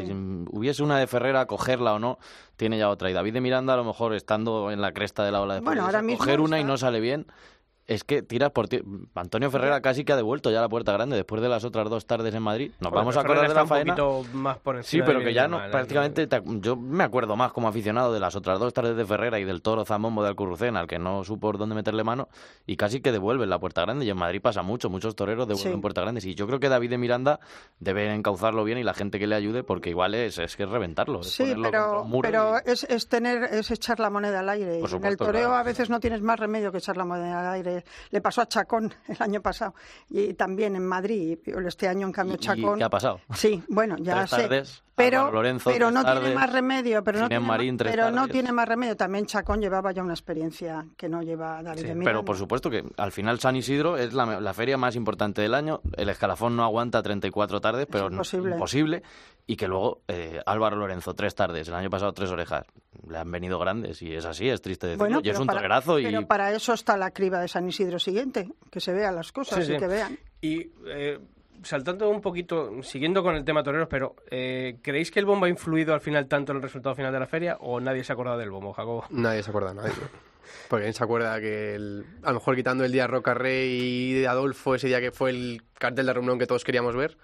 hubiese 0.51 0.83
una 0.83 0.97
de 0.99 1.07
Ferrera, 1.07 1.45
cogerla 1.45 1.93
o 1.93 1.99
no, 1.99 2.17
tiene 2.57 2.77
ya 2.77 2.89
otra. 2.89 3.09
Y 3.09 3.13
David 3.13 3.33
de 3.33 3.41
Miranda, 3.41 3.73
a 3.73 3.77
lo 3.77 3.83
mejor 3.85 4.13
estando 4.13 4.71
en 4.71 4.81
la 4.81 4.91
cresta 4.91 5.23
de 5.23 5.31
la 5.31 5.41
ola 5.41 5.53
de 5.55 5.59
Bueno, 5.61 5.81
Ferrera, 5.81 5.85
ahora 5.99 6.01
mismo 6.01 6.17
coger 6.19 6.41
una 6.41 6.59
y 6.59 6.63
no 6.63 6.77
sale 6.77 6.99
bien, 6.99 7.27
es 7.87 8.03
que 8.03 8.21
tiras 8.23 8.51
por 8.51 8.67
ti. 8.67 8.81
Antonio 9.13 9.51
Ferrera 9.51 9.79
casi 9.81 10.03
que 10.03 10.13
ha 10.13 10.15
devuelto 10.15 10.49
ya 10.49 10.59
la 10.59 10.69
puerta 10.69 10.91
grande 10.91 11.15
después 11.15 11.41
de 11.41 11.49
las 11.49 11.63
otras 11.63 11.89
dos 11.89 12.05
tardes 12.05 12.33
en 12.33 12.41
Madrid. 12.41 12.71
Nos 12.79 12.91
Bueno, 12.91 12.95
vamos 12.97 13.17
a 13.17 13.21
acordar 13.21 13.47
de 13.47 13.53
la 13.53 13.65
faena. 13.67 13.93
un 13.93 13.97
poquito 14.23 14.35
más 14.37 14.57
por 14.57 14.83
Sí, 14.83 15.01
pero 15.05 15.19
que 15.19 15.33
ya 15.33 15.47
no, 15.47 15.63
¿eh? 15.63 15.69
prácticamente, 15.69 16.25
te- 16.25 16.41
yo 16.61 16.75
me 16.75 17.03
acuerdo 17.03 17.35
más 17.35 17.51
como 17.53 17.67
aficionado 17.67 18.11
de 18.11 18.19
las 18.19 18.35
otras 18.35 18.59
dos 18.59 18.73
tardes 18.73 18.95
de 18.97 19.05
Ferrera 19.05 19.39
y 19.39 19.43
del 19.43 19.61
toro 19.61 19.85
Zamombo 19.85 20.23
de 20.23 20.29
Alcurrucén, 20.29 20.75
al 20.77 20.87
que 20.87 20.97
no 20.97 21.23
supo 21.23 21.41
por 21.47 21.57
dónde 21.59 21.75
meterle 21.75 22.03
mano, 22.03 22.27
y 22.65 22.75
casi 22.75 23.01
que 23.01 23.11
devuelven 23.11 23.49
la 23.49 23.59
puerta 23.59 23.81
grande. 23.81 24.03
Y 24.05 24.09
en 24.09 24.17
Madrid 24.17 24.41
pasa 24.41 24.63
mucho, 24.63 24.89
muchos 24.89 25.15
toreros 25.15 25.47
devuelven 25.47 25.73
Sí. 25.75 25.79
puertas 25.81 26.03
grandes. 26.03 26.25
Y 26.25 26.33
yo 26.33 26.47
creo 26.47 26.59
que 26.59 26.69
David 26.69 26.89
de 26.89 26.97
Miranda 26.97 27.39
debe 27.79 28.11
encauzarlo 28.11 28.63
bien 28.63 28.79
y 28.79 28.83
la 28.83 28.95
gente 28.95 29.19
que 29.19 29.27
le 29.27 29.35
ayude, 29.35 29.63
porque 29.63 29.91
igual 29.91 30.15
es, 30.15 30.39
es 30.39 30.55
que 30.55 30.63
es 30.63 30.69
reventarlo. 30.69 31.19
es 31.19 31.29
Sí, 31.31 31.43
ponerlo 31.43 31.63
contra 31.65 31.81
pero, 31.87 32.01
un 32.01 32.09
muro 32.09 32.27
pero 32.29 32.55
y- 32.65 32.71
es, 32.71 32.83
es 32.85 33.07
tener, 33.07 33.43
es 33.43 33.69
echar 33.69 33.99
la 33.99 34.09
moneda 34.09 34.39
al 34.39 34.49
aire. 34.49 34.65
Por 34.65 34.73
Y 34.73 34.77
en 34.79 34.83
el 34.85 34.89
supuesto, 34.89 35.25
toreo 35.25 35.41
claro. 35.49 35.55
a 35.57 35.63
veces 35.63 35.89
no 35.91 35.99
tienes 35.99 36.21
más 36.23 36.39
remedio 36.39 36.71
que 36.71 36.79
echar 36.79 36.97
la 36.97 37.05
moneda 37.05 37.41
al 37.47 37.53
aire. 37.53 37.74
Le 38.11 38.21
pasó 38.21 38.41
a 38.41 38.47
Chacón 38.47 38.93
el 39.07 39.17
año 39.19 39.41
pasado 39.41 39.73
y 40.09 40.33
también 40.33 40.75
en 40.75 40.85
Madrid. 40.85 41.37
Este 41.67 41.87
año, 41.87 42.07
en 42.07 42.13
cambio, 42.13 42.35
¿Y- 42.35 42.37
y 42.37 42.39
Chacón. 42.39 42.77
qué 42.77 42.83
ha 42.83 42.89
pasado? 42.89 43.19
Sí, 43.33 43.63
bueno, 43.67 43.95
ya 43.99 44.15
Tres 44.19 44.29
sé. 44.29 44.35
tardes, 44.43 44.83
pero 44.95 45.19
Álvaro 45.19 45.35
Lorenzo, 45.35 45.69
pero 45.71 45.91
no 45.91 46.03
tiene 46.03 46.33
más 46.35 46.51
remedio. 46.51 47.03
Pero, 47.03 47.19
no 47.19 47.27
tiene, 47.27 47.45
Marín, 47.45 47.73
ma- 47.73 47.77
tres 47.77 47.91
pero 47.95 48.11
no 48.11 48.27
tiene 48.27 48.51
más 48.51 48.67
remedio. 48.67 48.95
También 48.95 49.25
Chacón 49.25 49.61
llevaba 49.61 49.91
ya 49.91 50.01
una 50.01 50.13
experiencia 50.13 50.85
que 50.97 51.09
no 51.09 51.21
lleva 51.21 51.61
David 51.61 51.81
Sí, 51.81 51.87
de 51.87 51.95
Miranda. 51.95 52.09
Pero 52.11 52.25
por 52.25 52.37
supuesto 52.37 52.69
que 52.69 52.83
al 52.97 53.11
final 53.11 53.39
San 53.39 53.55
Isidro 53.55 53.97
es 53.97 54.13
la, 54.13 54.39
la 54.39 54.53
feria 54.53 54.77
más 54.77 54.95
importante 54.95 55.41
del 55.41 55.53
año. 55.53 55.81
El 55.97 56.09
escalafón 56.09 56.55
no 56.55 56.63
aguanta 56.63 57.03
34 57.03 57.59
tardes, 57.61 57.87
pero 57.91 58.05
no- 58.09 58.15
imposible. 58.15 58.51
imposible. 58.53 59.03
Y 59.47 59.57
que 59.57 59.67
luego 59.67 60.01
eh, 60.07 60.41
Álvaro 60.45 60.75
Lorenzo, 60.75 61.13
tres 61.13 61.35
tardes. 61.35 61.67
El 61.67 61.75
año 61.75 61.89
pasado, 61.89 62.13
tres 62.13 62.31
orejas. 62.31 62.65
Le 63.07 63.17
han 63.17 63.29
venido 63.31 63.59
grandes 63.59 64.01
y 64.01 64.13
es 64.15 64.25
así, 64.25 64.49
es 64.49 64.61
triste 64.61 64.87
decirlo. 64.87 65.05
Bueno, 65.05 65.21
y 65.23 65.27
es 65.29 65.33
pero 65.33 65.41
un 65.41 65.47
para- 65.47 65.59
torerazo 65.59 65.99
y 65.99 66.03
Pero 66.05 66.25
para 66.25 66.51
eso 66.51 66.73
está 66.73 66.97
la 66.97 67.11
criba 67.11 67.39
de 67.39 67.47
San 67.47 67.67
Isidro 67.67 67.99
siguiente, 67.99 68.49
que 68.71 68.79
se 68.79 68.93
vean 68.93 69.15
las 69.15 69.31
cosas 69.31 69.63
Sí, 69.63 69.71
y 69.71 69.75
sí. 69.75 69.79
que 69.79 69.87
vean. 69.87 70.17
Y 70.41 70.71
eh, 70.87 71.19
saltando 71.63 72.09
un 72.09 72.21
poquito, 72.21 72.81
siguiendo 72.83 73.23
con 73.23 73.35
el 73.35 73.43
tema 73.43 73.63
toreros, 73.63 73.87
pero 73.89 74.15
eh, 74.29 74.77
¿creéis 74.81 75.11
que 75.11 75.19
el 75.19 75.25
bombo 75.25 75.45
ha 75.45 75.49
influido 75.49 75.93
al 75.93 76.01
final 76.01 76.27
tanto 76.27 76.51
en 76.51 76.57
el 76.57 76.63
resultado 76.63 76.95
final 76.95 77.11
de 77.11 77.19
la 77.19 77.27
feria 77.27 77.57
o 77.59 77.79
nadie 77.79 78.03
se 78.03 78.11
ha 78.11 78.13
acordado 78.13 78.37
del 78.37 78.51
bombo, 78.51 78.73
Jacobo? 78.73 79.05
Nadie 79.09 79.43
se 79.43 79.49
acuerda, 79.49 79.73
nadie. 79.73 79.91
Porque 80.69 80.93
se 80.93 81.03
acuerda 81.03 81.39
que 81.39 81.75
a 82.23 82.27
lo 82.27 82.33
mejor 82.35 82.55
quitando 82.55 82.85
el 82.85 82.91
día 82.91 83.07
Roca 83.07 83.33
Rey 83.33 84.19
y 84.19 84.25
Adolfo, 84.25 84.75
ese 84.75 84.87
día 84.87 85.01
que 85.01 85.11
fue 85.11 85.31
el 85.31 85.63
cartel 85.79 86.05
de 86.05 86.13
reunión 86.13 86.37
que 86.37 86.47
todos 86.47 86.63
queríamos 86.63 86.95
ver, 86.95 87.17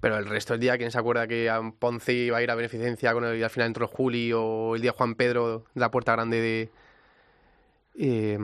pero 0.00 0.16
el 0.18 0.26
resto 0.26 0.52
del 0.54 0.60
día, 0.60 0.78
¿quién 0.78 0.90
se 0.90 0.98
acuerda 0.98 1.26
que 1.26 1.50
a 1.50 1.60
Ponce 1.78 2.12
iba 2.12 2.38
a 2.38 2.42
ir 2.42 2.50
a 2.50 2.54
beneficencia 2.54 3.12
con 3.12 3.24
el, 3.24 3.38
y 3.38 3.42
al 3.42 3.50
final 3.50 3.68
entró 3.68 3.88
Juli 3.88 4.32
o 4.32 4.76
el 4.76 4.82
día 4.82 4.92
Juan 4.92 5.14
Pedro 5.14 5.64
la 5.74 5.90
Puerta 5.90 6.12
Grande 6.12 6.40
de... 6.40 6.70
eh, 7.96 8.38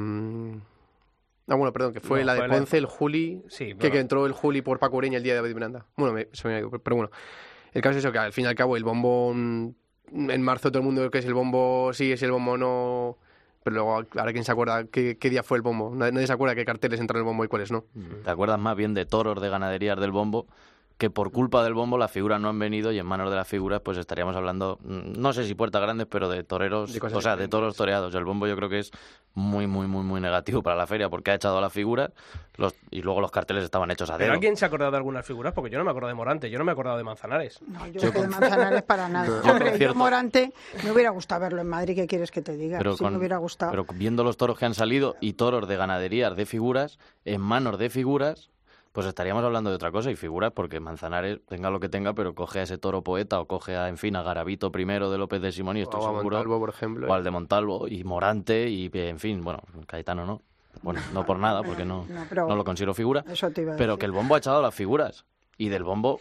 ah, 1.49 1.55
bueno, 1.55 1.73
perdón, 1.73 1.93
que 1.93 2.01
fue 2.01 2.21
No, 2.21 2.27
la 2.27 2.33
de 2.35 2.39
fue 2.41 2.49
la 2.49 2.55
de- 2.55 2.61
Ponce, 2.61 2.79
el 2.79 2.87
Juli, 2.87 3.43
Sí, 3.49 3.75
que, 3.75 3.99
entró 3.99 4.27
el 4.27 4.33
Juli 4.33 4.63
por 4.63 4.79
Paco 4.79 4.97
Ureña 4.97 5.17
el 5.19 5.23
día 5.23 5.35
de 5.35 5.41
David 5.41 5.55
Miranda. 5.55 5.87
Bueno, 5.97 6.15
me- 6.15 6.29
se 6.33 6.49
me 6.49 6.55
ha 6.55 6.59
ido, 6.61 6.71
pero 6.71 6.97
bueno. 6.97 7.11
El 7.73 7.83
caso 7.83 7.99
es 7.99 8.05
eso, 8.05 8.13
que 8.13 8.19
al 8.19 8.33
fin 8.33 8.45
y 8.45 8.49
al 8.49 8.55
cabo 8.55 8.77
el 8.77 8.85
bombo 8.85 9.33
mm, 9.35 9.69
en 10.31 10.43
marzo 10.43 10.71
todo 10.71 10.79
el 10.81 10.85
mundo 10.85 11.11
que 11.11 11.19
es 11.19 11.25
el 11.25 11.35
bombo, 11.35 11.93
sí, 11.93 12.13
es 12.13 12.23
el 12.23 12.31
bombo, 12.31 12.57
no. 12.57 13.19
Pero 13.65 13.75
luego, 13.77 13.95
ahora 13.95 14.33
quién 14.33 14.45
se 14.45 14.53
acuerda 14.53 14.85
qué, 14.85 15.17
qué 15.19 15.31
día 15.31 15.43
fue 15.43 15.57
el 15.57 15.63
bombo. 15.63 15.93
Nadie, 15.95 16.13
nadie 16.13 16.27
se 16.27 16.33
acuerda 16.35 16.55
qué 16.55 16.65
carteles 16.67 17.01
entran 17.01 17.17
en 17.17 17.21
el 17.23 17.27
bombo 17.27 17.45
y 17.45 17.49
cuáles 17.49 17.71
no. 17.73 17.85
te 18.23 18.31
acuerdas 18.31 18.59
más 18.59 18.77
bien 18.77 18.93
de 18.95 19.07
toros 19.07 19.41
de 19.41 19.49
ganaderías 19.49 19.99
del 19.99 20.11
bombo 20.13 20.47
que 20.97 21.11
por 21.11 21.33
culpa 21.33 21.65
del 21.65 21.75
bombo 21.75 21.99
las 21.99 22.11
figuras 22.13 22.41
no 22.41 22.49
han 22.49 22.59
venido 22.59 22.93
y 22.93 22.99
en 23.01 23.07
manos 23.07 23.29
de 23.29 23.35
las 23.37 23.49
figuras 23.49 23.81
pues 23.81 23.99
estaríamos 23.99 24.37
hablando, 24.37 24.79
mm, 24.85 25.19
no 25.21 25.33
sé 25.33 25.45
si 25.45 25.55
puertas 25.57 25.83
grandes, 25.83 26.07
pero 26.09 26.29
de 26.29 26.45
toreros, 26.45 26.93
De 26.93 26.99
o 26.99 27.01
sea, 27.01 27.11
de 27.11 27.17
diferentes. 27.19 27.51
toros 27.51 27.77
toreados. 27.77 28.15
El 28.15 28.25
bombo 28.25 28.47
yo 28.47 28.55
creo 28.55 28.69
que 28.69 28.79
es 28.79 28.93
muy, 29.35 29.67
muy, 29.67 29.89
muy, 29.89 30.05
muy 30.05 30.21
negativo 30.21 30.63
para 30.63 30.77
la 30.77 30.87
feria 30.87 31.09
porque 31.09 31.33
ha 31.33 31.35
echado 31.35 31.59
a 31.59 31.61
las 31.61 31.73
figuras 31.73 32.11
los, 32.57 32.75
y 32.93 33.03
luego 33.03 33.21
los 33.21 33.33
carteles 33.33 33.65
estaban 33.65 33.91
hechos 33.91 34.09
a 34.11 34.15
¿Pero 34.15 34.27
dedo. 34.27 34.35
alguien 34.35 34.57
se 34.57 34.65
ha 34.65 34.69
acordado 34.69 34.93
de 34.93 34.97
algunas 34.99 35.27
figuras? 35.27 35.53
Porque 35.53 35.69
yo 35.71 35.79
no 35.79 35.85
me 35.85 35.91
acuerdo 35.91 36.07
de 36.09 36.15
Morante, 36.15 36.49
yo 36.49 36.59
no 36.59 36.65
me 36.65 36.71
he 36.71 36.75
acordado 36.75 36.97
de 36.97 37.03
Manzanares. 37.03 37.61
No, 37.67 37.85
yo 37.89 38.01
es 38.01 38.11
que 38.13 38.21
de 38.23 38.29
Manzanares 38.29 38.83
para 38.85 39.09
nada. 39.09 39.27
Yo, 39.27 39.51
Hombre, 39.51 39.77
yo 39.79 39.95
Morante 39.97 40.53
me 40.85 40.93
hubiera 40.93 41.11
gustado 41.11 41.41
verlo 41.41 41.61
en 41.61 41.69
Madrid, 41.69 41.97
¿qué 41.97 42.07
quieres 42.07 42.31
que 42.31 42.41
te 42.43 42.57
diga? 42.57 42.79
Pero, 42.79 42.93
sí 42.97 43.03
con- 43.03 43.13
me 43.15 43.19
hubiera 43.19 43.39
gustado. 43.39 43.73
pero 43.73 43.85
viendo 43.95 44.23
los 44.23 44.37
toros 44.37 44.57
que 44.57 44.65
han 44.67 44.75
salido 44.75 45.17
y 45.21 45.33
toros 45.33 45.67
de 45.67 45.77
ganaderías 45.77 46.37
de 46.37 46.47
figuras, 46.47 47.01
en 47.25 47.41
manos 47.41 47.79
de 47.81 47.91
figuras, 47.91 48.51
pues 48.95 49.09
estaríamos 49.09 49.43
hablando 49.43 49.71
de 49.71 49.77
otra 49.77 49.91
cosa 49.91 50.09
y 50.13 50.15
figuras 50.15 50.53
porque 50.53 50.79
Manzanares 50.79 51.41
tenga 51.47 51.69
lo 51.69 51.81
que 51.81 51.89
tenga, 51.89 52.15
pero 52.15 52.33
coge 52.37 52.61
a 52.61 52.63
ese 52.63 52.79
toro 52.79 53.03
poeta 53.03 53.41
o 53.41 53.47
coge 53.49 53.77
a, 53.77 53.89
en 53.89 53.99
fin, 53.99 54.15
a 54.15 54.23
Garabito 54.23 54.71
primero 54.71 55.11
de 55.11 55.19
López 55.19 55.43
de 55.43 55.51
Simón 55.51 55.77
y 55.77 55.81
estoy 55.81 56.01
O 56.01 56.05
a 56.05 56.07
seguro, 56.17 56.37
Montalvo, 56.37 56.61
por 56.61 56.69
ejemplo. 56.71 57.09
o 57.09 57.13
al 57.13 57.25
de 57.25 57.31
Montalvo 57.33 57.89
y 57.89 58.05
Morante 58.05 58.69
y, 58.71 58.89
en 58.95 59.19
fin, 59.19 59.43
bueno, 59.43 59.61
Caetano 59.89 60.25
no. 60.25 60.43
Bueno, 60.83 61.01
no 61.13 61.27
por 61.27 61.39
nada, 61.41 61.63
porque 61.65 61.85
no, 61.85 62.07
No, 62.35 62.55
lo 62.55 62.65
considero 62.65 62.95
figura. 62.95 63.25
Eso 63.29 63.51
te 63.51 63.63
iba 63.63 63.75
a 63.75 63.77
Pero 63.77 63.95
decir. 63.95 63.99
que 64.01 64.07
el 64.07 64.13
bombo 64.13 64.37
ha 64.37 64.39
echado 64.39 64.63
las 64.63 64.75
figuras. 64.75 65.25
Y 65.59 65.69
del 65.69 65.85
bombo 65.85 66.21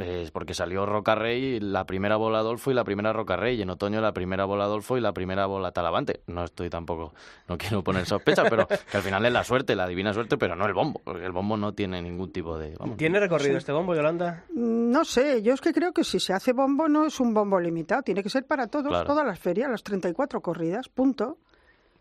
es 0.00 0.30
porque 0.30 0.54
salió 0.54 0.86
Roca 0.86 1.14
Rey, 1.14 1.60
la 1.60 1.84
primera 1.84 2.16
bola 2.16 2.38
Adolfo 2.38 2.70
y 2.70 2.74
la 2.74 2.84
primera 2.84 3.12
Roca 3.12 3.36
Rey. 3.36 3.58
Y 3.58 3.62
en 3.62 3.68
otoño 3.70 4.00
la 4.00 4.12
primera 4.12 4.46
bola 4.46 4.64
Adolfo 4.64 4.96
y 4.96 5.00
la 5.02 5.12
primera 5.12 5.44
bola 5.46 5.72
Talavante. 5.72 6.20
No 6.26 6.44
estoy 6.44 6.70
tampoco, 6.70 7.12
no 7.48 7.58
quiero 7.58 7.82
poner 7.84 8.06
sospecha, 8.06 8.44
pero 8.48 8.66
que 8.66 8.96
al 8.96 9.02
final 9.02 9.24
es 9.26 9.32
la 9.32 9.44
suerte, 9.44 9.74
la 9.76 9.86
divina 9.86 10.14
suerte, 10.14 10.38
pero 10.38 10.56
no 10.56 10.64
el 10.66 10.72
bombo. 10.72 11.00
Porque 11.04 11.24
el 11.26 11.32
bombo 11.32 11.56
no 11.58 11.72
tiene 11.74 12.00
ningún 12.00 12.32
tipo 12.32 12.56
de. 12.58 12.74
vamos, 12.78 12.96
¿Tiene 12.96 13.20
recorrido 13.20 13.58
este 13.58 13.72
bombo, 13.72 13.94
Yolanda? 13.94 14.44
Mm, 14.54 14.90
No 14.90 15.04
sé, 15.04 15.42
yo 15.42 15.52
es 15.52 15.60
que 15.60 15.72
creo 15.74 15.92
que 15.92 16.02
si 16.04 16.18
se 16.18 16.32
hace 16.32 16.52
bombo 16.54 16.88
no 16.88 17.04
es 17.06 17.20
un 17.20 17.34
bombo 17.34 17.60
limitado, 17.60 18.02
tiene 18.02 18.22
que 18.22 18.30
ser 18.30 18.46
para 18.46 18.68
todos, 18.68 18.88
Claro. 18.88 19.06
todas 19.06 19.26
las 19.26 19.38
ferias, 19.38 19.70
las 19.70 19.82
34 19.82 20.40
corridas, 20.40 20.88
punto. 20.88 21.36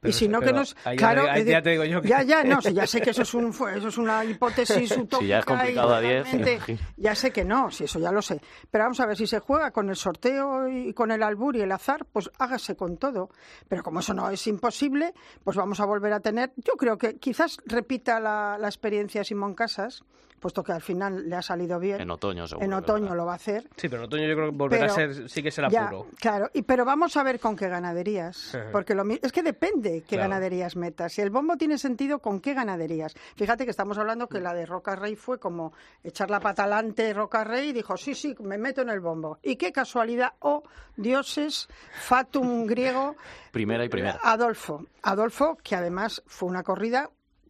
Pero 0.04 0.10
y 0.10 0.14
si 0.14 0.28
no 0.28 0.40
que 0.42 0.54
nos 0.54 0.76
ya 0.86 0.96
claro 0.96 1.26
ya 1.26 1.34
de- 1.44 1.62
te 1.62 1.70
digo 1.72 1.84
yo 1.86 2.02
que- 2.02 2.10
ya 2.10 2.22
ya 2.24 2.44
no 2.44 2.60
ya 2.62 2.86
sé 2.86 3.02
que 3.02 3.10
eso 3.10 3.22
es 3.24 3.34
un 3.34 3.48
eso 3.76 3.88
es 3.88 3.98
una 3.98 4.24
hipótesis 4.26 4.92
utópica 4.98 5.20
Si 5.22 5.28
ya 5.28 5.40
es 5.40 5.46
complicado 5.46 5.92
y 5.92 5.96
a 5.96 6.00
10, 6.02 6.24
totalmente- 6.24 6.54
imagino. 6.56 6.80
ya 6.98 7.16
sé 7.16 7.32
que 7.32 7.46
no 7.46 7.72
si 7.72 7.86
eso 7.86 8.00
ya 8.00 8.12
lo 8.12 8.22
sé 8.22 8.40
pero 8.70 8.84
vamos 8.84 9.00
a 9.00 9.06
ver 9.06 9.18
si 9.18 9.26
se 9.26 9.40
juega 9.40 9.72
con 9.72 9.90
el 9.90 9.96
sorteo 9.96 10.68
y 10.68 10.94
con 10.94 11.10
el 11.12 11.24
albur 11.24 11.56
y 11.56 11.62
el 11.62 11.72
azar 11.72 12.06
pues 12.12 12.30
hágase 12.38 12.76
con 12.76 12.98
todo 12.98 13.30
pero 13.68 13.82
como 13.82 14.02
eso 14.02 14.14
no 14.14 14.30
es 14.30 14.46
imposible 14.48 15.14
pues 15.44 15.58
vamos 15.58 15.80
a 15.80 15.86
volver 15.86 16.14
a 16.14 16.20
tener 16.20 16.52
yo 16.58 16.74
creo 16.74 16.98
que 16.98 17.16
quizás 17.18 17.58
repita 17.66 18.20
la, 18.20 18.58
la 18.60 18.68
experiencia 18.68 19.24
Simón 19.24 19.56
Casas 19.56 20.04
puesto 20.44 20.62
que 20.64 20.72
al 20.74 20.82
final 20.82 21.28
le 21.28 21.36
ha 21.36 21.42
salido 21.42 21.80
bien 21.80 22.00
En 22.02 22.12
otoño, 22.12 22.46
seguro. 22.46 22.64
en 22.66 22.74
otoño 22.74 23.16
lo 23.16 23.26
va 23.26 23.32
a 23.32 23.36
hacer 23.38 23.64
Sí, 23.78 23.90
pero 23.90 24.04
en 24.04 24.06
otoño 24.06 24.28
yo 24.28 24.36
creo 24.36 24.52
que 24.52 24.56
volverá 24.56 24.82
Pero- 24.82 24.92
a 24.94 24.96
ser, 24.96 25.30
sí 25.30 25.42
que 25.42 25.50
será 25.50 25.70
ya, 25.70 25.90
puro. 25.90 26.08
Claro, 26.20 26.50
y, 26.54 26.62
pero 26.62 26.86
vamos 26.86 27.18
a 27.18 27.24
ver 27.24 27.40
con 27.40 27.56
qué 27.56 27.68
ganaderías. 27.70 28.56
Porque 28.72 28.94
lo, 28.94 29.04
es 29.10 29.32
que 29.32 29.42
depende 29.42 30.02
qué 30.02 30.16
Claro. 30.18 30.30
ganaderías 30.30 30.76
metas. 30.76 31.14
Si 31.14 31.22
el 31.22 31.32
bombo 31.32 31.58
tiene 31.58 31.78
sentido, 31.80 32.20
¿con 32.20 32.40
qué 32.40 32.54
ganaderías? 32.54 33.16
Fíjate 33.36 33.66
que 33.66 33.72
estamos 33.72 33.98
hablando 33.98 34.28
que 34.28 34.40
la 34.40 34.54
de 34.54 34.66
Roca 34.68 34.96
Rey 34.96 35.16
fue 35.16 35.40
como 35.40 35.74
echar 36.04 36.30
la 36.30 36.40
pata 36.40 36.64
adelante 36.64 37.12
Roca 37.14 37.44
Rey 37.44 37.70
y 37.70 37.74
dijo, 37.74 37.98
sí, 37.98 38.14
sí, 38.14 38.36
me 38.42 38.58
meto 38.58 38.82
en 38.82 38.90
el 38.90 39.00
bombo. 39.00 39.40
Y 39.42 39.56
qué 39.56 39.72
casualidad, 39.72 40.34
oh, 40.40 40.64
dioses, 40.98 41.68
fatum 42.02 42.66
griego, 42.68 43.16
Primera 43.52 43.86
y 43.86 43.90
primera. 43.90 44.20
Adolfo. 44.24 44.86
Adolfo, 45.04 45.58
que 45.64 45.76
además 45.76 46.22
fue 46.26 46.50
una 46.50 46.64
corrida 46.64 47.10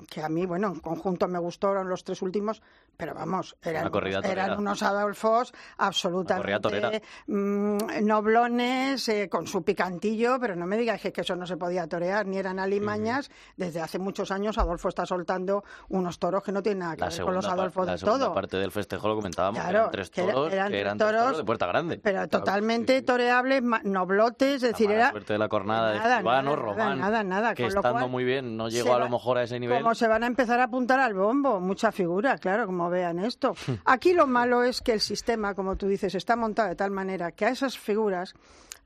que 0.09 0.21
a 0.21 0.27
mí, 0.27 0.45
bueno, 0.45 0.67
en 0.73 0.79
conjunto 0.81 1.27
me 1.29 1.39
gustaron 1.39 1.87
los 1.87 2.03
tres 2.03 2.21
últimos, 2.21 2.61
pero 2.97 3.13
vamos, 3.13 3.55
eran, 3.61 3.91
eran 4.23 4.59
unos 4.59 4.83
Adolfos 4.83 5.53
absolutamente 5.77 7.01
mm, 7.27 7.77
noblones, 8.05 9.07
eh, 9.09 9.29
con 9.29 9.47
su 9.47 9.63
picantillo, 9.63 10.39
pero 10.39 10.55
no 10.55 10.65
me 10.65 10.77
digas 10.77 11.01
que, 11.01 11.11
que 11.11 11.21
eso 11.21 11.35
no 11.35 11.45
se 11.45 11.57
podía 11.57 11.87
torear, 11.87 12.25
ni 12.25 12.37
eran 12.37 12.59
alimañas. 12.59 13.29
Desde 13.57 13.81
hace 13.81 13.99
muchos 13.99 14.31
años 14.31 14.57
Adolfo 14.57 14.89
está 14.89 15.05
soltando 15.05 15.63
unos 15.89 16.19
toros 16.19 16.43
que 16.43 16.51
no 16.51 16.61
tienen 16.61 16.79
nada 16.79 16.95
que 16.95 17.01
La 17.01 17.09
ver 17.09 17.21
con 17.21 17.33
los 17.33 17.45
Adolfos 17.47 17.85
la 17.85 17.93
de 17.95 17.99
todo. 17.99 18.33
parte 18.33 18.57
del 18.57 18.71
festejo 18.71 19.07
lo 19.07 19.15
comentábamos, 19.15 19.61
Claro, 19.61 19.77
eran 19.79 19.91
tres 19.91 20.09
que 20.09 20.21
toros, 20.23 20.53
eran 20.53 20.71
que 20.71 20.79
eran 20.79 20.97
toros 20.97 21.21
toros, 21.23 21.37
de 21.37 21.43
puerta 21.43 21.67
grande. 21.67 21.97
Pero 21.97 22.27
totalmente 22.27 23.01
toreables, 23.01 23.61
ma- 23.63 23.81
noblotes, 23.83 24.55
es 24.55 24.61
La 24.63 24.67
decir, 24.69 24.87
mala 24.87 24.99
era 24.99 25.11
suerte 25.11 25.33
de 25.33 25.39
la 25.39 25.49
cornada 25.49 25.91
de 25.91 25.99
Nada, 25.99 26.13
Escribano, 26.15 26.51
nada, 26.51 26.55
Román, 26.61 26.99
nada, 26.99 27.23
nada, 27.23 27.53
que 27.55 27.63
con 27.63 27.73
lo 27.73 27.79
estando 27.79 27.99
cual 27.99 28.11
muy 28.11 28.23
bien 28.23 28.57
no 28.57 28.69
llegó 28.69 28.93
a 28.93 28.99
lo 28.99 29.09
mejor 29.09 29.37
a 29.37 29.43
ese 29.43 29.59
nivel. 29.59 29.81
Como 29.81 29.95
se 29.95 30.07
van 30.07 30.23
a 30.23 30.27
empezar 30.27 30.59
a 30.59 30.63
apuntar 30.65 30.99
al 30.99 31.13
bombo, 31.13 31.59
mucha 31.59 31.91
figura, 31.91 32.37
claro, 32.37 32.65
como 32.65 32.82
vean 32.89 33.19
esto. 33.19 33.55
Aquí 33.85 34.13
lo 34.13 34.27
malo 34.27 34.63
es 34.63 34.81
que 34.81 34.93
el 34.93 35.01
sistema, 35.01 35.53
como 35.53 35.75
tú 35.75 35.87
dices, 35.87 36.15
está 36.15 36.35
montado 36.35 36.69
de 36.69 36.75
tal 36.75 36.91
manera 36.91 37.31
que 37.31 37.45
a 37.45 37.49
esas 37.49 37.77
figuras, 37.77 38.35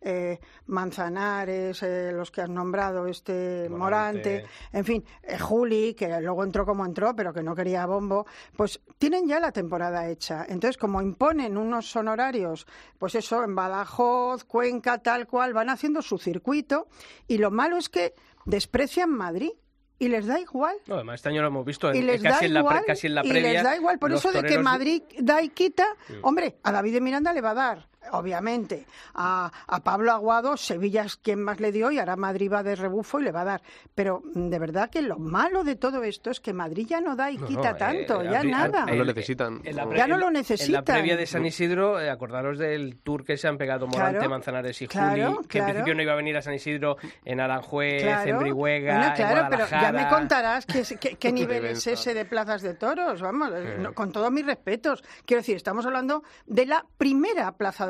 eh, 0.02 0.40
Manzanares, 0.68 1.82
eh, 1.82 2.12
los 2.14 2.30
que 2.30 2.42
has 2.42 2.50
nombrado, 2.50 3.08
este 3.08 3.68
Morante. 3.70 3.78
Morante, 3.78 4.46
en 4.72 4.86
fin, 4.86 5.06
eh, 5.24 5.40
Juli, 5.40 5.96
que 5.96 6.08
luego 6.22 6.44
entró 6.44 6.66
como 6.66 6.86
entró, 6.86 7.16
pero 7.16 7.34
que 7.34 7.42
no 7.42 7.56
quería 7.56 7.86
bombo, 7.86 8.26
pues 8.56 8.80
tienen 8.98 9.28
ya 9.28 9.40
la 9.40 9.52
temporada 9.52 10.08
hecha. 10.08 10.46
Entonces, 10.48 10.78
como 10.78 11.02
imponen 11.02 11.58
unos 11.58 11.96
honorarios, 11.96 12.68
pues 13.00 13.16
eso, 13.16 13.44
en 13.44 13.56
Badajoz, 13.56 14.44
Cuenca, 14.44 15.00
tal 15.00 15.28
cual, 15.28 15.54
van 15.54 15.70
haciendo 15.70 16.02
su 16.02 16.18
circuito, 16.18 16.88
y 17.28 17.40
lo 17.40 17.50
malo 17.50 17.78
es 17.78 17.90
que 17.90 18.14
desprecian 18.46 19.10
Madrid. 19.10 19.52
Y 20.00 20.10
les 20.10 20.28
da 20.28 20.40
igual. 20.40 20.76
No, 20.86 20.96
además, 20.96 21.16
este 21.16 21.30
año 21.30 21.42
lo 21.42 21.48
hemos 21.48 21.66
visto 21.66 21.90
en, 21.90 21.96
Y 21.98 22.02
les 22.04 22.22
casi, 22.22 22.42
da 22.42 22.46
en 22.46 22.54
la 22.54 22.64
pre- 22.68 22.86
casi 22.86 23.08
en 23.08 23.16
la 23.16 23.26
y 23.26 23.32
les 23.34 23.64
da 23.64 23.76
igual. 23.76 23.98
Por 23.98 24.12
eso 24.12 24.32
de 24.32 24.44
que 24.44 24.60
Madrid 24.60 25.02
da 25.20 25.42
y 25.42 25.50
quita. 25.50 25.86
Hombre, 26.22 26.58
a 26.64 26.72
David 26.72 26.94
de 26.94 27.02
Miranda 27.02 27.34
le 27.34 27.42
va 27.42 27.52
a 27.52 27.56
dar, 27.56 27.88
obviamente. 28.12 28.86
A, 29.14 29.52
a 29.68 29.80
Pablo 29.84 30.12
Aguado, 30.12 30.58
Sevilla 30.58 31.04
es 31.04 31.16
quien 31.18 31.42
más 31.42 31.60
le 31.60 31.72
dio 31.72 31.92
y 31.92 32.00
ahora 32.00 32.16
Madrid 32.16 32.52
va 32.52 32.64
de 32.64 32.76
rebufo 32.76 33.20
y 33.20 33.24
le 33.24 33.32
va 33.32 33.42
a 33.42 33.46
dar. 33.46 33.62
Pero 33.96 34.22
mm, 34.34 34.50
de 34.50 34.60
verdad 34.60 34.90
que 34.90 35.02
lo 35.02 35.18
malo 35.18 35.64
de 35.64 35.76
todo 35.76 36.04
esto 36.04 36.30
es 36.32 36.40
que 36.40 36.54
Madrid 36.54 36.88
ya 36.88 37.02
no 37.02 37.16
da 37.16 37.32
y 37.32 37.38
No, 37.38 37.48
quita 37.48 37.72
no, 37.72 37.78
tanto, 37.78 38.22
eh, 38.22 38.30
ya 38.32 38.42
abri- 38.42 38.52
nada. 38.52 38.86
No 38.86 38.96
lo 38.96 39.06
necesitan. 39.06 39.62
en 39.64 39.76
Ya 39.76 40.08
no 40.08 40.16
en- 40.16 40.20
lo 40.22 40.28
En 40.28 40.34
la 40.34 40.40
necesitan. 40.40 40.84
previa 40.84 41.18
de 41.18 41.26
San 41.26 41.46
Isidro, 41.46 42.00
eh, 42.00 42.10
acordaros 42.10 42.58
del 42.58 43.00
tour 43.02 43.24
que 43.24 43.38
se 43.38 43.48
han 43.48 43.58
pegado 43.58 43.88
Morante, 43.88 44.18
Claro, 44.18 44.30
Manzanares 44.30 44.82
y 44.82 44.88
claro, 44.88 45.36
Juli, 45.36 45.48
que 45.48 45.58
en 45.60 45.64
claro. 45.64 45.66
principio 45.74 45.96
no 45.96 46.02
iba 46.04 46.14
a 46.14 46.16
venir 46.16 46.38
a 46.38 46.42
San 46.42 46.54
Isidro 46.54 46.98
en 47.26 47.40
Aranjuez, 47.40 48.04
en. 48.04 48.38
Brihuega, 48.40 48.94
Bueno, 48.98 49.08
en 49.08 49.14
claro, 49.16 49.48
pero 49.50 49.68
ya 49.70 49.92
me 49.92 50.08
contarás 50.10 50.66
qué, 50.66 50.84
qué- 51.00 51.16
qué 51.20 51.32
nivel 51.32 51.66
es 51.66 51.88
ese 51.88 52.14
de 52.14 52.26
plazas 52.26 52.62
de 52.62 52.74
toros, 52.74 53.22
vamos, 53.22 53.52
no, 53.80 53.94
con 53.94 54.12
todos 54.12 54.32
mis 54.32 54.46
respetos. 54.46 55.04
Quiero 55.26 55.42
decir, 55.42 55.56
estamos 55.56 55.86
hablando 55.86 56.24
de 56.46 56.66
la 56.66 56.86
primera 56.98 57.52
plaza 57.54 57.88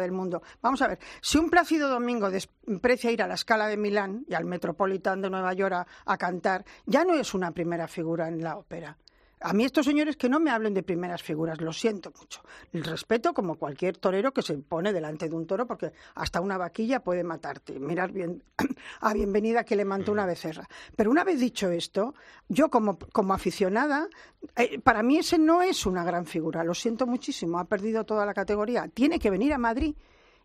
Vamos 0.61 0.81
a 0.81 0.87
ver, 0.87 0.99
si 1.21 1.37
un 1.37 1.49
Plácido 1.49 1.89
Domingo 1.89 2.29
desprecia 2.29 3.11
ir 3.11 3.21
a 3.21 3.27
la 3.27 3.35
escala 3.35 3.67
de 3.67 3.77
Milán 3.77 4.25
y 4.27 4.33
al 4.33 4.45
Metropolitan 4.45 5.21
de 5.21 5.29
Nueva 5.29 5.53
York 5.53 5.87
a 6.05 6.17
cantar, 6.17 6.65
ya 6.85 7.03
no 7.03 7.15
es 7.15 7.33
una 7.33 7.51
primera 7.51 7.87
figura 7.87 8.27
en 8.27 8.43
la 8.43 8.57
ópera. 8.57 8.97
A 9.39 9.53
mí 9.53 9.65
estos 9.65 9.85
señores 9.85 10.17
que 10.17 10.29
no 10.29 10.39
me 10.39 10.49
hablen 10.49 10.73
de 10.73 10.81
primeras 10.81 11.21
figuras, 11.21 11.61
lo 11.61 11.71
siento 11.71 12.11
mucho. 12.19 12.41
El 12.73 12.83
respeto 12.83 13.33
como 13.33 13.55
cualquier 13.55 13.97
torero 13.97 14.33
que 14.33 14.41
se 14.41 14.57
pone 14.57 14.91
delante 14.91 15.29
de 15.29 15.35
un 15.35 15.45
toro 15.45 15.67
porque 15.67 15.93
hasta 16.15 16.41
una 16.41 16.57
vaquilla 16.57 17.03
puede 17.03 17.23
matarte. 17.23 17.79
Mirar 17.79 18.11
bien 18.11 18.43
a 19.01 19.13
Bienvenida 19.13 19.63
que 19.63 19.75
le 19.75 19.85
mantó 19.85 20.11
una 20.11 20.25
becerra. 20.25 20.67
Pero 20.95 21.11
una 21.11 21.23
vez 21.23 21.39
dicho 21.39 21.69
esto, 21.69 22.15
yo 22.49 22.69
como, 22.69 22.97
como 22.97 23.33
aficionada, 23.33 24.07
eh, 24.55 24.79
para 24.79 25.03
mí 25.03 25.19
ese 25.19 25.37
no 25.37 25.61
es 25.61 25.85
una 25.85 26.03
gran 26.03 26.25
figura. 26.25 26.63
Lo 26.63 26.73
siento 26.73 27.05
muchísimo, 27.05 27.59
ha 27.59 27.65
perdido 27.65 28.05
toda 28.05 28.25
la 28.25 28.33
categoría. 28.33 28.87
Tiene 28.87 29.19
que 29.19 29.29
venir 29.29 29.53
a 29.53 29.59
Madrid 29.59 29.95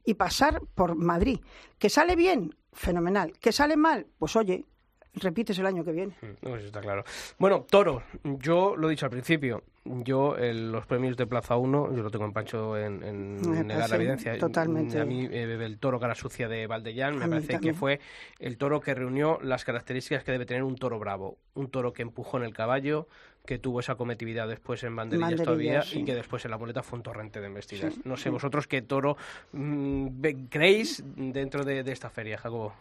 y 0.04 0.14
pasar 0.14 0.60
por 0.74 0.96
Madrid. 0.96 1.40
Que 1.78 1.88
sale 1.88 2.14
bien, 2.14 2.54
fenomenal. 2.72 3.32
Que 3.38 3.52
sale 3.52 3.76
mal, 3.76 4.06
pues 4.18 4.36
oye, 4.36 4.66
repites 5.14 5.58
el 5.58 5.66
año 5.66 5.84
que 5.84 5.92
viene. 5.92 6.14
Mm, 6.22 6.48
no, 6.48 6.56
eso 6.56 6.66
está 6.66 6.80
claro. 6.80 7.04
Bueno, 7.38 7.66
Toro, 7.68 8.02
yo 8.24 8.76
lo 8.76 8.88
he 8.88 8.90
dicho 8.90 9.06
al 9.06 9.10
principio, 9.10 9.62
yo 9.84 10.36
el- 10.36 10.70
los 10.72 10.86
premios 10.86 11.16
de 11.16 11.26
Plaza 11.26 11.56
1, 11.56 11.94
yo 11.94 12.02
lo 12.02 12.10
tengo 12.10 12.24
en 12.24 12.32
Pancho 12.32 12.78
en, 12.78 13.36
negar 13.66 13.90
la 13.90 13.96
evidencia. 13.96 14.38
totalmente. 14.38 15.00
A 15.00 15.04
mí 15.04 15.26
eh, 15.30 15.58
el 15.60 15.78
toro 15.78 15.98
cara 16.00 16.14
sucia 16.14 16.48
de 16.48 16.66
Valdellán 16.66 17.18
me 17.18 17.28
parece 17.28 17.58
que 17.60 17.74
fue 17.74 18.00
el 18.38 18.56
toro 18.56 18.80
que 18.80 18.94
reunió 18.94 19.38
las 19.42 19.64
características 19.64 20.24
que 20.24 20.32
debe 20.32 20.46
tener 20.46 20.62
un 20.62 20.76
toro 20.76 20.98
bravo. 20.98 21.36
Un 21.54 21.68
toro 21.68 21.92
que 21.92 22.02
empujó 22.02 22.38
en 22.38 22.44
el 22.44 22.54
caballo, 22.54 23.08
que 23.44 23.58
tuvo 23.58 23.80
esa 23.80 23.96
cometividad 23.96 24.46
después 24.48 24.82
en 24.84 24.94
banderillas, 24.94 25.30
Banderillas, 25.30 25.44
todavía 25.46 25.82
sí. 25.82 26.00
y 26.00 26.04
que 26.04 26.14
después 26.14 26.44
en 26.44 26.52
la 26.52 26.58
muleta 26.58 26.82
fue 26.84 26.98
un 26.98 27.02
torrente 27.02 27.40
de 27.40 27.48
embestidas. 27.48 27.94
no 28.04 28.16
sé 28.16 28.30
vosotros 28.30 28.68
qué 28.68 28.82
toro 28.82 29.16
mm, 29.52 30.08
creéis 30.48 31.02
dentro 31.16 31.64
de, 31.64 31.82
de 31.82 31.92
esta 31.92 32.08
feria, 32.08 32.38
Jacobo. 32.38 32.72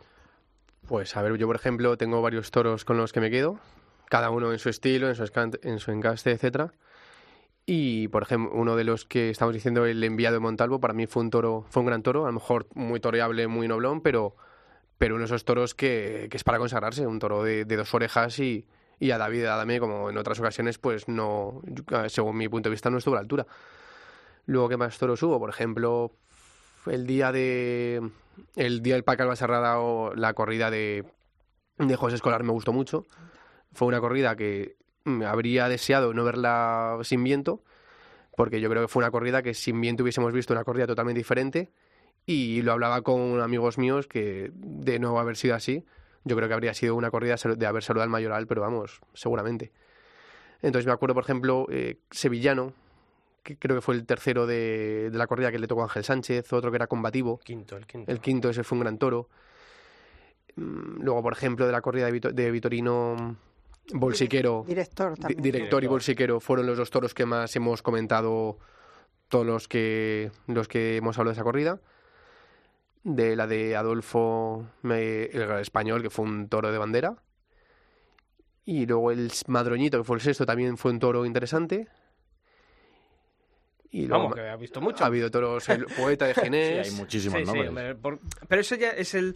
Pues 0.91 1.15
a 1.15 1.21
ver, 1.21 1.37
yo 1.37 1.47
por 1.47 1.55
ejemplo 1.55 1.95
tengo 1.95 2.21
varios 2.21 2.51
toros 2.51 2.83
con 2.83 2.97
los 2.97 3.13
que 3.13 3.21
me 3.21 3.31
quedo, 3.31 3.57
cada 4.09 4.29
uno 4.29 4.51
en 4.51 4.59
su 4.59 4.67
estilo, 4.67 5.07
en 5.07 5.15
su, 5.15 5.23
en 5.63 5.79
su 5.79 5.91
encaste, 5.91 6.31
etcétera. 6.31 6.73
Y 7.65 8.09
por 8.09 8.23
ejemplo, 8.23 8.51
uno 8.53 8.75
de 8.75 8.83
los 8.83 9.05
que 9.05 9.29
estamos 9.29 9.53
diciendo, 9.53 9.85
el 9.85 10.03
enviado 10.03 10.33
de 10.33 10.41
Montalvo, 10.41 10.81
para 10.81 10.93
mí 10.93 11.07
fue 11.07 11.23
un 11.23 11.29
toro, 11.29 11.65
fue 11.69 11.79
un 11.79 11.85
gran 11.85 12.03
toro, 12.03 12.25
a 12.25 12.27
lo 12.27 12.33
mejor 12.33 12.67
muy 12.73 12.99
toreable, 12.99 13.47
muy 13.47 13.69
noblón, 13.69 14.01
pero, 14.01 14.35
pero 14.97 15.15
uno 15.15 15.21
de 15.21 15.27
esos 15.27 15.45
toros 15.45 15.75
que, 15.75 16.27
que 16.29 16.35
es 16.35 16.43
para 16.43 16.57
consagrarse, 16.57 17.07
un 17.07 17.19
toro 17.19 17.41
de, 17.41 17.63
dos 17.63 17.93
orejas 17.93 18.37
y, 18.39 18.65
y 18.99 19.11
a 19.11 19.17
David 19.17 19.45
Adame, 19.45 19.79
como 19.79 20.09
en 20.09 20.17
otras 20.17 20.41
ocasiones, 20.41 20.77
pues 20.77 21.07
no, 21.07 21.61
según 22.07 22.35
mi 22.35 22.49
punto 22.49 22.67
de 22.67 22.71
vista, 22.71 22.89
no 22.89 22.97
estuvo 22.97 23.15
a 23.15 23.19
la 23.19 23.21
altura. 23.21 23.47
Luego, 24.45 24.67
¿qué 24.67 24.75
más 24.75 24.97
toros 24.97 25.23
hubo? 25.23 25.39
Por 25.39 25.51
ejemplo, 25.51 26.11
el 26.85 27.07
día 27.07 27.31
de 27.31 28.11
el 28.55 28.81
día 28.81 28.95
del 28.95 29.03
Paca 29.03 29.23
Albacerrada 29.23 29.79
o 29.79 30.13
la 30.15 30.33
corrida 30.33 30.69
de, 30.69 31.05
de 31.77 31.95
José 31.95 32.15
Escolar 32.15 32.43
me 32.43 32.51
gustó 32.51 32.73
mucho. 32.73 33.05
Fue 33.73 33.87
una 33.87 33.99
corrida 33.99 34.35
que 34.35 34.75
me 35.03 35.25
habría 35.25 35.67
deseado 35.67 36.13
no 36.13 36.23
verla 36.23 36.97
sin 37.03 37.23
viento, 37.23 37.63
porque 38.35 38.61
yo 38.61 38.69
creo 38.69 38.83
que 38.83 38.87
fue 38.87 39.01
una 39.01 39.11
corrida 39.11 39.41
que 39.41 39.53
sin 39.53 39.79
viento 39.81 40.03
hubiésemos 40.03 40.33
visto 40.33 40.53
una 40.53 40.63
corrida 40.63 40.87
totalmente 40.87 41.19
diferente. 41.19 41.71
Y 42.25 42.61
lo 42.61 42.73
hablaba 42.73 43.01
con 43.01 43.41
amigos 43.41 43.77
míos 43.77 44.07
que 44.07 44.51
de 44.53 44.99
no 44.99 45.17
haber 45.19 45.37
sido 45.37 45.55
así, 45.55 45.85
yo 46.23 46.35
creo 46.35 46.47
que 46.47 46.53
habría 46.53 46.73
sido 46.73 46.95
una 46.95 47.09
corrida 47.09 47.35
de 47.35 47.65
haber 47.65 47.83
saludado 47.83 48.03
al 48.03 48.09
mayoral, 48.09 48.45
pero 48.45 48.61
vamos, 48.61 49.01
seguramente. 49.13 49.71
Entonces 50.61 50.85
me 50.85 50.93
acuerdo, 50.93 51.15
por 51.15 51.23
ejemplo, 51.23 51.65
eh, 51.71 51.97
Sevillano, 52.11 52.73
que 53.43 53.57
creo 53.57 53.77
que 53.77 53.81
fue 53.81 53.95
el 53.95 54.05
tercero 54.05 54.45
de, 54.45 55.09
de, 55.11 55.17
la 55.17 55.27
corrida 55.27 55.51
que 55.51 55.59
le 55.59 55.67
tocó 55.67 55.81
a 55.81 55.85
Ángel 55.85 56.03
Sánchez, 56.03 56.51
otro 56.53 56.71
que 56.71 56.75
era 56.75 56.87
combativo. 56.87 57.39
Quinto, 57.39 57.77
el 57.77 57.85
quinto. 57.85 58.11
El 58.11 58.19
quinto, 58.19 58.49
ese 58.49 58.63
fue 58.63 58.77
un 58.77 58.83
gran 58.83 58.97
toro. 58.97 59.29
Mm, 60.55 61.01
Luego, 61.01 61.21
por 61.23 61.33
ejemplo, 61.33 61.65
de 61.65 61.71
la 61.71 61.81
corrida 61.81 62.05
de, 62.05 62.11
Vito, 62.11 62.31
de 62.31 62.51
Vitorino 62.51 63.37
Bolsiquero. 63.93 64.63
Director 64.67 65.17
también. 65.17 65.41
Director 65.41 65.83
y 65.83 65.87
Bolsiquero 65.87 66.39
fueron 66.39 66.67
los 66.67 66.77
dos 66.77 66.89
toros 66.89 67.13
que 67.13 67.25
más 67.25 67.55
hemos 67.55 67.81
comentado 67.81 68.57
todos 69.27 69.45
los 69.45 69.67
que, 69.67 70.31
los 70.47 70.67
que 70.67 70.97
hemos 70.97 71.17
hablado 71.17 71.33
de 71.33 71.39
esa 71.39 71.43
corrida. 71.43 71.79
De 73.03 73.35
la 73.35 73.47
de 73.47 73.75
Adolfo, 73.75 74.67
el 74.83 75.41
español, 75.59 76.03
que 76.03 76.11
fue 76.11 76.25
un 76.25 76.49
toro 76.49 76.71
de 76.71 76.77
bandera. 76.77 77.15
Y 78.63 78.85
luego 78.85 79.11
el 79.11 79.31
Madroñito, 79.47 79.97
que 79.97 80.03
fue 80.03 80.17
el 80.17 80.21
sexto, 80.21 80.45
también 80.45 80.77
fue 80.77 80.91
un 80.91 80.99
toro 80.99 81.25
interesante. 81.25 81.87
Y 83.93 84.07
luego, 84.07 84.23
Vamos, 84.23 84.35
que 84.35 84.49
ha 84.49 84.55
visto 84.55 84.79
mucho. 84.79 85.03
Ha 85.03 85.07
habido 85.07 85.29
toros, 85.29 85.67
el 85.67 85.85
poeta 85.97 86.25
de 86.25 86.33
Genés. 86.33 86.87
sí, 86.87 86.93
hay 86.93 86.99
muchísimos 86.99 87.39
sí, 87.39 87.45
nombres. 87.45 87.65
Sí, 87.65 87.69
hombre, 87.69 87.95
por... 87.95 88.19
pero 88.47 88.61
eso 88.61 88.75
ya 88.75 88.91
es 88.91 89.13
el... 89.13 89.35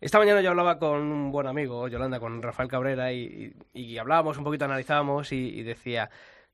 Esta 0.00 0.18
mañana 0.18 0.40
yo 0.40 0.50
hablaba 0.50 0.78
con 0.78 1.00
un 1.00 1.30
buen 1.30 1.46
amigo, 1.46 1.86
Yolanda, 1.86 2.18
con 2.18 2.42
Rafael 2.42 2.68
Cabrera, 2.68 3.12
y, 3.12 3.54
y, 3.72 3.82
y 3.82 3.98
hablábamos 3.98 4.36
un 4.38 4.44
poquito, 4.44 4.64
analizábamos, 4.64 5.32
y, 5.32 5.60
y 5.60 5.62
decía... 5.62 6.10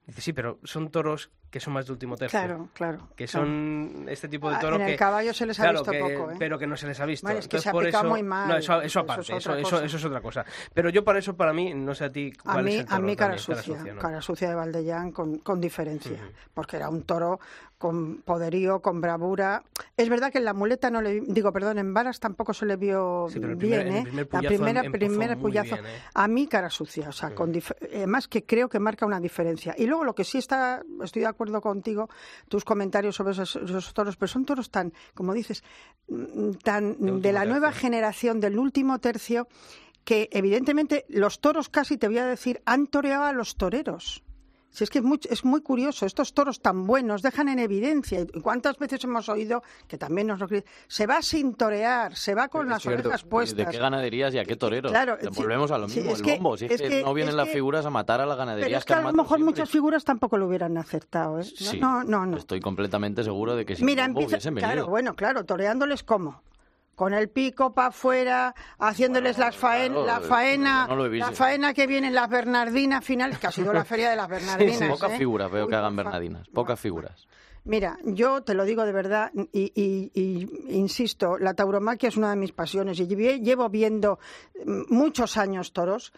Dice, 0.06 0.20
sí, 0.20 0.32
pero 0.32 0.58
son 0.64 0.90
toros 0.90 1.30
que 1.50 1.60
son 1.60 1.72
más 1.72 1.86
de 1.86 1.92
último 1.92 2.16
tercio. 2.16 2.38
Claro, 2.38 2.68
claro. 2.74 3.08
Que 3.16 3.26
son 3.26 3.90
claro. 3.94 4.10
este 4.10 4.28
tipo 4.28 4.50
de 4.50 4.58
toros 4.58 4.80
en 4.80 4.86
que... 4.86 4.92
el 4.92 4.98
caballo 4.98 5.32
se 5.32 5.46
les 5.46 5.58
ha 5.58 5.62
claro, 5.62 5.78
visto 5.78 5.92
que, 5.92 5.98
poco, 6.00 6.30
¿eh? 6.32 6.36
Pero 6.38 6.58
que 6.58 6.66
no 6.66 6.76
se 6.76 6.86
les 6.86 7.00
ha 7.00 7.06
visto. 7.06 7.26
Vale, 7.26 7.38
es 7.40 7.48
que 7.48 7.56
Entonces, 7.56 7.62
se 7.64 7.68
ha 7.70 7.72
por 7.72 7.86
eso, 7.86 8.04
muy 8.04 8.22
mal. 8.22 8.48
No, 8.48 8.56
eso, 8.56 8.82
eso 8.82 9.00
aparte, 9.00 9.22
eso 9.22 9.36
es, 9.36 9.46
eso, 9.46 9.56
eso, 9.56 9.82
eso, 9.84 9.96
es 9.96 10.04
otra 10.04 10.20
cosa. 10.20 10.44
Pero 10.74 10.90
yo 10.90 11.04
para 11.04 11.18
eso, 11.18 11.34
para 11.36 11.52
mí, 11.52 11.72
no 11.74 11.94
sé 11.94 12.04
a 12.04 12.12
ti 12.12 12.32
cuál 12.42 12.58
a 12.58 12.62
mí, 12.62 12.74
es 12.74 12.80
el 12.80 12.86
toro 12.86 12.96
A 12.96 13.00
mí 13.00 13.16
cara 13.16 13.36
también, 13.36 13.38
sucia, 13.38 13.54
cara 13.54 13.78
sucia, 13.78 13.94
¿no? 13.94 14.00
cara 14.00 14.20
sucia 14.22 14.48
de 14.50 14.54
Valdellán 14.54 15.12
con, 15.12 15.38
con 15.38 15.60
diferencia, 15.60 16.12
Ujú. 16.12 16.32
porque 16.54 16.76
era 16.76 16.88
un 16.90 17.02
toro 17.04 17.40
con 17.78 18.22
poderío, 18.22 18.80
con 18.80 19.00
bravura. 19.00 19.62
Es 19.96 20.08
verdad 20.08 20.32
que 20.32 20.38
en 20.38 20.44
la 20.44 20.52
muleta 20.52 20.90
no 20.90 21.00
le 21.00 21.20
digo, 21.20 21.52
perdón, 21.52 21.78
en 21.78 21.94
varas 21.94 22.18
tampoco 22.18 22.52
se 22.52 22.66
le 22.66 22.74
vio 22.76 23.28
Sí, 23.30 23.38
bien, 23.38 23.86
¿eh? 23.88 24.02
primer 24.02 24.28
la 24.32 24.40
primera, 24.42 24.80
empezó 24.84 24.98
primer 24.98 25.36
muy 25.36 25.42
puyazo. 25.42 25.76
bien, 25.76 25.86
¿eh? 25.86 26.02
A 26.14 26.26
mí 26.26 26.48
cara 26.48 26.70
sucia, 26.70 27.08
o 27.08 27.12
sea, 27.12 27.30
con 27.36 27.54
dif- 27.54 27.76
además 27.94 28.26
que 28.26 28.44
creo 28.44 28.68
que 28.68 28.80
marca 28.80 29.06
una 29.06 29.20
diferencia. 29.20 29.76
Y 29.78 29.86
luego 29.86 30.02
lo 30.02 30.12
que 30.14 30.24
sí 30.24 30.38
está, 30.38 30.82
estoy 31.04 31.22
de 31.22 31.28
acuerdo 31.28 31.37
contigo, 31.60 32.08
tus 32.48 32.64
comentarios 32.64 33.16
sobre 33.16 33.32
esos, 33.32 33.56
esos 33.56 33.94
toros, 33.94 34.16
pero 34.16 34.28
son 34.28 34.44
toros 34.44 34.70
tan, 34.70 34.92
como 35.14 35.32
dices, 35.32 35.62
mm, 36.08 36.52
tan 36.62 37.20
de, 37.22 37.32
la 37.32 37.44
nueva 37.44 37.72
generación, 37.72 38.40
del 38.40 38.58
último 38.58 38.98
tercio, 38.98 39.48
que 40.04 40.28
evidentemente 40.32 41.04
los 41.08 41.40
toros 41.40 41.68
casi, 41.68 41.96
te 41.98 42.08
voy 42.08 42.18
a 42.18 42.26
decir, 42.26 42.60
han 42.64 42.86
toreado 42.86 43.24
a 43.24 43.32
los 43.32 43.56
toreros. 43.56 44.22
Si 44.70 44.84
es 44.84 44.90
que 44.90 44.98
es 44.98 45.04
muy, 45.04 45.18
es 45.30 45.44
muy 45.44 45.60
curioso, 45.62 46.04
estos 46.06 46.34
toros 46.34 46.60
tan 46.60 46.86
buenos 46.86 47.22
dejan 47.22 47.48
en 47.48 47.58
evidencia, 47.58 48.20
y 48.20 48.26
cuántas 48.40 48.78
veces 48.78 49.02
hemos 49.04 49.28
oído, 49.28 49.62
que 49.88 49.96
también 49.98 50.26
nos 50.26 50.38
lo 50.40 50.46
se 50.86 51.06
va 51.06 51.22
sin 51.22 51.54
torear, 51.54 52.14
se 52.16 52.34
va 52.34 52.48
con 52.48 52.66
Es 52.66 52.70
las 52.72 52.82
cierto. 52.82 53.08
orejas 53.08 53.22
¿De 53.24 53.28
puestas. 53.28 53.66
qué 53.70 53.78
ganaderías 53.78 54.34
y 54.34 54.38
a 54.38 54.44
qué 54.44 54.56
toreros? 54.56 54.92
Claro, 54.92 55.16
Te 55.16 55.28
sí, 55.32 55.42
Volvemos 55.42 55.70
a 55.70 55.78
lo 55.78 55.88
sí, 55.88 55.96
mismo, 56.00 56.12
es 56.12 56.18
el 56.20 56.24
que- 56.24 56.34
bombo. 56.34 56.56
Si 56.56 56.66
es, 56.66 56.80
que, 56.80 56.88
que- 56.88 57.02
no 57.02 57.14
vienen 57.14 57.36
las 57.36 57.48
figuras 57.48 57.86
a 57.86 57.90
matar 57.90 58.20
a 58.20 58.26
las 58.26 58.36
Pero 58.36 58.46
ganaderías 58.46 58.80
es 58.80 58.84
que 58.84 58.92
a 58.94 59.00
lo 59.00 59.12
mejor 59.12 59.38
siempre. 59.38 59.44
muchas 59.44 59.70
figuras 59.70 60.04
tampoco 60.04 60.36
lo 60.36 60.46
hubieran 60.46 60.76
acertado, 60.76 61.40
¿eh? 61.40 61.44
No, 61.44 61.70
Sí, 61.70 61.80
no, 61.80 62.04
no, 62.04 62.26
no. 62.26 62.36
Estoy 62.36 62.60
completamente 62.60 63.24
seguro 63.24 63.56
de 63.56 63.64
que 63.64 63.74
si 63.74 63.84
Mira, 63.84 64.04
bombo 64.04 64.20
empieza, 64.20 64.36
hubiesen 64.36 64.54
venido. 64.54 64.72
claro, 64.72 64.88
bueno, 64.88 65.14
claro, 65.16 65.44
toreándoles 65.44 66.02
cómo. 66.04 66.42
Con 66.98 67.14
el 67.14 67.28
pico 67.30 67.72
para 67.72 67.88
afuera, 67.90 68.54
haciéndoles 68.80 69.38
las 69.38 69.54
faen- 69.56 69.92
claro, 69.92 70.04
la 70.04 70.20
faena, 70.20 70.86
no 70.88 71.06
la 71.06 71.30
faena 71.30 71.72
que 71.72 71.86
viene 71.86 72.08
en 72.08 72.14
las 72.16 72.28
Bernardinas 72.28 73.04
finales, 73.04 73.38
que 73.38 73.46
ha 73.46 73.52
sido 73.52 73.72
la 73.72 73.84
feria 73.92 74.10
de 74.10 74.16
las 74.16 74.28
Bernardinas. 74.28 74.90
Pocas 74.90 75.12
¿eh? 75.12 75.16
figuras 75.18 75.48
veo 75.48 75.68
que 75.68 75.76
hagan 75.76 75.94
Bernardinas. 75.94 76.48
Pocas 76.48 76.80
figuras. 76.80 77.28
Mira, 77.62 77.98
yo 78.04 78.42
te 78.42 78.54
lo 78.54 78.64
digo 78.64 78.84
de 78.84 78.90
verdad 78.90 79.30
y, 79.52 79.70
y- 79.76 80.10
y 80.12 80.74
insisto, 80.76 81.38
la 81.38 81.54
tauromaquia 81.54 82.08
es 82.08 82.16
una 82.16 82.30
de 82.30 82.36
mis 82.36 82.50
pasiones 82.50 82.98
y 82.98 83.06
llevo 83.06 83.68
viendo 83.68 84.18
mm, 84.66 84.92
muchos 84.92 85.36
años 85.36 85.72
toros. 85.72 86.12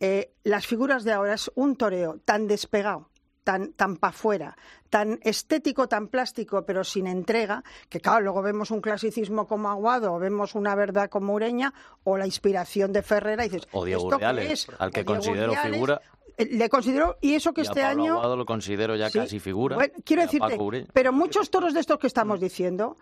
Eh, 0.00 0.32
las 0.44 0.66
figuras 0.66 1.04
de 1.04 1.12
ahora 1.12 1.34
es 1.34 1.50
un 1.56 1.76
toreo 1.76 2.18
tan 2.24 2.48
despegado, 2.48 3.10
tan, 3.44 3.72
tan 3.72 3.96
para 3.96 4.10
afuera, 4.10 4.56
tan 4.90 5.18
estético, 5.22 5.88
tan 5.88 6.08
plástico, 6.08 6.64
pero 6.64 6.84
sin 6.84 7.06
entrega, 7.06 7.62
que 7.88 8.00
claro, 8.00 8.20
luego 8.20 8.42
vemos 8.42 8.70
un 8.70 8.80
clasicismo 8.80 9.46
como 9.46 9.68
Aguado, 9.70 10.14
o 10.14 10.18
vemos 10.18 10.54
una 10.54 10.74
verdad 10.74 11.08
como 11.10 11.34
Ureña, 11.34 11.72
o 12.04 12.16
la 12.16 12.26
inspiración 12.26 12.92
de 12.92 13.02
Ferrera, 13.02 13.44
y 13.44 13.48
dices, 13.48 13.68
O 13.72 13.84
Diego 13.84 14.02
¿esto 14.02 14.10
qué 14.10 14.14
Urdiales, 14.16 14.52
es? 14.52 14.68
al 14.78 14.90
que 14.90 15.04
considero 15.04 15.52
Urdiales, 15.52 15.72
figura. 15.72 16.00
eh, 16.36 16.48
Le 16.52 16.68
considero, 16.68 17.16
y 17.20 17.34
eso 17.34 17.52
que 17.52 17.62
Y 17.62 17.64
a 17.66 17.70
este 17.70 17.82
Pablo 17.82 18.02
año... 18.02 18.12
Aguado 18.14 18.36
lo 18.36 18.46
considero 18.46 18.96
ya 18.96 19.10
Sí. 19.10 19.18
casi 19.18 19.40
figura. 19.40 19.76
Bueno, 19.76 19.92
quiero 20.04 20.22
decirte, 20.22 20.58
pero 20.92 21.12
muchos 21.12 21.50
toros 21.50 21.74
de 21.74 21.80
estos 21.80 21.98
que 21.98 22.06
estamos 22.06 22.40
diciendo, 22.40 22.96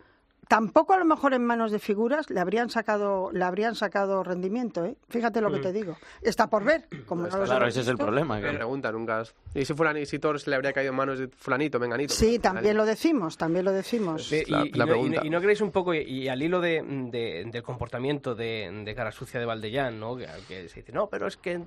tampoco 0.51 0.94
a 0.94 0.98
lo 0.98 1.05
mejor 1.05 1.32
en 1.32 1.44
manos 1.46 1.70
de 1.70 1.78
figuras 1.78 2.28
le 2.28 2.40
habrían 2.40 2.70
sacado, 2.70 3.30
le 3.32 3.44
habrían 3.44 3.76
sacado 3.76 4.24
rendimiento, 4.24 4.84
¿eh? 4.84 4.96
Fíjate 5.09 5.40
lo 5.40 5.53
que 5.53 5.61
te 5.61 5.72
digo. 5.72 5.96
Está 6.22 6.51
por 6.51 6.64
ver. 6.64 6.88
Como 7.07 7.28
no 7.28 7.36
los 7.38 7.48
Claro, 7.48 7.68
ese 7.68 7.82
es 7.82 7.86
el 7.88 7.96
problema. 7.96 8.40
Me 8.40 8.51
que- 8.51 8.57
pregunta 8.57 8.90
nunca. 8.90 9.22
¿Y 9.55 9.64
si 9.64 9.74
fulan 9.74 9.96
y 9.98 10.07
si 10.07 10.18
Thor 10.18 10.40
se 10.40 10.51
le 10.51 10.57
habría 10.57 10.72
caído 10.72 10.90
en 10.90 10.96
manos 10.96 11.20
de 11.20 11.28
fulanito, 11.28 11.78
menganito? 11.78 12.12
Sí, 12.12 12.30
Pues, 12.30 12.42
también 12.42 12.76
lo 12.76 12.84
decimos, 12.84 13.36
también 13.38 13.64
lo 13.64 13.70
decimos. 13.70 14.26
Sí, 14.26 14.42
la- 14.48 14.66
y, 14.66 14.72
la 14.72 14.86
no, 14.86 14.96
y 14.96 15.09
no- 15.11 15.22
no 15.22 15.40
creéis 15.40 15.61
un 15.61 15.70
poco, 15.70 15.94
y, 15.94 15.98
y 16.01 16.28
al 16.28 16.42
hilo 16.42 16.61
de, 16.61 16.82
de- 16.82 17.44
del 17.48 17.62
comportamiento 17.62 18.34
de, 18.34 18.82
de 18.84 18.94
cara 18.96 19.12
sucia 19.12 19.38
de 19.38 19.46
Valdellán, 19.46 20.01
¿no? 20.01 20.16
Que, 20.16 20.26
que 20.48 20.68
se 20.68 20.80
dice, 20.80 20.90
no, 20.92 21.07
pero 21.09 21.28
es 21.28 21.36
que 21.36 21.61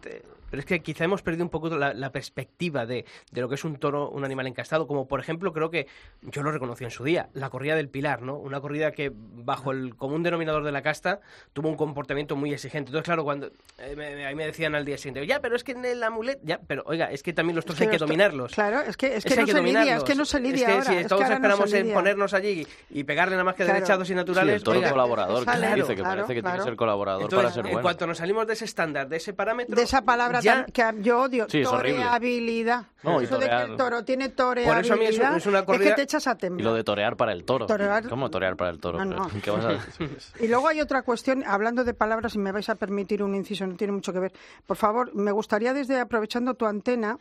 pero 0.50 0.60
es 0.60 0.66
que 0.66 0.82
quizá 0.82 1.06
hemos 1.06 1.22
perdido 1.22 1.46
un 1.46 1.50
poco 1.50 1.70
la, 1.70 1.94
la 1.94 2.12
perspectiva 2.12 2.86
de, 2.86 3.06
de 3.32 3.42
lo 3.42 3.48
que 3.48 3.56
es 3.56 3.64
un 3.64 3.78
toro, 3.78 4.10
un 4.10 4.26
animal 4.26 4.46
encastado, 4.48 4.88
como 4.88 5.08
por 5.08 5.22
ejemplo, 5.22 5.54
creo 5.54 5.70
que 5.70 5.88
yo 6.22 6.44
lo 6.44 6.52
reconocí 6.52 6.84
en 6.84 6.92
su 6.92 7.06
día, 7.06 7.30
la 7.34 7.50
corrida 7.50 7.76
del 7.78 7.88
Pilar, 7.88 8.22
¿no? 8.22 8.36
Una 8.38 8.60
corrida 8.60 8.73
que 8.92 9.12
bajo 9.14 9.72
el 9.72 9.96
común 9.96 10.24
denominador 10.24 10.64
de 10.64 10.72
la 10.72 10.82
casta 10.82 11.20
tuvo 11.54 11.70
un 11.70 11.76
comportamiento 11.76 12.36
muy 12.36 12.54
exigente. 12.54 12.90
Entonces, 12.90 13.06
claro, 13.06 13.24
cuando 13.24 13.48
eh, 13.78 13.96
me, 13.96 14.16
me- 14.16 14.26
ahí 14.26 14.36
me 14.36 14.46
decían 14.46 14.76
al 14.76 14.86
día 14.86 14.98
siguiente, 14.98 15.26
ya, 15.28 15.40
pero 15.42 15.56
es 15.56 15.64
que 15.64 15.74
en 15.74 15.84
el 15.86 16.02
amulet, 16.04 16.40
ya, 16.44 16.60
pero 16.66 16.84
oiga, 16.86 17.12
es 17.12 17.24
que 17.24 17.34
también 17.34 17.56
los 17.56 17.66
toros 17.66 17.80
hay 17.82 17.88
que 17.88 17.94
los 17.94 18.00
to- 18.00 18.06
dominarlos. 18.08 18.54
Claro, 18.54 18.82
es 18.82 18.98
que, 18.98 19.08
es 19.08 19.14
Es 19.18 19.24
que 19.26 19.30
que 19.30 19.36
no 19.36 19.42
hay 19.42 19.46
que 19.46 19.52
se 19.54 19.62
lidia, 19.64 19.96
es 19.98 20.04
que 20.04 20.16
no 20.16 20.26
se 20.26 20.40
lidia 20.40 20.54
Es 20.60 20.66
que 20.66 20.72
ahora. 20.72 20.84
si 20.86 20.96
es 20.96 21.02
que 21.04 21.10
todos 21.10 21.28
no 21.28 21.34
esperamos 21.34 21.70
se 21.70 21.80
en 21.80 21.94
ponernos 21.94 22.34
allí 22.34 22.68
y 22.90 23.04
pegarle 23.04 23.34
nada 23.34 23.44
más 23.44 23.56
que 23.56 23.64
Claro. 23.64 23.74
derechados 23.76 24.08
y 24.08 24.12
Sí, 24.12 24.16
naturales, 24.16 24.56
el 24.56 24.64
toro 24.64 24.78
oiga, 24.80 24.92
colaborador, 24.92 25.40
que 25.40 25.52
Claro, 25.52 25.76
dice, 25.76 25.88
que 25.90 25.96
claro, 26.02 26.10
parece 26.22 26.34
que 26.36 26.42
tiene 26.42 26.58
que 26.58 26.64
ser 26.64 26.76
colaborador 26.76 27.22
Entonces, 27.24 27.44
para 27.46 27.54
ser 27.54 27.66
en 27.66 27.72
bueno. 27.74 27.82
cuanto 27.84 28.08
nos 28.08 28.18
salimos 28.18 28.48
de 28.48 28.54
ese 28.54 28.66
estándar, 28.66 29.08
de 29.08 29.18
ese 29.18 29.34
parámetro, 29.34 29.76
De 29.76 29.84
esa 29.84 30.02
palabra 30.04 30.40
ya, 30.42 30.66
tan- 30.66 30.94
que 30.96 31.04
yo 31.04 31.22
odio, 31.22 31.48
Sí, 31.50 31.60
es 31.62 31.70
toreabilidad. 31.70 32.86
No, 33.04 33.22
y 33.22 33.26
eso 33.26 33.38
de 33.38 33.50
que 33.50 33.56
el 33.64 33.76
toro 33.76 34.04
tiene 34.06 34.30
Por 34.30 34.58
eso 34.58 34.72
a 34.72 34.76
mí 34.82 34.88
toreabilidad, 34.88 35.32
es- 35.36 35.44
es 35.44 35.46
una 35.48 35.60
que 35.62 35.66
corrida- 35.66 35.96
te 35.96 36.02
echas 36.04 36.26
a 36.28 36.32
Y 36.34 36.38
temblar. 36.38 36.66
lo 36.66 36.74
de 36.74 36.84
torear 36.84 37.18
para 37.18 37.34
el 37.34 37.44
toro. 37.44 37.68
¿Cómo 38.10 38.30
torear 38.30 38.56
para 38.56 38.62
el 38.70 38.80
toro? 38.80 39.03
No, 39.03 39.16
no. 39.16 39.28
¿Qué 39.43 39.51
vas 39.51 39.66
a 39.66 39.70
decir? 39.70 40.18
Y 40.39 40.47
luego 40.47 40.68
hay 40.68 40.82
otra 40.82 41.01
cuestión, 41.03 41.43
hablando 41.45 41.84
de 41.84 41.93
palabras, 41.93 42.36
y 42.36 42.39
me 42.39 42.51
vais 42.51 42.70
a 42.70 42.76
permitir 42.76 43.24
un 43.24 43.36
inciso, 43.36 43.66
no 43.68 43.76
tiene 43.76 43.93
mucho 43.93 44.14
que 44.14 44.20
ver. 44.20 44.34
Por 44.66 44.78
favor, 44.78 45.14
me 45.16 45.32
gustaría 45.32 45.74
desde 45.74 45.99
aprovechando 45.99 46.53
tu 46.55 46.66
antena, 46.66 47.18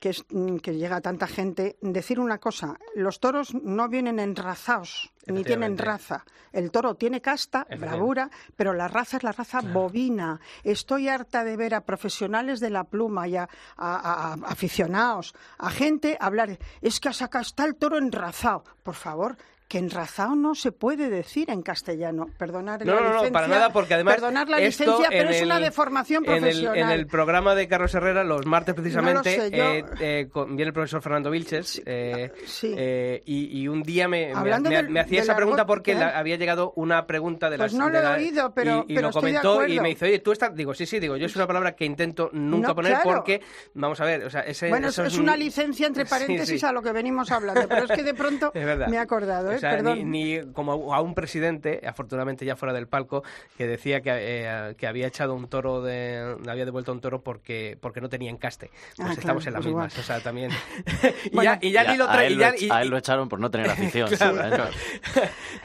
que, 0.00 0.10
es, 0.10 0.24
mm, 0.30 0.56
que 0.58 0.76
llega 0.76 0.96
a 0.96 1.00
tanta 1.00 1.26
gente, 1.26 1.76
decir 1.80 2.20
una 2.20 2.38
cosa. 2.38 2.78
Los 2.94 3.18
toros 3.20 3.54
no 3.54 3.88
vienen 3.88 4.18
enrazados, 4.20 5.12
ni 5.26 5.42
tienen 5.44 5.76
raza. 5.78 6.24
El 6.52 6.70
toro 6.70 6.94
tiene 6.94 7.20
casta, 7.20 7.66
bravura, 7.78 8.30
pero 8.56 8.72
la 8.72 8.88
raza 8.88 9.16
es 9.18 9.22
la 9.24 9.32
raza 9.32 9.60
bovina. 9.60 10.40
Estoy 10.64 11.08
harta 11.08 11.44
de 11.44 11.56
ver 11.56 11.74
a 11.74 11.82
profesionales 11.84 12.60
de 12.60 12.70
la 12.70 12.84
pluma 12.84 13.26
y 13.28 13.36
a, 13.36 13.42
a- 13.76 13.96
a- 13.96 14.32
a 14.32 14.34
aficionados, 14.46 15.34
a 15.58 15.70
gente 15.70 16.16
hablar, 16.20 16.58
es 16.80 17.00
que 17.00 17.08
a 17.08 17.12
saca 17.12 17.40
está 17.40 17.64
el 17.64 17.74
toro 17.76 17.98
enrazado. 17.98 18.64
Por 18.82 18.94
favor, 18.94 19.36
que 19.68 19.76
enrazado 19.78 20.34
no 20.34 20.54
se 20.54 20.72
puede 20.72 21.10
decir 21.10 21.50
en 21.50 21.60
castellano. 21.62 22.26
Perdonar 22.38 22.84
No, 22.86 22.94
la 22.94 23.00
no, 23.00 23.06
no, 23.06 23.12
licencia. 23.16 23.32
para 23.32 23.48
nada, 23.48 23.70
porque 23.70 23.94
además. 23.94 24.14
Perdonar 24.14 24.48
la 24.48 24.58
esto 24.60 24.84
licencia, 24.84 25.06
en 25.10 25.18
pero 25.22 25.30
es 25.30 25.42
una 25.42 25.58
el- 25.58 25.64
deformación 25.64 26.24
en 26.24 26.32
el- 26.32 26.40
profesional. 26.40 26.76
En 26.78 26.88
el, 26.90 27.06
programa 27.06 27.54
de 27.54 27.68
Carlos 27.68 27.94
Herrera, 27.94 28.24
los 28.24 28.46
martes 28.46 28.74
precisamente, 28.74 29.36
No 29.36 29.44
lo 29.44 29.48
sé, 29.50 29.56
yo- 29.56 29.64
eh, 29.64 29.84
eh, 30.00 30.28
con- 30.32 30.56
viene 30.56 30.68
el 30.68 30.72
profesor 30.72 31.02
Fernando 31.02 31.30
Vilches. 31.30 31.82
eh, 31.84 32.32
sí. 32.46 32.74
eh, 32.78 33.22
y, 33.26 33.60
y 33.60 33.68
un 33.68 33.82
día 33.82 34.08
me, 34.08 34.34
me- 34.34 34.58
me- 34.58 34.68
del- 34.70 34.88
me 34.88 35.00
hacía 35.00 35.20
esa 35.20 35.36
pregunta 35.36 35.62
argot, 35.62 35.74
porque 35.76 35.92
¿eh? 35.92 35.96
la- 35.96 36.18
había 36.18 36.36
llegado 36.36 36.72
una 36.76 37.06
pregunta 37.06 37.50
de 37.50 37.58
Pues 37.58 37.72
las. 37.74 37.78
no 37.78 37.90
lo 37.90 37.98
he 37.98 38.06
oído, 38.06 38.52
pero- 38.54 38.86
y, 38.88 38.92
y 38.92 38.94
pero 38.96 39.08
lo 39.08 39.18
estoy 39.18 39.32
de 39.32 39.40
comentó 39.40 39.66
y 39.66 39.80
me 39.80 39.88
dice, 39.90 40.06
oye, 40.06 40.18
tú 40.20 40.32
estás. 40.32 40.54
Digo, 40.56 40.72
sí, 40.72 40.86
sí, 40.86 40.98
digo, 40.98 41.16
yo 41.18 41.26
es 41.26 41.36
una 41.36 41.46
palabra 41.46 41.76
que 41.76 41.84
intento 41.84 42.30
nunca 42.32 42.68
No, 42.68 42.74
poner 42.74 42.92
claro. 42.92 43.04
porque, 43.16 43.42
vamos 43.74 44.00
a 44.00 44.04
ver, 44.06 44.24
o 44.24 44.30
sea, 44.30 44.40
ese, 44.40 44.70
Bueno, 44.70 44.88
eso 44.88 45.04
es, 45.04 45.18
una 45.18 45.34
un- 45.34 45.38
licencia 45.40 45.86
entre 45.86 46.04
Sí, 46.06 46.10
paréntesis 46.10 46.60
sí. 46.60 46.66
a 46.66 46.72
lo 46.72 46.80
que 46.80 46.92
venimos 46.92 47.30
hablando, 47.30 47.68
pero 47.68 47.84
es 47.84 47.90
que 47.92 48.02
de 48.02 48.14
pronto 48.14 48.50
me 48.88 48.96
he 48.96 48.98
acordado, 48.98 49.52
¿eh? 49.52 49.57
O 49.58 49.60
sea, 49.60 49.70
Perdón. 49.72 50.10
Ni, 50.10 50.38
ni 50.38 50.52
como 50.52 50.94
a 50.94 51.00
un 51.00 51.14
presidente, 51.14 51.80
afortunadamente 51.86 52.44
ya 52.44 52.56
fuera 52.56 52.72
del 52.72 52.86
palco, 52.88 53.22
que 53.56 53.66
decía 53.66 54.00
que, 54.00 54.10
eh, 54.14 54.74
que 54.76 54.86
había 54.86 55.06
echado 55.06 55.34
un 55.34 55.48
toro, 55.48 55.82
de, 55.82 56.36
había 56.48 56.64
devuelto 56.64 56.92
un 56.92 57.00
toro 57.00 57.22
porque, 57.22 57.76
porque 57.80 58.00
no 58.00 58.08
tenía 58.08 58.30
encaste. 58.30 58.70
Pues 58.96 59.08
Ah, 59.08 59.12
estamos 59.12 59.22
claro, 59.22 59.38
en 59.48 59.52
las 59.52 59.52
pues 59.54 59.66
mismas, 59.66 59.92
igual. 59.92 60.00
o 60.00 60.06
sea, 60.06 60.20
también. 60.20 60.50
y, 61.32 61.42
ya, 61.42 61.58
y 61.60 61.70
ya 61.72 61.84
Y 61.84 61.88
ni 61.88 61.96
lo 61.96 62.08
a 62.10 62.24
él 62.24 62.32
y 62.32 62.34
lo 62.36 62.40
ya- 62.40 62.54
ech- 62.54 62.62
y- 62.62 62.70
a 62.70 62.82
él 62.82 62.88
lo 62.88 62.96
echaron 62.98 63.28
por 63.28 63.40
no 63.40 63.50
tener 63.50 63.68
afición. 63.70 64.08
Claro. 64.08 64.46
¿sabes? 64.46 64.74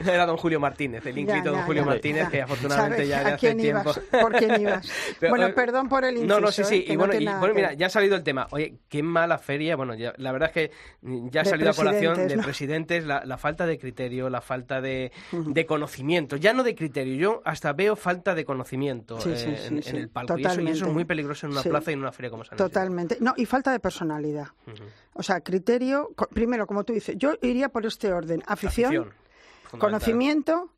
Era 0.00 0.26
don 0.26 0.36
Julio 0.36 0.60
Martínez, 0.60 1.04
el 1.06 1.16
ínclito 1.18 1.50
don 1.50 1.62
Julio 1.62 1.82
ya, 1.82 1.86
Martínez, 1.88 2.24
ya. 2.24 2.30
que 2.30 2.42
afortunadamente 2.42 2.96
¿Sabes 2.96 3.08
ya 3.08 3.18
de 3.24 3.30
a 3.30 3.34
hace 3.34 3.46
quién 3.46 3.58
tiempo. 3.58 3.82
ibas? 3.82 3.98
¿Por 4.22 4.32
quién 4.36 4.60
ibas? 4.60 4.90
Pero, 5.20 5.30
bueno, 5.30 5.46
eh, 5.46 5.52
perdón 5.52 5.88
por 5.88 6.04
el 6.04 6.26
No, 6.26 6.40
no, 6.40 6.50
sí, 6.50 6.62
inciso, 6.62 6.68
sí. 6.68 6.76
¿eh? 6.88 6.92
Y 6.92 6.92
no 6.96 6.98
bueno, 7.06 7.14
y, 7.20 7.24
nada 7.24 7.38
bueno, 7.38 7.54
que 7.54 7.60
mira, 7.60 7.72
ya 7.74 7.86
ha 7.86 7.90
salido 7.90 8.16
el 8.16 8.22
tema. 8.22 8.46
Oye, 8.50 8.74
qué 8.88 9.02
mala 9.02 9.38
feria. 9.38 9.76
Bueno, 9.76 9.94
ya- 9.94 10.14
la 10.16 10.32
verdad 10.32 10.50
es 10.50 10.54
que 10.54 10.70
ya 11.30 11.42
ha 11.42 11.44
salido 11.44 11.70
a 11.70 11.74
colación 11.74 12.26
de 12.28 12.36
¿no? 12.36 12.42
presidentes 12.42 13.04
la, 13.04 13.24
la 13.24 13.38
falta 13.38 13.66
de 13.66 13.78
criterio, 13.84 14.30
la 14.30 14.40
falta 14.40 14.80
de, 14.80 15.12
de 15.30 15.66
conocimiento. 15.66 16.36
Ya 16.36 16.52
no 16.52 16.62
de 16.62 16.74
criterio, 16.74 17.14
yo 17.16 17.42
hasta 17.44 17.72
veo 17.72 17.96
falta 17.96 18.34
de 18.34 18.44
conocimiento 18.44 19.20
Sí, 19.20 19.30
eh, 19.30 19.36
sí, 19.36 19.82
sí, 19.82 19.90
en, 19.90 19.96
el 19.96 20.08
palco. 20.08 20.38
Y 20.38 20.44
eso, 20.44 20.60
y 20.60 20.68
eso 20.68 20.86
es 20.86 20.92
muy 20.92 21.04
peligroso 21.04 21.46
en 21.46 21.52
una 21.52 21.62
plaza 21.62 21.90
y 21.90 21.94
en 21.94 22.00
una 22.00 22.12
feria 22.12 22.30
como 22.30 22.44
San. 22.44 22.56
Totalmente. 22.56 23.18
No, 23.20 23.34
y 23.36 23.44
falta 23.46 23.70
de 23.72 23.78
personalidad. 23.80 24.46
O 25.12 25.22
sea, 25.22 25.40
criterio, 25.42 26.10
primero, 26.32 26.66
como 26.66 26.82
tú 26.84 26.92
dices, 26.92 27.14
yo 27.18 27.34
iría 27.42 27.68
por 27.68 27.84
este 27.86 28.12
orden. 28.12 28.42
Afición, 28.46 29.10
conocimiento, 29.78 30.70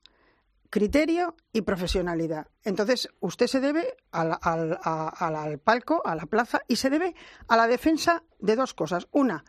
criterio 0.71 1.35
y 1.53 1.63
profesionalidad. 1.63 2.49
Entonces, 2.65 3.09
usted 3.21 3.47
se 3.47 3.61
debe 3.61 3.97
al, 4.11 4.37
al- 4.43 4.79
al- 4.83 5.37
al 5.37 5.59
palco, 5.59 6.03
a 6.05 6.15
la 6.15 6.27
plaza, 6.27 6.61
y 6.69 6.77
se 6.77 6.91
debe 6.91 7.15
a 7.49 7.57
la 7.57 7.67
defensa 7.67 8.23
de 8.41 8.57
dos 8.57 8.75
cosas. 8.75 9.07
Una, 9.13 9.45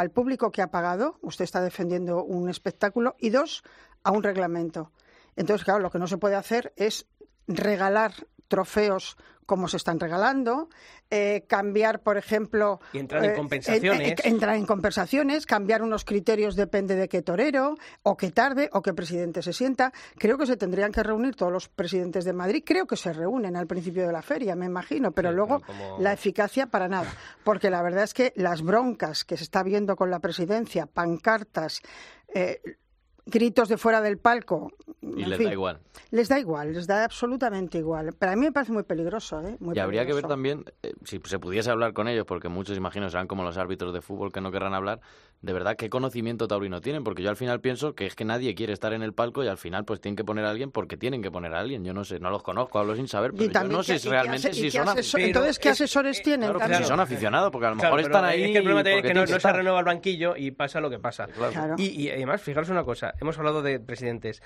al 0.00 0.10
público 0.10 0.50
que 0.50 0.60
ha 0.60 0.70
pagado, 0.70 1.18
usted 1.22 1.44
está 1.44 1.60
defendiendo 1.60 2.24
un 2.24 2.48
espectáculo, 2.48 3.14
y 3.18 3.30
dos, 3.30 3.62
a 4.02 4.10
un 4.10 4.22
reglamento. 4.22 4.90
Entonces, 5.36 5.64
claro, 5.64 5.80
lo 5.80 5.90
que 5.90 5.98
no 6.00 6.06
se 6.08 6.18
puede 6.18 6.34
hacer 6.34 6.72
es 6.76 7.06
regalar 7.46 8.12
trofeos 8.48 9.16
como 9.46 9.68
se 9.68 9.76
están 9.76 10.00
regalando, 10.00 10.70
eh, 11.10 11.44
cambiar, 11.46 12.00
por 12.00 12.16
ejemplo... 12.16 12.80
Y 12.94 12.98
entrar 12.98 13.22
en 13.26 13.32
eh, 13.32 13.34
compensaciones. 13.34 14.08
eh, 14.12 14.16
entrar 14.24 14.56
en 14.56 14.64
compensaciones, 14.64 15.44
cambiar 15.44 15.82
unos 15.82 16.06
criterios 16.06 16.56
depende 16.56 16.94
de 16.96 17.10
qué 17.10 17.20
torero, 17.20 17.76
o 18.02 18.16
qué 18.16 18.30
tarde, 18.30 18.70
o 18.72 18.80
qué 18.80 18.94
presidente 18.94 19.42
se 19.42 19.52
sienta. 19.52 19.92
Creo 20.16 20.38
que 20.38 20.46
se 20.46 20.56
tendrían 20.56 20.92
que 20.92 21.02
reunir 21.02 21.36
todos 21.36 21.52
los 21.52 21.68
presidentes 21.68 22.24
de 22.24 22.32
Madrid. 22.32 22.62
Creo 22.64 22.86
que 22.86 22.96
se 22.96 23.12
reúnen 23.12 23.54
al 23.54 23.66
principio 23.66 24.06
de 24.06 24.12
la 24.14 24.22
feria, 24.22 24.56
me 24.56 24.64
imagino, 24.64 25.12
pero 25.12 25.28
Sí, 25.28 25.36
luego 25.36 25.60
como- 25.60 25.98
la 25.98 26.14
eficacia 26.14 26.68
para 26.68 26.88
nada. 26.88 27.12
Porque 27.44 27.68
la 27.68 27.82
verdad 27.82 28.04
es 28.04 28.14
que 28.14 28.32
las 28.36 28.62
broncas 28.62 29.24
que 29.26 29.36
se 29.36 29.44
está 29.44 29.62
viendo 29.62 29.94
con 29.94 30.10
la 30.10 30.20
presidencia, 30.20 30.86
pancartas, 30.86 31.82
eh, 32.34 32.62
gritos 33.26 33.68
de 33.68 33.76
fuera 33.76 34.00
del 34.00 34.18
palco... 34.18 34.72
Y 35.00 35.22
en 35.22 35.30
les 35.30 35.38
fin, 35.38 35.48
da 35.48 35.52
igual. 35.52 35.80
Les 36.10 36.28
da 36.28 36.38
igual, 36.38 36.72
les 36.72 36.86
da 36.86 37.04
absolutamente 37.04 37.78
igual. 37.78 38.14
Pero 38.18 38.32
a 38.32 38.36
mí 38.36 38.40
me 38.42 38.52
parece 38.52 38.72
muy 38.72 38.84
peligroso, 38.84 39.40
¿eh? 39.42 39.56
Muy 39.60 39.76
y 39.76 39.78
habría 39.78 40.06
que 40.06 40.14
ver 40.14 40.26
también, 40.26 40.64
eh, 40.82 40.94
si 41.04 41.20
se 41.24 41.38
pudiese 41.38 41.70
hablar 41.70 41.92
con 41.92 42.08
ellos, 42.08 42.24
porque 42.26 42.48
muchos, 42.48 42.76
imagino, 42.76 43.08
serán 43.10 43.26
como 43.26 43.42
los 43.42 43.58
árbitros 43.58 43.92
de 43.92 44.00
fútbol 44.00 44.32
que 44.32 44.40
no 44.40 44.50
querrán 44.50 44.74
hablar, 44.74 45.00
de 45.44 45.52
verdad, 45.52 45.76
qué 45.76 45.90
conocimiento 45.90 46.48
taurino 46.48 46.80
tienen, 46.80 47.04
porque 47.04 47.22
yo 47.22 47.30
al 47.30 47.36
final 47.36 47.60
pienso 47.60 47.94
que 47.94 48.06
es 48.06 48.14
que 48.14 48.24
nadie 48.24 48.54
quiere 48.54 48.72
estar 48.72 48.92
en 48.92 49.02
el 49.02 49.12
palco 49.12 49.44
y 49.44 49.48
al 49.48 49.58
final 49.58 49.84
pues 49.84 50.00
tienen 50.00 50.16
que 50.16 50.24
poner 50.24 50.44
a 50.44 50.50
alguien 50.50 50.70
porque 50.70 50.96
tienen 50.96 51.22
que 51.22 51.30
poner 51.30 51.54
a 51.54 51.60
alguien. 51.60 51.84
Yo 51.84 51.92
no 51.92 52.04
sé, 52.04 52.18
no 52.18 52.30
los 52.30 52.42
conozco, 52.42 52.78
hablo 52.78 52.96
sin 52.96 53.06
saber, 53.08 53.32
pero 53.36 53.50
yo 53.52 53.64
no 53.68 53.82
sé 53.82 53.98
si 53.98 54.08
realmente 54.08 54.52
si 54.54 54.70
son 54.70 54.88
aficionados. 54.88 55.14
Entonces, 55.16 55.58
¿qué 55.58 55.68
es- 55.68 55.80
asesores 55.80 56.22
tienen? 56.22 56.50
Si 56.78 56.84
son 56.84 57.00
aficionados, 57.00 57.50
porque 57.50 57.66
a 57.66 57.70
lo 57.70 57.76
Claro, 57.76 57.94
mejor 57.96 58.10
están 58.10 58.24
ahí 58.24 58.44
Es 58.44 58.50
que 58.52 58.58
el 58.58 58.64
problema 58.64 58.90
es 58.90 59.02
que 59.02 59.14
no, 59.14 59.26
se 59.26 59.52
renueva 59.52 59.78
el 59.80 59.84
banquillo 59.84 60.34
y 60.36 60.50
pasa 60.50 60.80
lo 60.80 60.88
que 60.90 60.98
pasa. 60.98 61.26
Claro. 61.26 61.74
Y, 61.78 61.88
y 62.02 62.10
además, 62.10 62.40
fijaros 62.42 62.68
una 62.70 62.84
cosa, 62.84 63.14
hemos 63.20 63.36
hablado 63.38 63.62
de 63.62 63.78
presidentes 63.80 64.42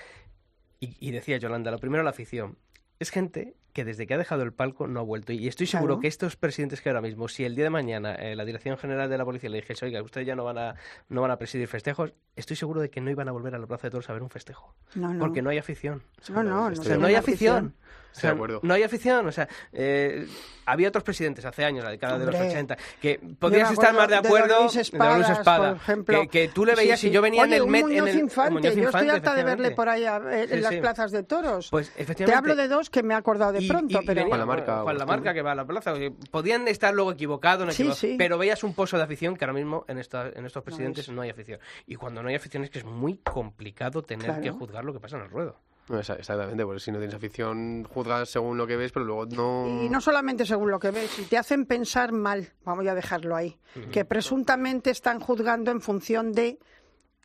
y, 0.79 0.95
y 0.99 1.11
decía 1.11 1.37
Yolanda, 1.37 1.71
lo 1.71 1.77
primero 1.79 2.03
la 2.03 2.09
afición. 2.11 2.57
Es 2.99 3.09
gente 3.11 3.55
que 3.79 3.85
desde 3.85 4.05
que 4.07 4.13
ha 4.13 4.17
dejado 4.17 4.43
el 4.43 4.51
palco 4.51 4.87
no 4.87 4.99
ha 4.99 5.03
vuelto. 5.03 5.31
Y 5.31 5.47
estoy 5.47 5.65
seguro 5.65 5.93
Claro. 5.95 6.01
que 6.01 6.07
estos 6.09 6.35
presidentes 6.35 6.81
que 6.81 6.89
ahora 6.89 6.99
mismo, 7.01 7.29
si 7.29 7.45
el 7.45 7.55
día 7.55 7.63
de 7.63 7.69
mañana 7.69 8.13
eh, 8.15 8.35
la 8.35 8.43
Dirección 8.43 8.77
General 8.77 9.09
de 9.09 9.17
la 9.17 9.23
Policía 9.23 9.49
le 9.49 9.61
dijese, 9.61 9.85
oiga, 9.85 10.01
ustedes 10.01 10.27
ya 10.27 10.35
no 10.35 10.43
van, 10.43 10.57
a, 10.57 10.75
no 11.07 11.21
van 11.21 11.31
a 11.31 11.37
presidir 11.37 11.67
festejos, 11.69 12.11
estoy 12.35 12.57
seguro 12.57 12.81
de 12.81 12.89
que 12.89 12.99
no 12.99 13.09
iban 13.09 13.29
a 13.29 13.31
volver 13.31 13.55
a 13.55 13.57
la 13.57 13.67
Plaza 13.67 13.87
de 13.87 13.91
Toros 13.91 14.09
a 14.09 14.13
ver 14.13 14.21
un 14.23 14.29
festejo. 14.29 14.75
No, 14.95 15.13
no. 15.13 15.19
Porque 15.19 15.41
no 15.41 15.49
hay 15.49 15.57
afición. 15.59 16.03
No, 16.29 16.43
no, 16.43 16.49
no 16.69 16.73
O 16.73 16.75
sea, 16.75 16.83
tiene 16.83 16.97
no 16.97 17.07
hay 17.07 17.15
afición. 17.15 17.73
O 18.11 18.15
sea, 18.19 18.31
de 18.31 18.35
acuerdo. 18.37 18.59
no 18.63 18.73
hay 18.73 18.81
afición. 18.83 19.27
O 19.27 19.31
sea, 19.31 19.47
eh, 19.71 20.27
había 20.65 20.87
otros 20.89 21.03
presidentes 21.03 21.45
hace 21.45 21.63
años, 21.63 21.85
la 21.85 21.91
década 21.91 22.17
de 22.17 22.25
los 22.25 22.33
Hombre. 22.35 22.49
80, 22.49 22.77
que 22.99 23.19
me 23.21 23.59
estar 23.61 23.93
más 23.93 24.07
de 24.09 24.15
acuerdo 24.15 24.61
Luis 24.61 24.73
de 24.73 24.81
Espadas, 24.81 25.17
Luis 25.17 25.29
Espada, 25.29 25.67
por 25.69 25.77
ejemplo. 25.77 26.21
que, 26.23 26.27
que 26.27 26.47
tú 26.49 26.65
le 26.65 26.73
veías 26.75 26.99
sí. 26.99 27.07
y 27.07 27.11
yo 27.11 27.21
venía 27.21 27.43
Oye, 27.43 27.55
en 27.57 27.61
el 27.63 27.67
Met 27.69 27.83
Muñoz 27.83 28.07
en 28.07 28.13
el 28.15 28.19
Infante. 28.19 28.51
Muñoz 28.53 28.75
Yo 28.75 28.83
estoy 28.89 29.09
harta 29.09 29.35
de 29.35 29.43
verle 29.43 29.67
efectivamente. 29.67 29.75
por 29.75 29.89
ahí 29.89 30.05
a- 30.05 30.41
en 30.43 30.49
Sí, 30.49 30.55
las 30.59 30.73
sí. 30.73 30.79
plazas 30.81 31.11
de 31.11 31.23
toros. 31.23 31.69
Pues 31.69 31.91
Te 31.91 32.01
efectivamente. 32.01 32.37
hablo 32.37 32.55
de 32.55 32.67
dos 32.67 32.89
que 32.89 33.03
me 33.03 33.13
he 33.13 33.17
acordado 33.17 33.51
de 33.53 33.61
Y- 33.61 33.67
pronto, 33.69 33.99
y- 33.99 34.03
y 34.03 34.05
pero 34.05 34.27
Juan 34.27 34.39
Lamarca, 34.39 34.81
Juan 34.83 34.95
o 34.95 34.99
Lamarca 34.99 35.33
que 35.33 35.41
va 35.41 35.51
a 35.53 35.55
la 35.55 35.65
plaza. 35.65 35.93
Podían 36.31 36.67
estar 36.67 36.93
luego 36.93 37.11
equivocados, 37.11 37.65
no 37.65 37.71
Sí, 37.71 37.83
equivocados, 37.83 37.99
sí. 37.99 38.15
pero 38.17 38.37
veías 38.37 38.63
un 38.63 38.73
pozo 38.73 38.97
de 38.97 39.03
afición 39.03 39.35
que 39.35 39.45
ahora 39.45 39.53
mismo 39.53 39.85
en, 39.87 39.99
esta, 39.99 40.27
en 40.29 40.45
estos 40.45 40.63
presidentes 40.63 41.07
es. 41.07 41.13
no, 41.13 41.21
hay 41.21 41.29
afición. 41.29 41.59
Y 41.87 41.95
cuando 41.95 42.21
no 42.23 42.29
hay 42.29 42.35
afición 42.35 42.63
es 42.63 42.69
que 42.69 42.79
es 42.79 42.85
muy 42.85 43.17
complicado 43.17 44.01
tener 44.03 44.25
Claro. 44.25 44.41
que 44.41 44.51
juzgar 44.51 44.83
lo 44.85 44.93
que 44.93 44.99
pasa 44.99 45.17
en 45.17 45.23
el 45.23 45.29
ruedo. 45.29 45.57
No, 45.89 45.99
Exactamente, 45.99 46.63
porque 46.65 46.79
si 46.79 46.91
no 46.91 46.99
tienes 46.99 47.15
afición, 47.15 47.83
juzgas 47.83 48.29
según 48.29 48.57
lo 48.59 48.67
que 48.67 48.75
ves, 48.77 48.91
pero 48.91 49.05
luego 49.05 49.25
no... 49.25 49.83
Y 49.83 49.89
no 49.89 49.99
solamente 49.99 50.45
según 50.45 50.69
lo 50.69 50.79
que 50.79 50.91
ves, 50.91 51.17
y 51.17 51.23
te 51.23 51.35
hacen 51.35 51.65
pensar 51.65 52.11
mal, 52.11 52.47
vamos 52.63 52.85
a 52.85 52.93
dejarlo 52.93 53.35
ahí, 53.35 53.57
que 53.91 54.05
presuntamente 54.05 54.91
están 54.91 55.19
juzgando 55.19 55.71
en 55.71 55.81
función 55.81 56.31
de 56.31 56.59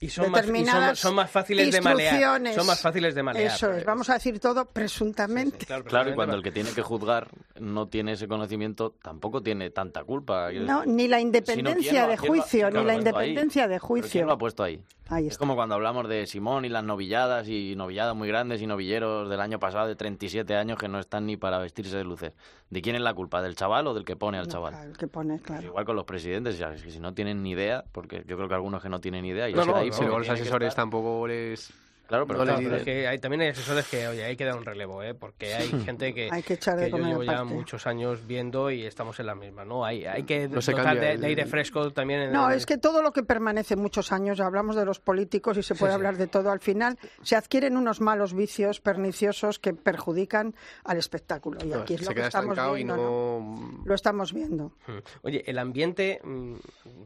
Y 0.01 0.09
son, 0.11 0.31
más, 0.31 0.43
y 0.43 0.47
son, 0.47 0.53
determinadas 0.55 0.99
son 0.99 1.15
más 1.15 1.31
fáciles 1.31 1.71
de 1.73 1.81
malear. 1.81 2.55
Son 2.55 2.67
más 2.67 2.81
fáciles 2.81 3.15
de 3.15 3.23
malear. 3.23 3.47
Eso 3.47 3.69
es, 3.69 3.73
pues. 3.75 3.85
vamos 3.87 4.11
a 4.11 4.15
decir 4.15 4.39
todo 4.41 4.63
Sí, 4.63 4.67
sí, 4.67 4.73
presuntamente. 4.75 5.67
claro, 5.67 5.85
Claro, 5.85 6.11
y 6.11 6.15
cuando 6.15 6.37
el 6.37 6.43
que 6.43 6.51
tiene 6.51 6.71
que 6.73 6.83
juzgar 6.83 7.29
no 7.61 7.89
tiene 7.89 8.13
ese 8.13 8.27
conocimiento, 8.29 8.95
tampoco 9.03 9.43
tiene 9.43 9.71
tanta 9.71 10.05
culpa. 10.05 10.51
No, 10.53 10.85
ni 10.85 11.09
la 11.09 11.21
independencia 11.21 11.91
¿quién 11.91 12.03
lo- 12.05 12.09
de 12.11 12.17
juicio, 12.17 12.71
ni 12.71 12.85
la 12.85 12.93
ha 12.93 12.97
puesto 12.97 13.19
ahí? 13.19 13.29
independencia 13.29 13.63
de 13.69 13.75
¿Pero 13.77 13.87
¿Quién 13.87 14.03
juicio. 14.03 14.27
lo 14.27 14.33
ha 14.33 14.39
puesto 14.39 14.63
ahí? 14.63 14.83
Ahí 15.09 15.27
Es 15.27 15.37
como 15.37 15.55
cuando 15.55 15.75
hablamos 15.75 16.09
de 16.09 16.27
Simón 16.27 16.65
y 16.65 16.71
las 16.71 16.83
novilladas 16.83 17.47
y 17.47 17.75
novilladas 17.77 18.17
muy 18.17 18.27
grandes 18.27 18.63
y 18.63 18.67
novilleros 18.67 19.29
del 19.29 19.39
año 19.39 19.59
pasado 19.61 19.87
de 19.87 19.97
37 19.97 20.57
años 20.57 20.79
que 20.79 20.89
no 20.89 20.99
están 20.99 21.27
ni 21.27 21.37
para 21.37 21.59
vestirse 21.59 21.99
de 21.99 22.05
luces. 22.05 22.33
¿De 22.71 22.81
quién 22.81 22.97
es 22.97 23.03
la 23.03 23.13
culpa? 23.13 23.43
¿Del 23.43 23.55
chaval 23.55 23.87
o 23.87 23.93
del 23.93 24.07
que 24.07 24.17
pone 24.17 24.39
al 24.39 24.47
No, 24.47 24.53
chaval? 24.53 24.73
claro, 24.73 24.91
el 24.91 24.97
que 24.97 25.07
pone, 25.07 25.39
Pues 25.47 25.63
igual 25.63 25.85
con 25.85 25.95
los 25.97 26.07
presidentes, 26.07 26.57
ya, 26.57 26.73
es 26.73 26.83
que 26.83 26.91
si 26.91 27.01
no 27.01 27.13
tienen 27.13 27.43
ni 27.43 27.51
idea, 27.51 27.85
porque 27.93 28.25
yo 28.27 28.37
creo 28.37 28.49
que 28.49 28.55
algunos 28.55 28.83
que 28.83 28.89
no 28.89 28.99
tienen 29.03 29.23
ni 29.25 29.29
idea, 29.29 29.47
y 29.51 29.53
no, 29.53 29.67
ahí, 29.85 29.91
no, 29.91 29.97
Si 29.97 30.03
luego 30.03 30.19
los 30.19 30.29
asesores 30.29 30.69
estar- 30.69 30.83
tampoco 30.83 31.27
les... 31.29 31.73
Claro, 32.07 32.27
pero 32.27 32.41
no 32.41 32.45
les 32.45 32.55
claro, 32.55 32.69
Pero 32.69 32.77
dicen. 32.79 32.95
es 32.97 33.03
que 33.03 33.09
hay, 33.09 33.19
también 33.19 33.41
hay 33.41 33.49
asesores 33.49 33.87
que, 33.89 34.07
oye, 34.09 34.25
hay 34.25 34.37
que 34.37 34.45
dar 34.45 34.57
un 34.57 34.65
relevo, 34.65 35.03
¿eh? 35.03 35.15
Porque 35.15 35.55
hay 35.55 35.69
gente 35.85 36.13
que, 36.13 36.29
Hay 36.31 36.43
que 36.43 36.55
echar 36.55 36.77
de 36.79 36.87
yo 36.91 36.91
comer 36.93 37.09
llevo 37.09 37.23
ya 37.25 37.45
muchos 37.45 37.87
años 37.87 38.27
viendo 38.27 38.71
y 38.71 38.85
estamos 38.85 39.19
en 39.21 39.27
la 39.27 39.35
misma, 39.35 39.65
¿no? 39.65 39.85
Hay, 39.85 40.05
hay 40.05 40.25
que 40.25 40.47
No 40.49 40.61
se 40.61 40.73
dotar 40.73 40.85
cambia 40.87 41.09
de, 41.09 41.15
el- 41.15 41.21
de 41.23 41.27
aire 41.29 41.47
fresco 41.47 41.91
también. 41.93 42.21
En 42.21 42.33
No, 42.33 42.51
el- 42.51 42.57
es 42.59 42.67
que 42.67 42.77
todo 42.77 43.01
lo 43.03 43.13
que 43.13 43.23
permanece 43.23 43.75
muchos 43.77 44.13
años, 44.13 44.39
hablamos 44.41 44.77
de 44.77 44.85
los 44.85 45.01
políticos 45.01 45.57
y 45.57 45.63
se 45.63 45.75
puede 45.75 45.93
sí. 45.93 45.97
hablar 45.97 46.17
de 46.19 46.27
todo, 46.27 46.51
al 46.51 46.61
final 46.61 46.99
se 47.23 47.37
adquieren 47.37 47.77
unos 47.77 48.01
malos 48.03 48.35
vicios 48.35 48.81
perniciosos 48.81 49.59
que 49.59 49.73
perjudican 49.73 50.55
al 50.85 50.99
espectáculo. 50.99 51.59
Y 51.65 51.69
no, 51.69 51.81
aquí 51.81 51.95
es 51.95 52.03
lo 52.03 52.15
que 52.15 52.21
estamos 52.21 52.55
viendo. 52.57 52.77
y 52.79 52.85
¿no? 52.85 52.97
no... 52.97 53.83
Lo 53.85 53.95
estamos 53.95 54.33
viendo. 54.35 54.73
Mm. 54.87 54.93
Oye, 55.23 55.43
el 55.47 55.59
ambiente, 55.59 56.21
mm, 56.23 56.55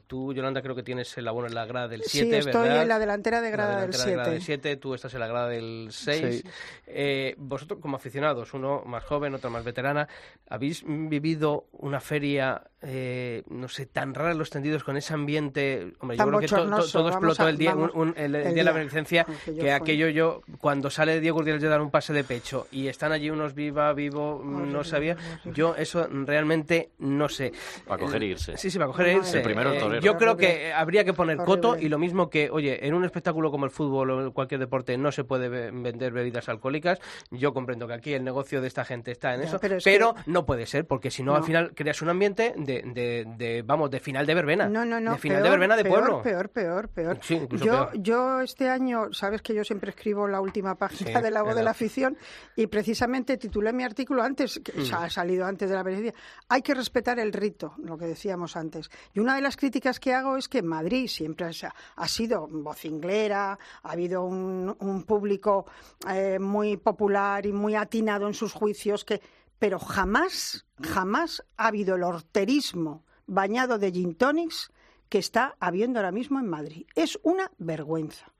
tú, 0.07 0.33
Yolanda, 0.35 0.61
creo 0.61 0.75
que 0.75 0.83
tienes 0.83 1.17
el 1.19 1.29
abono 1.29 1.47
en 1.47 1.55
la 1.55 1.67
grada 1.67 1.87
del 1.89 2.03
Sí, 2.03 2.19
7, 2.21 2.39
estoy 2.39 2.63
¿verdad? 2.63 2.83
en 2.83 2.89
la 2.89 2.99
delantera 2.99 3.41
de 3.41 3.51
La 3.51 3.57
grada 3.57 3.71
del 3.83 3.91
delantera 3.93 4.05
de 4.11 4.13
grada 4.17 4.31
del 4.31 4.43
7. 4.43 4.77
7, 4.89 4.91
tú 4.91 4.95
estás 4.95 5.13
en 5.15 5.21
la 5.21 5.27
grada 5.27 5.49
del 5.49 5.89
6. 5.91 6.21
Seis. 6.21 6.45
Eh, 6.87 7.35
vosotros, 7.39 7.81
como 7.81 7.97
aficionados, 7.97 8.55
uno 8.55 8.83
más 8.87 9.05
joven, 9.05 9.35
otra 9.35 9.51
más 9.51 9.65
veterana, 9.65 10.09
¿habéis 10.49 10.83
vivido 10.87 11.67
una 11.73 12.01
feria, 12.01 12.63
eh, 12.81 13.43
no 13.51 13.69
sé, 13.69 13.87
tan 13.87 14.15
rara 14.15 14.33
en 14.33 14.39
los 14.39 14.49
tendidos 14.51 14.85
con 14.85 14.97
ese 14.97 15.13
ambiente? 15.15 15.93
Hombre, 16.01 16.17
yo 16.17 16.27
creo 16.27 16.41
que 16.41 16.47
to- 16.47 16.57
to- 16.57 16.63
bochornoso, 16.63 16.99
todo 16.99 17.09
explotó 17.11 17.43
a- 17.45 17.51
el 17.51 17.59
día, 17.59 17.75
vamos, 17.75 17.91
un- 17.95 18.09
un- 18.09 18.15
el, 18.17 18.35
el 18.35 18.47
el 18.47 18.55
día 18.55 18.63
de 18.63 18.65
la 18.65 18.73
beneficencia, 18.73 19.27
que 19.45 19.73
aquello 19.73 20.09
yo, 20.09 20.41
cuando 20.61 20.89
sale 20.91 21.21
Diego 21.21 21.39
Urdiales 21.39 21.63
de 21.63 21.69
dar 21.69 21.81
un 21.83 21.91
pase 21.91 22.13
de 22.13 22.25
pecho 22.25 22.67
y 22.73 22.87
están 22.89 23.13
allí 23.13 23.29
unos 23.31 23.55
viva, 23.55 23.93
vivo, 23.93 24.41
mm, 24.43 24.73
no 24.73 24.85
sabía, 24.85 25.17
yo 25.45 25.75
eso 25.77 26.07
realmente 26.11 26.91
no 26.99 27.29
sé. 27.29 27.53
Para 27.87 28.03
coger 28.03 28.23
e 28.23 28.27
irse. 28.27 28.57
Sí, 28.57 28.71
sí, 28.71 28.79
para 28.79 28.89
coger 28.89 29.09
e 29.09 29.13
No, 29.13 29.19
irse. 29.19 29.37
El 29.39 29.43
primero 29.45 29.73
Eh, 29.73 29.79
torero. 29.79 30.01
yo 30.03 30.17
creo 30.17 30.37
que 30.37 30.73
habría 30.73 31.05
que 31.05 31.13
poner 31.13 31.37
coto 31.39 31.77
y 31.79 31.89
lo 31.89 31.99
mismo 31.99 32.31
que, 32.31 32.49
oye, 32.51 32.87
en 32.87 32.95
un 32.95 33.05
espectáculo 33.05 33.51
como 33.51 33.65
el 33.67 33.71
fútbol 33.71 34.11
o 34.11 34.33
cualquier 34.33 34.61
deporte 34.61 34.78
no 34.99 35.13
se 35.13 35.25
puede 35.25 35.49
ve- 35.49 35.71
vender 35.73 36.13
bebidas 36.13 36.49
alcohólicas. 36.49 36.99
Yo 37.31 37.53
comprendo 37.53 37.87
que 37.87 37.95
aquí 37.95 38.13
el 38.15 38.25
negocio 38.25 38.61
de 38.61 38.69
esta 38.69 38.85
gente 38.85 39.11
está 39.13 39.35
en 39.35 39.41
Ya, 39.43 39.47
eso, 39.49 39.59
pero 39.61 39.79
pero, 39.85 40.15
es 40.17 40.25
que- 40.25 40.31
no 40.31 40.45
puede 40.47 40.67
ser, 40.67 40.87
porque 40.87 41.11
si 41.11 41.23
no, 41.23 41.35
al 41.35 41.45
final 41.45 41.73
creas 41.75 42.01
un 42.03 42.09
ambiente 42.09 42.55
de, 42.57 42.83
de, 42.95 43.25
de, 43.37 43.63
vamos, 43.63 43.91
de 43.91 44.01
final 44.01 44.27
de 44.27 44.35
verbena. 44.35 44.69
No, 44.69 44.85
no, 44.85 45.01
no. 45.01 45.13
De 45.13 45.19
final 45.19 45.39
peor, 45.39 45.45
de 45.45 45.51
verbena 45.51 45.77
de 45.77 45.83
peor, 45.85 45.99
pueblo. 46.01 46.23
Peor, 46.23 46.49
peor, 46.51 46.89
peor. 46.89 47.19
Sí, 47.23 47.35
incluso 47.35 47.65
yo, 47.65 47.73
peor. 47.91 48.03
yo 48.03 48.41
este 48.41 48.69
año, 48.69 49.13
sabes 49.13 49.43
que 49.43 49.55
yo 49.55 49.65
siempre 49.65 49.91
escribo 49.91 50.27
la 50.29 50.41
última 50.41 50.75
página 50.77 51.19
Sí, 51.19 51.23
de 51.23 51.31
la 51.31 51.43
voz 51.43 51.55
de 51.55 51.63
la 51.63 51.71
afición 51.73 52.17
y 52.57 52.67
precisamente 52.67 53.37
titulé 53.37 53.73
mi 53.73 53.85
artículo 53.85 54.23
antes, 54.23 54.61
que 54.65 54.73
Mm. 54.73 54.95
ha 54.95 55.11
salido 55.11 55.45
antes 55.47 55.69
de 55.69 55.75
la 55.77 55.83
beneficia, 55.83 56.15
hay 56.49 56.63
que 56.63 56.75
respetar 56.75 57.19
el 57.19 57.33
rito, 57.33 57.75
lo 57.79 57.97
que 57.99 58.07
decíamos 58.07 58.57
antes. 58.57 58.91
Y 59.15 59.21
una 59.21 59.35
de 59.37 59.43
las 59.43 59.57
críticas 59.57 59.99
que 60.01 60.15
hago 60.15 60.37
es 60.37 60.49
que 60.49 60.59
en 60.59 60.67
Madrid 60.67 61.07
siempre 61.09 61.47
ha, 61.47 61.75
ha 61.97 62.09
sido 62.09 62.47
vocinglera, 62.49 63.59
ha 63.83 63.91
habido 63.93 64.25
un, 64.25 64.68
un 64.81 65.05
público 65.05 65.67
eh, 66.09 66.39
muy 66.39 66.77
popular 66.77 67.47
y 67.47 67.53
muy 67.53 67.75
atinado 67.75 68.27
en 68.27 68.35
sus 68.35 68.53
juicios, 68.53 69.05
que, 69.05 69.21
pero 69.59 69.79
jamás, 69.79 70.67
jamás 70.83 71.45
ha 71.57 71.69
habido 71.69 71.97
el 71.97 72.03
horterismo 72.03 73.05
bañado 73.27 73.79
de 73.79 73.93
gin 73.93 74.15
tonics 74.15 74.73
que 75.09 75.19
está 75.19 75.57
habiendo 75.61 75.99
ahora 75.99 76.13
mismo 76.13 76.39
en 76.39 76.49
Madrid. 76.49 76.87
Es 76.95 77.19
una 77.23 77.51
vergüenza. 77.59 78.33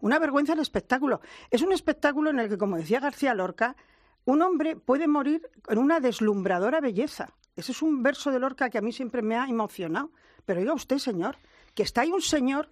Una 0.00 0.18
vergüenza 0.18 0.52
el 0.52 0.60
espectáculo. 0.60 1.20
Es 1.50 1.62
un 1.62 1.72
espectáculo 1.72 2.30
en 2.30 2.40
el 2.40 2.48
que, 2.48 2.58
como 2.58 2.76
decía 2.76 3.00
García 3.00 3.34
Lorca, 3.34 3.76
un 4.24 4.42
hombre 4.42 4.76
puede 4.76 5.08
morir 5.08 5.48
en 5.68 5.78
una 5.78 6.00
deslumbradora 6.00 6.80
belleza. 6.80 7.34
Ese 7.54 7.72
es 7.72 7.82
un 7.82 8.02
verso 8.02 8.30
de 8.30 8.38
Lorca 8.38 8.70
que 8.70 8.78
a 8.78 8.82
mí 8.82 8.92
siempre 8.92 9.22
me 9.22 9.36
ha 9.36 9.46
emocionado. 9.46 10.10
Pero 10.44 10.60
diga 10.60 10.74
usted, 10.74 10.98
señor, 10.98 11.36
que 11.74 11.82
está 11.82 12.02
ahí 12.02 12.10
un 12.10 12.22
señor 12.22 12.70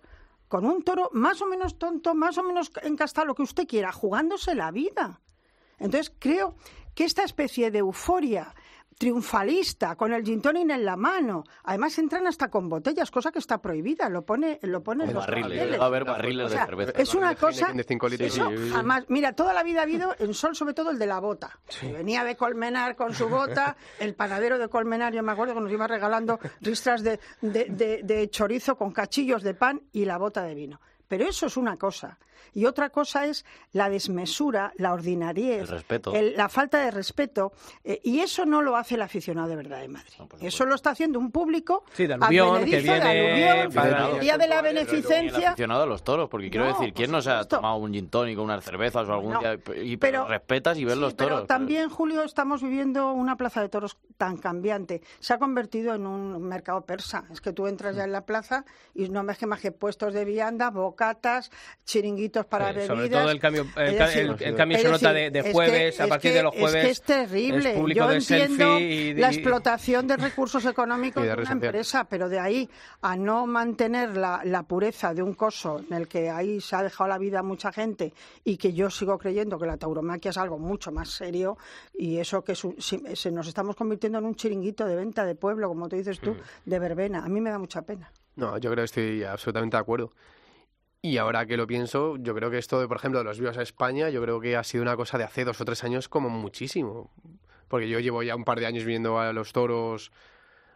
con 0.50 0.66
un 0.66 0.82
toro 0.82 1.10
más 1.12 1.40
o 1.42 1.46
menos 1.46 1.78
tonto, 1.78 2.12
más 2.12 2.36
o 2.36 2.42
menos 2.42 2.72
encastado, 2.82 3.28
lo 3.28 3.36
que 3.36 3.42
usted 3.42 3.68
quiera, 3.68 3.92
jugándose 3.92 4.56
la 4.56 4.72
vida. 4.72 5.20
Entonces 5.78 6.12
creo 6.18 6.56
que 6.96 7.04
esta 7.04 7.22
especie 7.22 7.70
de 7.70 7.78
euforia 7.78 8.52
triunfalista, 8.98 9.96
con 9.96 10.12
el 10.12 10.22
gin 10.24 10.40
tonic 10.42 10.70
en 10.70 10.84
la 10.84 10.96
mano. 10.96 11.44
Además 11.64 11.98
entran 11.98 12.26
hasta 12.26 12.48
con 12.50 12.68
botellas, 12.68 13.10
cosa 13.10 13.32
que 13.32 13.38
está 13.38 13.58
prohibida, 13.58 14.08
lo 14.08 14.22
pone, 14.22 14.58
lo 14.62 14.82
pone 14.82 15.04
en 15.04 15.14
los 15.14 15.26
Barriles, 15.26 15.80
a 15.80 15.84
haber 15.84 16.04
barriles 16.04 16.46
O 16.46 16.48
sea, 16.50 16.60
de 16.60 16.66
cerveza. 16.66 16.92
es 16.96 17.14
una 17.14 17.34
cosa 17.34 17.72
de 17.72 17.84
cinco 17.84 18.08
litros. 18.08 18.32
eso 18.34 18.48
Sí, 18.50 18.56
sí, 18.56 18.64
sí. 18.64 18.70
jamás. 18.70 19.04
Mira, 19.08 19.32
toda 19.32 19.52
la 19.54 19.62
vida 19.62 19.80
ha 19.80 19.82
habido 19.84 20.14
en 20.18 20.34
Sol, 20.34 20.54
sobre 20.54 20.74
todo 20.74 20.90
el 20.90 20.98
de 20.98 21.06
la 21.06 21.18
bota. 21.20 21.58
Venía 21.82 22.24
de 22.24 22.36
Colmenar 22.36 22.94
con 22.96 23.14
su 23.14 23.28
bota, 23.28 23.76
el 23.98 24.14
panadero 24.14 24.58
de 24.58 24.68
Colmenar, 24.68 25.12
yo 25.12 25.22
me 25.22 25.32
acuerdo 25.32 25.54
que 25.54 25.60
nos 25.60 25.72
iba 25.72 25.86
regalando 25.86 26.38
ristras 26.60 27.02
de, 27.02 27.18
de- 27.40 27.66
de- 27.70 28.00
de 28.04 28.28
chorizo 28.30 28.76
con 28.76 28.92
cachillos 28.92 29.42
de 29.42 29.54
pan 29.54 29.80
y 29.92 30.04
la 30.04 30.18
bota 30.18 30.42
de 30.42 30.54
vino. 30.54 30.80
Pero 31.08 31.24
eso 31.26 31.46
es 31.46 31.56
una 31.56 31.76
cosa. 31.76 32.18
Y 32.52 32.66
otra 32.66 32.90
cosa 32.90 33.26
es 33.26 33.44
la 33.72 33.88
desmesura, 33.90 34.72
la 34.76 34.92
ordinariez, 34.92 35.62
El 35.62 35.68
respeto. 35.68 36.14
el- 36.14 36.36
la 36.36 36.48
falta 36.48 36.78
de 36.78 36.90
respeto. 36.90 37.52
eh, 37.84 38.00
y 38.04 38.20
eso 38.20 38.44
no 38.46 38.62
lo 38.62 38.76
hace 38.76 38.94
el 38.96 39.02
aficionado 39.02 39.48
de 39.48 39.56
verdad 39.56 39.80
de 39.80 39.88
Madrid. 39.88 40.12
eso 40.40 40.64
lo 40.66 40.74
está 40.74 40.90
haciendo 40.90 41.18
un 41.18 41.30
público 41.30 41.84
Sí, 41.92 42.06
de 42.06 42.14
aluvión, 42.14 42.48
que 42.48 42.76
advenedizo, 42.76 42.92
de 42.92 42.98
viene 43.00 43.48
aluvión, 43.50 43.72
para- 43.74 44.10
el 44.10 44.20
día 44.20 44.38
de 44.38 44.48
la 44.48 44.58
El 44.58 44.62
beneficencia. 44.74 45.48
aficionado 45.50 45.82
a 45.82 45.86
los 45.86 46.02
toros, 46.04 46.28
porque 46.28 46.50
quiero 46.50 46.66
No, 46.66 46.72
decir, 46.78 46.92
¿quién 46.94 47.10
no 47.10 47.22
se 47.22 47.30
ha 47.30 47.44
tomado 47.44 47.76
un 47.76 47.92
gin 47.92 48.08
tónico, 48.08 48.42
unas 48.42 48.62
cervezas 48.64 49.08
o 49.08 49.12
algún 49.12 49.32
No, 49.34 49.40
día 49.40 49.58
y 49.82 49.96
pero- 49.96 50.26
respetas 50.26 50.76
y 50.78 50.84
ves 50.84 50.94
Sí, 50.94 51.00
los 51.00 51.16
toros? 51.16 51.32
Pero 51.40 51.46
también, 51.46 51.88
Julio, 51.88 52.22
estamos 52.24 52.62
viviendo 52.62 53.12
una 53.12 53.36
plaza 53.36 53.60
de 53.62 53.68
toros 53.68 53.96
tan 54.16 54.36
cambiante. 54.36 55.00
Se 55.20 55.32
ha 55.32 55.38
convertido 55.38 55.94
en 55.94 56.06
un 56.06 56.42
mercado 56.42 56.82
persa. 56.84 57.24
Es 57.32 57.40
que 57.40 57.52
tú 57.52 57.66
entras 57.66 57.96
ya 57.96 58.04
en 58.04 58.12
la 58.12 58.26
plaza 58.26 58.64
y 58.94 59.08
no 59.08 59.24
que 59.30 59.46
más 59.46 59.60
que 59.60 59.70
puestos 59.72 60.12
de 60.12 60.24
vianda, 60.24 60.70
bocatas, 60.70 61.50
chiringuitos 61.84 62.29
para 62.46 62.68
Sí, 62.68 62.74
bebidas. 62.74 62.86
sobre 62.96 63.08
todo 63.10 63.30
el 63.30 63.40
cambio, 63.40 63.66
el, 63.76 63.98
decir, 63.98 64.22
el- 64.22 64.42
el 64.42 64.56
cambio 64.56 64.78
se 64.78 64.88
nota 64.88 65.12
de, 65.12 65.30
de 65.30 65.38
es 65.40 65.52
jueves, 65.52 65.96
que- 65.96 66.02
a 66.02 66.06
partir 66.06 66.30
que- 66.30 66.36
de 66.36 66.42
los 66.42 66.54
jueves. 66.54 66.74
Es 66.76 66.82
que 66.84 66.90
es 66.90 67.02
terrible. 67.02 67.70
es 67.70 67.94
Yo 67.94 68.10
entiendo 68.10 68.78
y, 68.78 69.14
la 69.14 69.28
explotación 69.28 70.06
de 70.06 70.16
recursos 70.16 70.64
económicos 70.64 71.22
de 71.22 71.28
de 71.34 71.42
una 71.42 71.52
empresa, 71.52 72.04
pero 72.04 72.28
de 72.28 72.38
ahí 72.38 72.68
a 73.02 73.16
no 73.16 73.46
mantener 73.46 74.16
la, 74.16 74.40
la 74.44 74.62
pureza 74.62 75.12
de 75.14 75.22
un 75.22 75.34
coso 75.34 75.80
en 75.88 75.94
el 75.96 76.08
que 76.08 76.30
ahí 76.30 76.60
se 76.60 76.76
ha 76.76 76.82
dejado 76.82 77.08
la 77.08 77.18
vida 77.18 77.40
a 77.40 77.42
mucha 77.42 77.72
gente 77.72 78.12
y 78.44 78.56
que 78.56 78.72
yo 78.72 78.90
sigo 78.90 79.18
creyendo 79.18 79.58
que 79.58 79.66
la 79.66 79.76
tauromaquia 79.76 80.30
es 80.30 80.38
algo 80.38 80.58
mucho 80.58 80.92
más 80.92 81.08
serio 81.10 81.56
y 81.94 82.18
eso 82.18 82.42
que 82.42 82.54
su- 82.54 82.74
si- 82.78 83.02
se 83.14 83.30
nos 83.30 83.46
estamos 83.46 83.76
convirtiendo 83.76 84.18
en 84.18 84.24
un 84.24 84.34
chiringuito 84.34 84.84
de 84.86 84.96
venta 84.96 85.24
de 85.24 85.34
pueblo, 85.34 85.68
como 85.68 85.88
tú 85.88 85.96
dices 85.96 86.20
tú, 86.20 86.36
de 86.64 86.78
verbena. 86.78 87.24
A 87.24 87.28
mí 87.28 87.40
me 87.40 87.50
da 87.50 87.58
mucha 87.58 87.82
pena. 87.82 88.10
No, 88.36 88.56
yo 88.58 88.70
creo 88.70 88.82
que 88.82 88.86
estoy 88.86 89.24
absolutamente 89.24 89.76
de 89.76 89.80
acuerdo. 89.80 90.12
Y 91.02 91.16
ahora 91.16 91.46
que 91.46 91.56
lo 91.56 91.66
pienso, 91.66 92.16
yo 92.18 92.34
creo 92.34 92.50
que 92.50 92.58
esto, 92.58 92.78
de, 92.78 92.86
por 92.86 92.98
ejemplo, 92.98 93.20
de 93.20 93.24
los 93.24 93.38
vivos 93.40 93.56
a 93.56 93.62
España, 93.62 94.10
yo 94.10 94.20
creo 94.22 94.38
que 94.40 94.56
ha 94.56 94.64
sido 94.64 94.82
una 94.82 94.96
cosa 94.96 95.16
de 95.16 95.24
hace 95.24 95.44
dos 95.44 95.60
o 95.60 95.64
tres 95.64 95.82
años 95.82 96.08
como 96.08 96.28
muchísimo. 96.28 97.10
Porque 97.68 97.88
yo 97.88 98.00
llevo 98.00 98.22
ya 98.22 98.36
un 98.36 98.44
par 98.44 98.60
de 98.60 98.66
años 98.66 98.84
viendo 98.84 99.18
a 99.18 99.32
los 99.32 99.52
toros. 99.52 100.12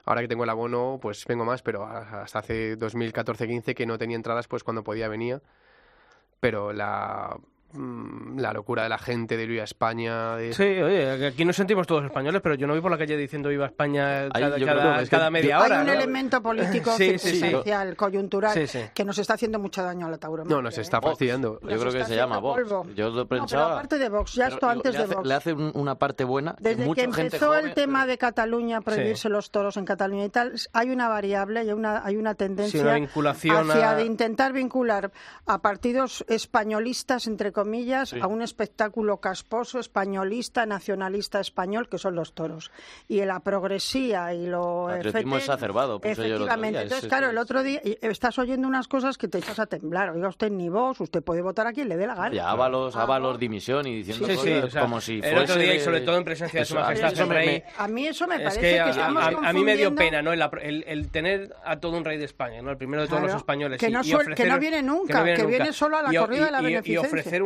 Ahora 0.05 0.22
que 0.22 0.29
tengo 0.29 0.45
el 0.45 0.51
abono, 0.51 0.99
pues 1.01 1.27
vengo 1.27 1.45
más, 1.45 1.62
pero 1.62 1.85
hasta 1.87 2.39
hace 2.39 2.79
2014-15 2.79 3.75
que 3.75 3.87
no 3.87 3.99
tenía 3.99 4.16
entradas, 4.16 4.49
pues 4.49 4.64
cuando 4.64 4.83
podía 4.85 5.09
venía. 5.09 5.43
Pero 6.41 6.72
la, 6.72 7.39
mm, 7.75 8.39
la 8.39 8.53
locura 8.53 8.85
de 8.85 8.89
la 8.89 8.99
gente 8.99 9.37
de 9.37 9.47
Viva 9.47 9.64
España. 9.64 10.37
De... 10.37 10.53
Sí, 10.55 10.62
oye, 10.62 11.27
aquí 11.27 11.45
nos 11.45 11.57
sentimos 11.57 11.87
todos 11.87 12.05
españoles, 12.05 12.41
pero 12.43 12.55
yo 12.55 12.66
no 12.66 12.72
voy 12.72 12.83
por 12.83 12.91
la 12.91 12.99
calle 12.99 13.16
diciendo 13.16 13.49
viva 13.49 13.66
España 13.66 14.29
cada, 14.33 14.57
yo 14.59 14.66
cada- 14.66 14.81
creo 14.81 14.95
que 14.97 15.03
es 15.03 15.09
que 15.11 15.16
cada 15.16 15.27
yo- 15.27 15.31
media 15.33 15.59
Hay 15.59 15.62
hora. 15.66 15.81
un 15.81 15.87
¿no? 15.87 15.93
elemento 15.93 16.43
político 16.43 16.93
Sí, 16.97 17.11
sí, 17.12 17.18
sí. 17.18 17.29
circunstancial, 17.37 17.97
coyuntural, 17.97 18.53
Sí, 18.55 18.66
sí. 18.66 18.81
que 18.95 19.05
nos 19.05 19.18
está 19.18 19.35
haciendo 19.35 19.59
mucho 19.59 19.83
daño 19.83 20.07
a 20.07 20.11
la 20.11 20.18
tauromaquia. 20.18 20.57
No, 20.57 20.62
nos 20.62 20.79
está 20.79 20.99
¿eh? 20.99 21.01
fastidiando. 21.03 21.61
Yo 21.62 21.79
creo 21.79 21.93
que 21.93 22.05
se 22.05 22.16
llama 22.16 22.39
Vox. 22.39 22.62
polvo. 22.62 22.87
Yo 22.95 23.11
lo 23.11 23.16
No, 23.16 23.27
pero 23.27 23.41
pensaba. 23.43 23.72
aparte 23.75 23.99
de 23.99 24.09
Vox, 24.09 24.35
ya 24.35 24.45
pero 24.45 24.55
esto 24.57 24.68
antes 24.68 24.93
de 24.97 25.07
Vox. 25.14 25.27
le 25.29 25.35
hace 25.35 25.53
un- 25.53 25.72
una 25.75 25.95
parte 25.97 26.25
buena. 26.25 26.55
Desde 26.61 26.85
mucha 26.85 27.03
que 27.07 27.12
gente 27.12 27.37
empezó 27.37 27.55
el 27.55 27.75
tema 27.75 28.07
de 28.07 28.18
Cataluña, 28.18 28.81
prohibirse 28.81 29.29
los 29.29 29.51
toros 29.51 29.77
en 29.77 29.85
Cataluña 29.85 30.25
y 30.25 30.29
tal, 30.31 30.53
hay 30.72 30.91
una 30.91 31.09
variable, 31.09 31.61
hay 31.61 31.72
una, 31.72 32.05
hay 32.05 32.16
una 32.16 32.35
tendencia 32.35 32.81
una 32.83 32.95
vinculación 32.95 33.70
hacia 33.70 33.91
a- 33.91 33.95
de 33.97 34.05
intentar 34.05 34.53
vincular 34.53 35.11
a 35.47 35.61
partidos 35.62 36.25
españolistas, 36.29 37.27
entre 37.27 37.51
comillas, 37.53 37.63
a 38.20 38.26
un 38.26 38.42
espectáculo 38.42 39.18
casposo, 39.18 39.78
españolista, 39.78 40.66
nacionalista 40.66 41.40
español, 41.40 41.88
que 41.88 41.98
son 41.98 42.14
los 42.14 42.32
toros. 42.34 42.70
Y 43.08 43.24
la 43.24 43.40
progresía 43.40 44.34
y 44.34 44.46
lo... 44.46 44.90
Exacerbado, 44.90 46.00
el 46.02 46.10
Efectivamente. 46.10 46.82
Entonces, 46.82 47.04
es- 47.04 47.08
claro, 47.08 47.30
el 47.30 47.38
otro 47.38 47.62
día 47.62 47.80
estás 48.02 48.38
oyendo 48.38 48.68
unas 48.68 48.88
cosas 48.88 49.18
que 49.18 49.28
te 49.28 49.38
echas 49.38 49.58
a 49.58 49.66
temblar. 49.66 50.10
Oiga 50.10 50.28
usted, 50.28 50.50
ni 50.50 50.68
vos, 50.68 51.00
usted 51.00 51.22
puede 51.22 51.42
votar 51.42 51.66
a 51.66 51.72
quien 51.72 51.88
le 51.88 51.96
dé 51.96 52.06
la 52.06 52.14
gana. 52.14 52.34
Y 52.34 52.38
Ábalos, 52.38 52.96
Ábalos, 52.96 53.38
dimisión 53.38 53.86
y 53.86 53.96
diciendo 53.96 54.26
Sí, 54.26 54.32
sí, 54.36 54.38
cosas 54.38 54.64
o 54.64 54.70
sea, 54.70 54.82
como 54.82 55.00
si 55.00 55.14
el 55.16 55.22
fuese 55.22 55.38
otro 55.52 55.56
día 55.56 55.74
y 55.74 55.80
sobre 55.80 56.00
todo 56.02 56.16
en 56.18 56.24
presencia 56.24 56.60
de 56.60 56.66
su 56.66 56.74
majestad 56.74 57.12
eso 57.12 57.22
el 57.22 57.28
me- 57.28 57.34
rey. 57.34 57.46
me- 57.46 57.64
A 57.78 57.88
mí 57.88 58.06
eso 58.06 58.26
me 58.26 58.36
Es 58.36 58.42
parece 58.42 58.60
que 58.60 58.70
que, 58.74 58.80
a, 58.80 58.90
estamos 58.90 59.22
a- 59.22 59.26
a 59.48 59.52
mí 59.52 59.64
me 59.64 59.76
dio 59.76 59.88
confundiendo- 59.90 59.94
pena, 59.96 60.22
¿no? 60.22 60.32
El, 60.32 60.42
el- 60.62 60.84
el 60.86 61.08
tener 61.10 61.54
a 61.64 61.78
todo 61.80 61.96
un 61.96 62.04
rey 62.04 62.18
de 62.18 62.24
España, 62.24 62.62
¿no? 62.62 62.70
El 62.70 62.76
primero 62.76 63.02
de 63.02 63.08
todos 63.08 63.20
Claro, 63.20 63.32
los 63.34 63.40
españoles. 63.42 63.78
que 63.80 63.90
no 63.90 64.00
y 64.00 64.04
suel- 64.10 64.22
ofrecer- 64.22 64.34
que 64.34 64.46
no 64.46 64.58
viene 64.58 64.82
nunca, 64.82 65.22
viene 65.22 65.38
que 65.40 65.46
viene 65.46 65.72
solo 65.72 65.96
a 65.98 66.02
la 66.02 66.12
Y- 66.12 66.16
corrida 66.16 66.44
de 66.46 66.50
la 66.50 66.58
y- 66.60 66.64
y- 66.64 66.66
Y 66.66 66.70
beneficencia. 66.72 67.00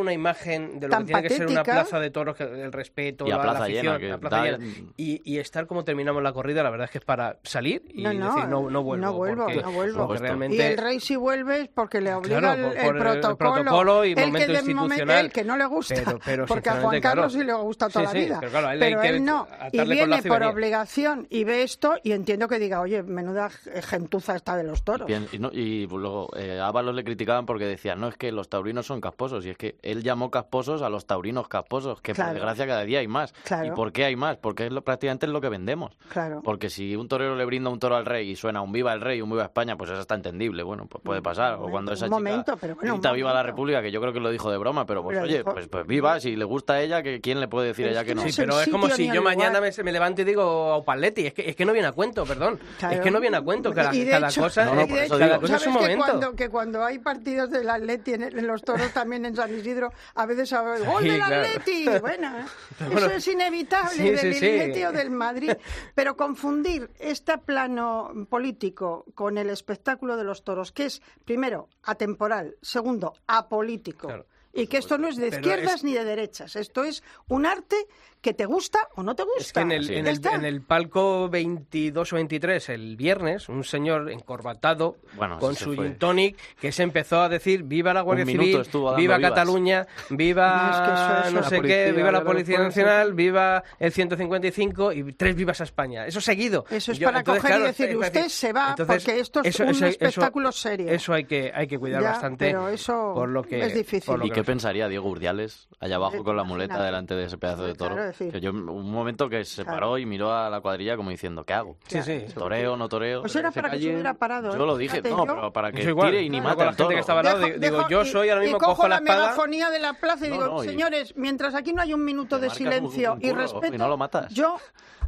Una 0.08 0.14
imagen 0.14 0.80
de 0.80 0.88
lo 0.88 0.92
Tan 0.92 1.02
que 1.04 1.06
tiene 1.12 1.22
que 1.22 1.28
ser 1.30 1.46
una 1.46 1.56
patética. 1.62 1.74
plaza 1.82 2.00
de 2.00 2.10
toros, 2.10 2.36
que- 2.36 2.44
el 2.44 2.72
respeto, 2.72 3.26
Y 3.26 3.30
a 3.30 3.36
la, 3.36 3.42
plaza 3.42 3.58
la 3.60 3.64
afición, 3.66 3.84
llena, 3.84 3.98
que 3.98 4.08
la 4.08 4.18
plaza 4.18 4.36
da- 4.36 4.44
llena. 4.44 4.64
Y, 4.96 5.20
y 5.24 5.38
estar 5.38 5.66
como 5.66 5.84
terminamos 5.84 6.22
la 6.22 6.32
corrida, 6.32 6.62
la 6.62 6.70
verdad 6.70 6.86
es 6.86 6.90
que 6.90 6.98
es 6.98 7.04
para 7.04 7.38
salir 7.42 7.82
y 7.88 8.02
No, 8.02 8.12
no, 8.14 8.26
decir, 8.34 8.48
no, 8.48 8.70
no 8.70 8.82
vuelvo. 8.82 9.06
no 9.06 9.12
vuelvo, 9.12 9.44
porque, 9.44 9.62
no 9.62 9.72
vuelvo. 9.72 10.06
porque 10.06 10.18
Y 10.18 10.22
realmente... 10.26 10.56
Y 10.56 10.60
el 10.60 10.78
rey 10.78 11.00
si 11.00 11.16
vuelve 11.16 11.60
es 11.62 11.68
porque 11.68 12.00
le 12.00 12.14
obliga 12.14 12.38
Claro, 12.38 12.60
el, 12.60 12.68
por- 12.68 12.76
el 12.78 12.86
por 12.86 12.96
el- 12.96 13.02
protocolo. 13.20 13.54
protocolo 13.54 14.04
y 14.04 14.08
el 14.10 14.14
que 14.16 14.26
momento 14.26 14.52
momen- 14.52 14.56
institucional. 14.70 15.24
el 15.26 15.32
que 15.32 15.44
no 15.44 15.56
le 15.56 15.66
gusta. 15.66 15.94
Pero- 15.94 16.18
pero, 16.24 16.46
porque 16.46 16.70
a 16.70 16.80
Juan 16.80 17.00
Carlos 17.00 17.32
claro. 17.32 17.40
sí 17.40 17.44
le 17.44 17.52
gusta 17.54 17.88
toda 17.88 18.06
Sí, 18.10 18.14
la 18.14 18.20
sí, 18.20 18.26
vida. 18.26 18.36
pero 18.40 18.50
claro, 18.52 18.70
él 18.70 18.78
pero 18.78 19.00
que 19.00 19.08
él 19.08 19.24
no. 19.24 19.46
Y 19.72 19.80
viene 19.88 20.22
por 20.22 20.42
obligación 20.42 21.26
y 21.30 21.44
ve 21.44 21.62
esto 21.62 21.94
y 22.02 22.12
entiendo 22.12 22.48
que 22.48 22.58
diga, 22.58 22.80
oye, 22.80 23.02
menuda 23.02 23.50
gentuza 23.50 24.36
esta 24.36 24.56
de 24.56 24.64
los 24.64 24.82
toros. 24.84 25.06
Bien, 25.06 25.26
y, 25.32 25.38
no- 25.38 25.50
y 25.52 25.86
luego 25.86 26.30
eh, 26.36 26.58
a 26.60 26.66
Ábalos 26.68 26.94
le 26.94 27.04
criticaban 27.04 27.46
porque 27.46 27.66
decían, 27.66 28.00
no, 28.00 28.08
es 28.08 28.16
que 28.16 28.32
los 28.32 28.48
taurinos 28.48 28.86
son 28.86 29.00
casposos. 29.00 29.44
Y 29.46 29.50
es 29.50 29.56
que 29.56 29.76
él 29.82 29.97
llamó 30.02 30.30
casposos 30.30 30.82
a 30.82 30.88
los 30.88 31.06
taurinos 31.06 31.48
casposos, 31.48 32.00
que 32.00 32.12
Claro. 32.12 32.30
por 32.30 32.34
desgracia 32.36 32.66
cada 32.66 32.82
día 32.84 32.98
hay 33.00 33.08
más. 33.08 33.32
Claro. 33.44 33.66
¿Y 33.66 33.70
por 33.72 33.92
qué 33.92 34.04
hay 34.04 34.16
más? 34.16 34.36
Porque 34.36 34.66
es 34.66 34.72
lo, 34.72 34.82
prácticamente 34.82 35.26
es 35.26 35.32
lo 35.32 35.40
que 35.40 35.48
vendemos. 35.48 35.96
Claro. 36.08 36.40
Porque 36.42 36.70
si 36.70 36.96
un 36.96 37.08
torero 37.08 37.36
le 37.36 37.44
brinda 37.44 37.70
un 37.70 37.78
toro 37.78 37.96
al 37.96 38.06
rey 38.06 38.30
y 38.30 38.36
suena 38.36 38.60
un 38.62 38.72
viva 38.72 38.92
el 38.92 39.00
rey, 39.00 39.20
un 39.20 39.30
viva 39.30 39.44
España, 39.44 39.76
pues 39.76 39.90
eso 39.90 40.00
está 40.00 40.14
entendible. 40.14 40.62
Bueno, 40.62 40.86
pues 40.88 41.02
puede 41.02 41.22
pasar. 41.22 41.54
O 41.54 41.68
cuando 41.70 41.92
esa 41.92 42.06
un 42.06 42.10
chica 42.10 42.16
momento, 42.18 42.56
pero 42.60 42.74
bueno, 42.76 42.92
grita 42.94 43.12
viva 43.12 43.32
la. 43.34 43.42
República, 43.48 43.80
que 43.82 43.90
yo 43.90 44.00
creo 44.00 44.12
que 44.12 44.20
lo 44.20 44.30
dijo 44.30 44.50
de 44.50 44.58
broma, 44.58 44.84
pero 44.84 45.02
pues 45.02 45.14
Pero 45.16 45.24
oye, 45.26 45.38
dijo- 45.38 45.52
pues, 45.52 45.68
pues 45.68 45.86
viva, 45.86 46.20
si 46.20 46.36
le 46.36 46.44
gusta 46.44 46.74
a 46.74 46.80
ella, 46.82 47.02
que 47.02 47.20
¿quién 47.20 47.40
le 47.40 47.48
puede 47.48 47.68
decir 47.68 47.86
a 47.86 47.90
ella 47.90 48.04
que 48.04 48.14
no? 48.14 48.22
Sí, 48.22 48.30
pero 48.36 48.60
es 48.60 48.68
como 48.68 48.88
si 48.90 49.10
yo 49.10 49.22
mañana 49.22 49.60
me, 49.60 49.70
me 49.82 49.92
levanto 49.92 50.20
y 50.22 50.24
digo 50.24 50.72
a 50.74 50.84
Paletti. 50.84 51.26
Es 51.26 51.34
que, 51.34 51.48
es 51.48 51.56
que 51.56 51.64
no 51.64 51.72
viene 51.72 51.88
a 51.88 51.92
cuento, 51.92 52.24
perdón. 52.26 52.58
Claro. 52.78 52.94
Es 52.96 53.00
que 53.00 53.10
no 53.10 53.20
viene 53.20 53.36
a 53.38 53.40
cuento. 53.42 53.72
Cada, 53.72 53.94
Y 53.94 54.04
de 54.04 54.10
cada 54.10 54.28
hecho- 54.28 54.42
cosa, 54.42 54.64
No, 54.66 54.74
no, 54.74 54.84
digo. 54.86 54.96
es 54.98 55.08
¿sabes 55.08 55.66
un 55.66 55.72
que 55.74 55.78
momento. 55.80 56.04
cuando, 56.04 56.36
que 56.36 56.48
cuando 56.48 56.84
hay 56.84 56.98
partidos 56.98 57.50
del 57.50 57.68
Atleti 57.70 58.12
en 58.14 58.46
los 58.46 58.62
toros 58.62 58.92
también 58.92 59.24
en 59.24 59.34
San 59.34 59.54
Isidro, 59.56 59.87
a 60.14 60.26
veces 60.26 60.52
a 60.52 60.62
ver, 60.62 60.84
gol 60.84 61.02
Sí, 61.02 61.08
del 61.08 61.18
claro. 61.18 61.46
Atleti. 61.48 61.86
Bueno. 62.00 62.32
Bueno, 62.78 63.06
eso 63.06 63.10
es 63.16 63.28
inevitable 63.28 63.90
sí, 63.96 64.10
del 64.10 64.18
sí, 64.34 64.34
sí. 64.40 64.46
Atleti 64.60 64.84
o 64.84 64.92
del 64.92 65.10
Madrid. 65.10 65.52
Pero 65.94 66.16
confundir 66.16 66.90
este 66.98 67.38
plano 67.38 68.12
político 68.30 69.04
con 69.14 69.36
el 69.38 69.50
espectáculo 69.50 70.16
de 70.16 70.24
los 70.24 70.44
toros, 70.44 70.70
que 70.72 70.86
es, 70.86 71.02
primero, 71.24 71.68
atemporal, 71.82 72.56
segundo, 72.62 73.14
apolítico. 73.26 74.06
Claro. 74.08 74.26
Y 74.52 74.66
que 74.66 74.78
esto 74.78 74.96
no 74.98 75.08
es 75.08 75.16
de 75.16 75.28
izquierdas 75.28 75.76
es- 75.76 75.84
ni 75.84 75.92
de 75.92 76.04
derechas. 76.04 76.56
Esto 76.56 76.82
es 76.84 77.02
un 77.28 77.46
arte 77.46 77.76
que 78.20 78.34
te 78.34 78.46
gusta 78.46 78.78
o 78.96 79.02
no 79.02 79.14
te 79.14 79.22
gusta. 79.22 79.40
Es 79.40 79.52
que 79.52 79.60
en 79.60 79.72
el, 79.72 79.84
Sí. 79.86 79.94
en, 79.94 80.06
el, 80.06 80.20
en 80.26 80.44
el 80.44 80.60
palco 80.62 81.28
22 81.28 82.12
o 82.12 82.16
23, 82.16 82.68
el 82.70 82.96
viernes, 82.96 83.48
un 83.48 83.62
señor 83.64 84.10
encorbatado 84.10 84.96
Bueno, 85.14 85.38
con 85.38 85.54
su 85.54 85.70
se 85.70 85.76
fue. 85.76 85.86
gin 85.88 85.98
tonic 85.98 86.36
que 86.60 86.72
se 86.72 86.82
empezó 86.82 87.20
a 87.20 87.28
decir 87.28 87.62
viva 87.62 87.94
la 87.94 88.00
Guardia 88.02 88.26
Civil, 88.26 88.62
viva 88.72 88.96
vivas. 88.96 89.20
Cataluña, 89.20 89.86
viva 90.10 90.56
No, 90.56 90.70
es 90.70 90.76
que 90.76 90.94
eso- 90.94 91.20
eso- 91.28 91.30
no 91.34 91.40
La 91.40 91.48
sé 91.48 91.54
qué, 91.56 91.60
policía, 91.60 91.92
viva 91.92 92.12
la 92.12 92.24
Policía. 92.24 92.58
Nacional, 92.58 93.12
viva 93.14 93.62
el 93.78 93.92
155 93.92 94.92
y 94.92 95.12
tres 95.12 95.36
vivas 95.36 95.60
a 95.60 95.64
España. 95.64 96.06
Eso 96.06 96.20
seguido. 96.20 96.64
Eso 96.70 96.92
es 96.92 96.98
Yo- 96.98 97.06
para 97.06 97.20
entonces, 97.20 97.42
coger 97.42 97.60
y 97.60 97.64
decir, 97.64 97.96
usted 97.96 98.12
decir, 98.12 98.30
se 98.30 98.52
va, 98.52 98.70
entonces, 98.70 99.04
porque 99.04 99.20
esto 99.20 99.40
es 99.44 99.60
un 99.60 99.84
espectáculo 99.84 100.52
serio. 100.52 100.88
Eso 100.90 101.12
hay 101.14 101.24
que, 101.24 101.52
hay 101.54 101.66
que 101.66 101.78
cuidar 101.78 102.02
Ya, 102.02 102.10
bastante. 102.10 102.46
pero 102.46 102.68
eso 102.68 103.12
por 103.14 103.28
lo 103.28 103.42
que, 103.42 103.60
es 103.64 103.74
difícil. 103.74 104.06
por 104.06 104.18
lo 104.18 104.26
¿Y 104.26 104.30
que 104.30 104.34
qué 104.36 104.44
pensaría 104.44 104.88
Diego 104.88 105.08
Urdiales 105.08 105.68
allá 105.80 105.96
abajo 105.96 106.22
con 106.24 106.36
la 106.36 106.44
muleta 106.44 106.82
delante 106.82 107.14
de 107.14 107.24
ese 107.24 107.38
pedazo 107.38 107.64
de 107.64 107.74
toro? 107.74 107.94
Claro, 107.94 108.07
decir. 108.08 108.32
Que 108.32 108.40
yo, 108.40 108.50
un 108.50 108.90
momento 108.92 109.28
que 109.28 109.44
se 109.44 109.62
Claro. 109.62 109.76
paró 109.76 109.98
y 109.98 110.04
miró 110.06 110.32
a 110.32 110.50
la 110.50 110.60
cuadrilla 110.60 110.96
como 110.96 111.10
diciendo, 111.10 111.44
¿qué 111.44 111.54
hago? 111.54 111.76
Sí, 111.86 112.02
sí. 112.02 112.24
¿Toreo, 112.34 112.76
no 112.76 112.88
toreo? 112.88 113.20
Pues 113.22 113.34
era 113.36 113.50
para 113.50 113.70
que 113.70 113.78
se 113.78 113.88
hubiera 113.92 114.14
parado. 114.14 114.50
Yo 114.56 114.64
¿eh? 114.64 114.66
lo 114.66 114.76
dije, 114.76 114.96
Fíjate, 115.02 115.10
no, 115.10 115.24
pero 115.26 115.52
para 115.52 115.72
que 115.72 115.82
tire 115.94 116.22
y 116.22 116.30
ni 116.30 116.40
mate 116.40 116.56
con 116.56 116.64
la 116.64 116.70
al 116.70 116.76
gente 116.76 116.82
toro. 116.84 116.88
que 116.94 117.00
estaba 117.00 117.20
al 117.20 117.26
lado, 117.26 117.38
Dejo- 117.40 117.58
digo, 117.60 117.88
yo 117.88 118.04
soy 118.04 118.28
ahora 118.30 118.42
mismo 118.42 118.58
cojo 118.58 118.72
cojo 118.72 118.82
la 118.88 118.96
la 118.96 119.00
espada. 119.02 119.20
megafonía 119.22 119.70
de 119.70 119.78
la 119.78 119.92
plaza 119.94 120.26
y 120.26 120.30
No, 120.30 120.34
digo, 120.34 120.46
no, 120.48 120.64
y- 120.64 120.68
señores, 120.68 121.14
mientras 121.16 121.54
aquí 121.54 121.72
no 121.72 121.82
hay 121.82 121.94
un 121.94 122.04
minuto 122.04 122.38
de 122.38 122.50
silencio 122.50 123.14
un 123.14 123.24
y 123.24 123.32
respeto, 123.32 123.74
y 123.74 123.78
no 123.78 123.88
lo 123.88 123.96
matas. 123.96 124.32
yo 124.32 124.58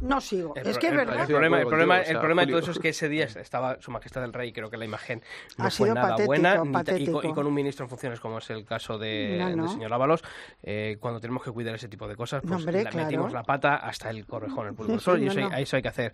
no 0.01 0.19
sigo. 0.21 0.53
El 0.55 0.67
es 0.67 0.77
que 0.77 0.87
es 0.87 0.91
el- 0.91 0.97
verdad. 0.97 1.21
El 1.21 1.27
problema, 1.27 1.59
el 1.61 1.67
problema, 1.67 2.01
el 2.01 2.17
problema 2.19 2.41
de 2.41 2.47
todo 2.51 2.59
eso 2.59 2.71
es 2.71 2.79
que 2.79 2.89
ese 2.89 3.07
día 3.09 3.25
estaba 3.25 3.77
Su 3.79 3.91
Majestad 3.91 4.23
el 4.23 4.33
Rey, 4.33 4.51
creo 4.51 4.69
que 4.69 4.77
la 4.77 4.85
imagen 4.85 5.21
no 5.57 5.65
Ha 5.65 5.69
fue 5.69 5.85
sido 5.87 5.95
nada 5.95 6.09
patético, 6.09 6.27
buena, 6.27 6.61
y, 6.65 6.69
patético. 6.71 7.21
con, 7.21 7.29
y 7.29 7.33
con 7.33 7.47
un 7.47 7.53
ministro 7.53 7.85
en 7.85 7.89
funciones 7.89 8.19
como 8.19 8.39
es 8.39 8.49
el 8.49 8.65
caso 8.65 8.97
de, 8.97 9.37
No, 9.39 9.49
no. 9.55 9.63
del 9.63 9.71
señor 9.71 9.93
Ábalos, 9.93 10.23
eh, 10.63 10.97
cuando 10.99 11.19
tenemos 11.19 11.43
que 11.43 11.51
cuidar 11.51 11.75
ese 11.75 11.87
tipo 11.87 12.07
de 12.07 12.15
cosas, 12.15 12.41
pues 12.41 12.55
hombre, 12.59 12.83
la- 12.83 12.89
claro. 12.89 13.05
metimos 13.07 13.31
la 13.33 13.43
pata 13.43 13.75
hasta 13.77 14.09
el 14.09 14.25
correjón, 14.25 14.67
el 14.67 14.73
pulpo 14.73 14.91
del 14.93 15.01
Sí, 15.01 15.11
y 15.23 15.27
eso, 15.27 15.39
hay- 15.39 15.45
no. 15.45 15.51
a 15.55 15.59
eso 15.59 15.75
hay 15.75 15.81
que 15.81 15.87
hacer 15.89 16.13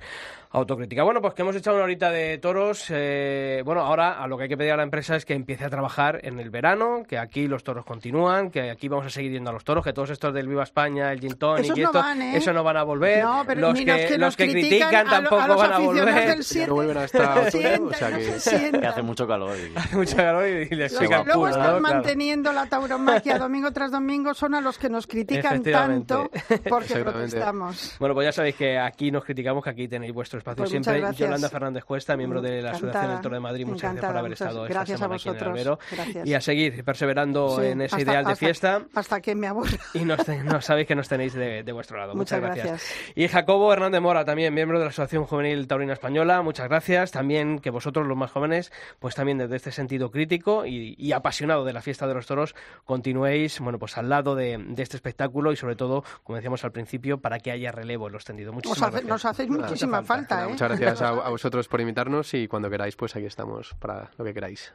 autocrítica. 0.51 1.03
Bueno, 1.03 1.21
pues 1.21 1.33
que 1.33 1.41
hemos 1.41 1.55
echado 1.55 1.75
una 1.77 1.85
horita 1.85 2.11
de 2.11 2.38
toros, 2.38 2.85
eh, 2.89 3.61
bueno, 3.65 3.81
ahora 3.81 4.21
a 4.21 4.27
lo 4.27 4.38
que 4.38 4.43
hay 4.43 4.49
que 4.49 4.57
pedir 4.57 4.71
a 4.73 4.77
la 4.77 4.83
empresa 4.83 5.15
es 5.15 5.25
que 5.25 5.33
empiece 5.33 5.65
a 5.65 5.69
trabajar 5.69 6.19
en 6.23 6.39
el 6.39 6.49
verano, 6.49 7.03
que 7.07 7.17
aquí 7.17 7.47
los 7.47 7.63
toros 7.63 7.85
continúan, 7.85 8.49
que 8.51 8.69
aquí 8.71 8.88
vamos 8.88 9.05
a 9.05 9.09
seguir 9.09 9.31
yendo 9.31 9.49
a 9.49 9.53
los 9.53 9.63
toros, 9.63 9.83
que 9.83 9.93
todos 9.93 10.09
estos 10.09 10.33
del 10.33 10.47
Viva 10.47 10.63
España, 10.63 11.11
el 11.11 11.19
Gin 11.19 11.31
y 11.38 11.43
no 11.43 11.57
esto, 11.57 11.91
van, 11.93 12.21
¿eh? 12.21 12.38
eso 12.38 12.53
no 12.53 12.63
van 12.63 12.77
a 12.77 12.83
volver, 12.83 13.23
No, 13.23 13.43
pero 13.45 13.61
los 13.61 13.76
ni 13.80 13.86
que, 13.86 13.91
los 13.91 14.07
que, 14.07 14.17
los 14.17 14.38
que 14.38 14.47
critican, 14.51 14.95
a 14.95 15.03
lo- 15.03 15.09
tampoco 15.09 15.41
a 15.41 15.47
los 15.47 15.57
van 15.57 15.71
a 15.71 15.75
aficionados 15.75 16.13
volver. 16.13 16.38
del 16.57 16.67
no 16.67 16.73
vuelven 16.75 16.97
hasta 16.97 17.49
sientan, 17.51 17.84
o 17.88 17.93
sea 17.93 18.09
no 18.09 18.17
que-. 18.17 18.71
Que 18.80 18.88
hace 18.88 19.01
mucho 19.01 19.28
calor. 19.28 19.55
y- 19.57 19.78
Hace 19.78 19.95
mucha 19.95 20.15
calor 20.17 20.47
y 20.47 20.69
les 20.75 20.91
Los 20.93 21.01
que 21.01 21.07
luego 21.25 21.47
están 21.47 21.61
¿no? 21.63 21.80
Claro. 21.80 21.82
manteniendo 21.82 22.53
la 22.53 22.65
tauromaquia 22.67 23.38
domingo 23.39 23.71
tras 23.71 23.91
domingo 23.91 24.34
son 24.34 24.55
a 24.55 24.61
los 24.61 24.78
que 24.78 24.89
nos 24.89 25.07
critican 25.07 25.63
tanto 25.63 26.30
porque 26.69 26.95
protestamos. 26.99 27.95
Bueno, 27.99 28.13
pues 28.15 28.25
ya 28.25 28.32
sabéis 28.32 28.55
que 28.55 28.78
aquí 28.78 29.11
nos 29.11 29.23
criticamos, 29.23 29.63
que 29.63 29.69
aquí 29.69 29.88
tenéis 29.88 30.13
vuestro 30.13 30.39
espacio 30.39 30.57
Pues 30.57 30.69
siempre. 30.71 31.03
Yolanda 31.15 31.49
Fernández 31.49 31.84
Cuesta, 31.84 32.15
miembro 32.17 32.41
de 32.41 32.61
la 32.61 32.71
Asociación 32.71 33.11
del 33.11 33.21
Toro 33.21 33.36
de 33.36 33.41
Madrid, 33.41 33.65
muchas 33.65 33.93
gracias 33.93 34.05
por 34.11 34.17
haber 34.17 34.32
estado 34.34 34.63
gracias 34.63 34.89
esta 34.89 34.93
a 34.93 34.97
semana 34.97 35.15
aquí 35.15 35.30
en 35.30 35.36
el 35.36 35.51
vosotros, 35.51 35.89
albero. 35.97 36.25
Y 36.25 36.34
a 36.34 36.41
seguir 36.41 36.84
perseverando 36.84 37.59
Sí, 37.59 37.65
en 37.67 37.82
ese 37.82 37.95
hasta- 37.95 38.01
ideal 38.11 38.25
de 38.25 38.32
hasta- 38.34 38.45
fiesta. 38.45 38.82
Hasta 38.93 39.21
que 39.21 39.36
me 39.36 39.47
aburra. 39.47 39.71
Y 39.93 39.99
nos, 39.99 40.28
nos 40.28 40.65
sabéis 40.65 40.88
que 40.88 40.95
nos 40.95 41.07
tenéis 41.07 41.34
de, 41.34 41.63
de 41.63 41.71
vuestro 41.71 41.97
lado. 41.97 42.15
Muchas, 42.15 42.39
Muchas 42.39 42.55
gracias. 42.55 42.67
gracias. 42.82 43.11
Y 43.15 43.28
Jacobo 43.28 43.66
Hernández 43.74 44.01
Mora, 44.01 44.26
también 44.26 44.53
miembro 44.53 44.80
de 44.80 44.86
la 44.86 44.89
Asociación 44.89 45.26
Juvenil 45.26 45.68
Taurina 45.68 45.93
Española, 45.93 46.41
muchas 46.41 46.68
gracias. 46.70 47.11
También 47.11 47.59
que 47.59 47.70
vosotros, 47.70 48.07
los 48.07 48.18
más 48.18 48.32
jóvenes, 48.32 48.72
pues 48.99 49.15
también 49.15 49.38
desde 49.38 49.55
este 49.55 49.72
sentido 49.72 50.11
crítico 50.11 50.65
y, 50.65 50.95
y 50.97 51.11
apasionado 51.11 51.65
de 51.65 51.74
la 51.74 51.82
fiesta 51.82 52.07
de 52.07 52.13
los 52.13 52.26
toros, 52.28 52.55
continuéis 52.86 53.59
bueno, 53.59 53.80
pues 53.80 53.97
al 53.97 54.09
lado 54.09 54.36
de, 54.36 54.57
de 54.57 54.84
este 54.84 54.97
espectáculo 54.97 55.51
y 55.51 55.55
sobre 55.55 55.76
todo, 55.76 56.03
como 56.24 56.36
decíamos 56.38 56.63
al 56.63 56.72
principio, 56.72 57.20
para 57.20 57.39
que 57.39 57.51
haya 57.51 57.72
relevo 57.72 58.07
en 58.07 58.13
los 58.13 58.26
tendidos. 58.26 58.51
Os 58.51 58.55
Muchísimas 58.55 58.82
hace- 58.82 58.91
gracias. 58.91 59.09
nos 59.09 59.26
hacéis 59.26 59.49
muchísima 59.49 60.03
falta, 60.03 60.43
¿eh? 60.43 60.47
Muchas 60.47 60.70
gracias 60.70 61.01
a, 61.01 61.09
a 61.09 61.30
vosotros 61.30 61.68
por 61.68 61.82
invitarnos 61.82 62.34
y 62.34 62.47
cuando 62.47 62.70
queráis, 62.70 62.95
pues 62.95 63.15
aquí 63.15 63.26
estamos 63.26 63.74
para 63.80 64.09
lo 64.18 64.26
que 64.26 64.34
queráis. 64.34 64.74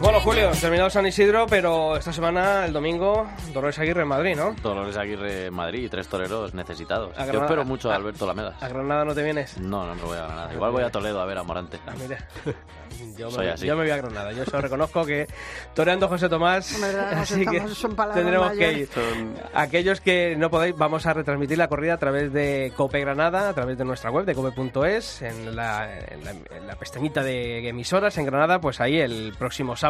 Bueno, 0.00 0.18
Julio, 0.20 0.50
terminado 0.58 0.88
San 0.88 1.06
Isidro, 1.06 1.46
pero 1.46 1.94
esta 1.96 2.10
semana, 2.10 2.64
el 2.64 2.72
domingo, 2.72 3.28
Dolores 3.52 3.78
Aguirre 3.78 4.00
en 4.02 4.08
Madrid, 4.08 4.34
¿no? 4.34 4.54
Dolores 4.62 4.96
Aguirre 4.96 5.46
en 5.46 5.54
Madrid 5.54 5.84
y 5.84 5.88
tres 5.90 6.08
toreros 6.08 6.54
necesitados. 6.54 7.10
A 7.18 7.20
Yo 7.20 7.26
Granada- 7.26 7.44
espero 7.44 7.64
mucho 7.66 7.90
a 7.92 7.96
Alberto 7.96 8.26
Lamedas. 8.26 8.62
¿A 8.62 8.68
Granada 8.68 9.04
no 9.04 9.14
te 9.14 9.22
vienes? 9.22 9.58
No, 9.58 9.86
no 9.86 9.94
me 9.94 10.02
voy 10.02 10.16
a 10.16 10.22
Granada. 10.22 10.54
Igual 10.54 10.72
voy 10.72 10.82
a 10.84 10.90
Toledo 10.90 11.20
a 11.20 11.26
ver 11.26 11.36
a 11.36 11.42
Morante. 11.42 11.78
Ah, 11.86 11.92
mira. 12.00 12.16
Yo 13.16 13.30
Soy 13.30 13.46
me, 13.46 13.52
así. 13.52 13.66
yo 13.66 13.76
me 13.76 13.82
voy 13.82 13.90
a 13.92 13.96
Granada. 13.98 14.32
Yo 14.32 14.44
solo 14.44 14.62
reconozco 14.62 15.04
que 15.06 15.26
toreando 15.74 16.08
José 16.08 16.28
Tomás, 16.28 16.76
nos 16.80 16.94
así 16.94 17.46
que 17.46 17.68
son 17.68 17.94
palabras 17.94 18.16
tendremos 18.24 18.50
que 18.52 18.66
mayores. 18.66 18.80
ir. 18.96 19.42
Aquellos 19.54 20.00
que 20.00 20.34
no 20.36 20.50
podáis, 20.50 20.74
vamos 20.76 21.06
a 21.06 21.12
retransmitir 21.14 21.56
la 21.56 21.68
corrida 21.68 21.94
a 21.94 21.98
través 21.98 22.32
de 22.32 22.72
Cope 22.76 22.98
Granada, 23.00 23.50
a 23.50 23.54
través 23.54 23.78
de 23.78 23.84
nuestra 23.84 24.10
web 24.10 24.24
de 24.24 24.34
cope.es, 24.34 25.22
en 25.22 25.54
la, 25.54 25.98
en, 25.98 26.24
la, 26.24 26.30
en 26.32 26.66
la 26.66 26.74
pestañita 26.76 27.22
de 27.22 27.68
emisoras 27.68 28.18
en 28.18 28.26
Granada, 28.26 28.60
pues 28.60 28.80
ahí 28.80 28.98
el 28.98 29.34
próximo 29.38 29.76
sábado 29.76 29.89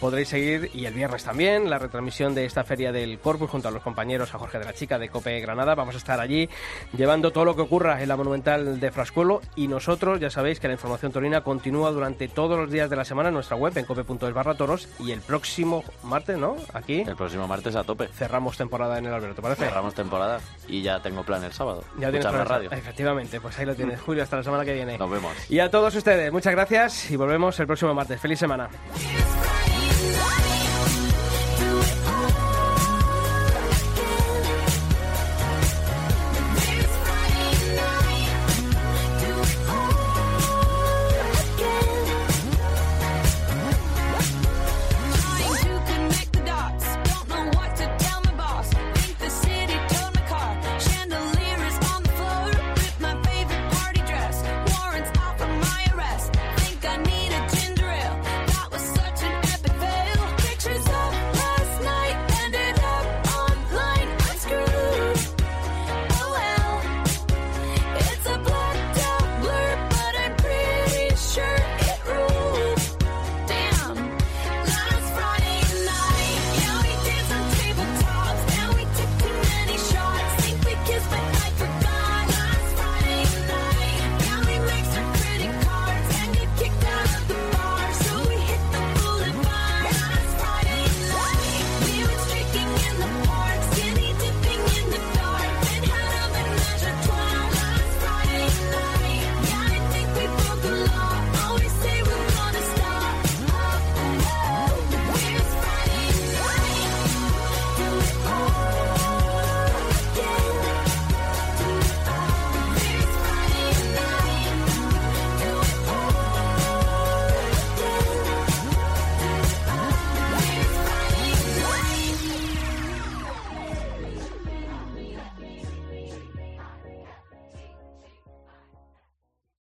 podréis 0.00 0.28
seguir, 0.28 0.70
y 0.74 0.86
el 0.86 0.94
viernes 0.94 1.24
también, 1.24 1.68
la 1.70 1.78
retransmisión 1.78 2.34
de 2.34 2.44
esta 2.44 2.64
feria 2.64 2.92
del 2.92 3.18
Corpus 3.18 3.50
junto 3.50 3.68
a 3.68 3.70
los 3.70 3.82
compañeros, 3.82 4.34
a 4.34 4.38
Jorge 4.38 4.58
de 4.58 4.64
la 4.64 4.72
Chica 4.74 4.98
de 4.98 5.08
Cope 5.08 5.40
Granada. 5.40 5.74
Vamos 5.74 5.94
a 5.94 5.98
estar 5.98 6.20
allí 6.20 6.48
llevando 6.96 7.30
todo 7.32 7.44
lo 7.44 7.54
que 7.56 7.62
ocurra 7.62 8.00
en 8.02 8.08
la 8.08 8.16
Monumental 8.16 8.80
de 8.80 8.90
Frascuelo 8.90 9.40
y 9.56 9.68
nosotros 9.68 10.20
ya 10.20 10.30
sabéis 10.30 10.60
que 10.60 10.68
la 10.68 10.74
información 10.74 11.12
torina 11.12 11.42
continúa 11.42 11.90
durante 11.90 12.28
todos 12.28 12.58
los 12.58 12.70
días 12.70 12.88
de 12.90 12.96
la 12.96 13.04
semana 13.04 13.28
en 13.28 13.34
nuestra 13.34 13.56
web 13.56 13.76
en 13.76 13.84
cope.es 13.84 14.32
barra 14.32 14.54
toros 14.54 14.88
y 15.00 15.12
el 15.12 15.20
próximo 15.20 15.84
martes, 16.04 16.38
¿no? 16.38 16.56
Aquí 16.72 17.00
El 17.00 17.16
próximo 17.16 17.46
martes 17.48 17.74
a 17.76 17.84
tope. 17.84 18.08
cerramos 18.08 18.56
temporada 18.56 18.98
en 18.98 19.06
el 19.06 19.12
Alberto, 19.14 19.42
¿parece? 19.42 19.64
Cerramos 19.64 19.94
temporada 19.94 20.40
y 20.66 20.82
ya 20.82 21.00
tengo 21.00 21.22
plan 21.24 21.42
el 21.44 21.52
sábado. 21.52 21.84
Ya 21.98 22.10
tienes 22.10 22.26
planes. 22.26 22.48
radio. 22.48 22.70
Efectivamente, 22.70 23.40
pues 23.40 23.58
ahí 23.58 23.66
lo 23.66 23.74
tienes. 23.74 24.00
Julio, 24.00 24.22
hasta 24.22 24.36
la 24.36 24.42
semana 24.42 24.64
que 24.64 24.74
viene. 24.74 24.96
Nos 24.98 25.10
vemos. 25.10 25.32
Y 25.50 25.58
a 25.58 25.70
todos 25.70 25.94
ustedes, 25.94 26.32
muchas 26.32 26.52
gracias 26.52 27.10
y 27.10 27.16
volvemos 27.16 27.58
el 27.60 27.66
próximo 27.66 27.92
martes. 27.94 28.20
Feliz 28.20 28.38
semana. 28.38 28.68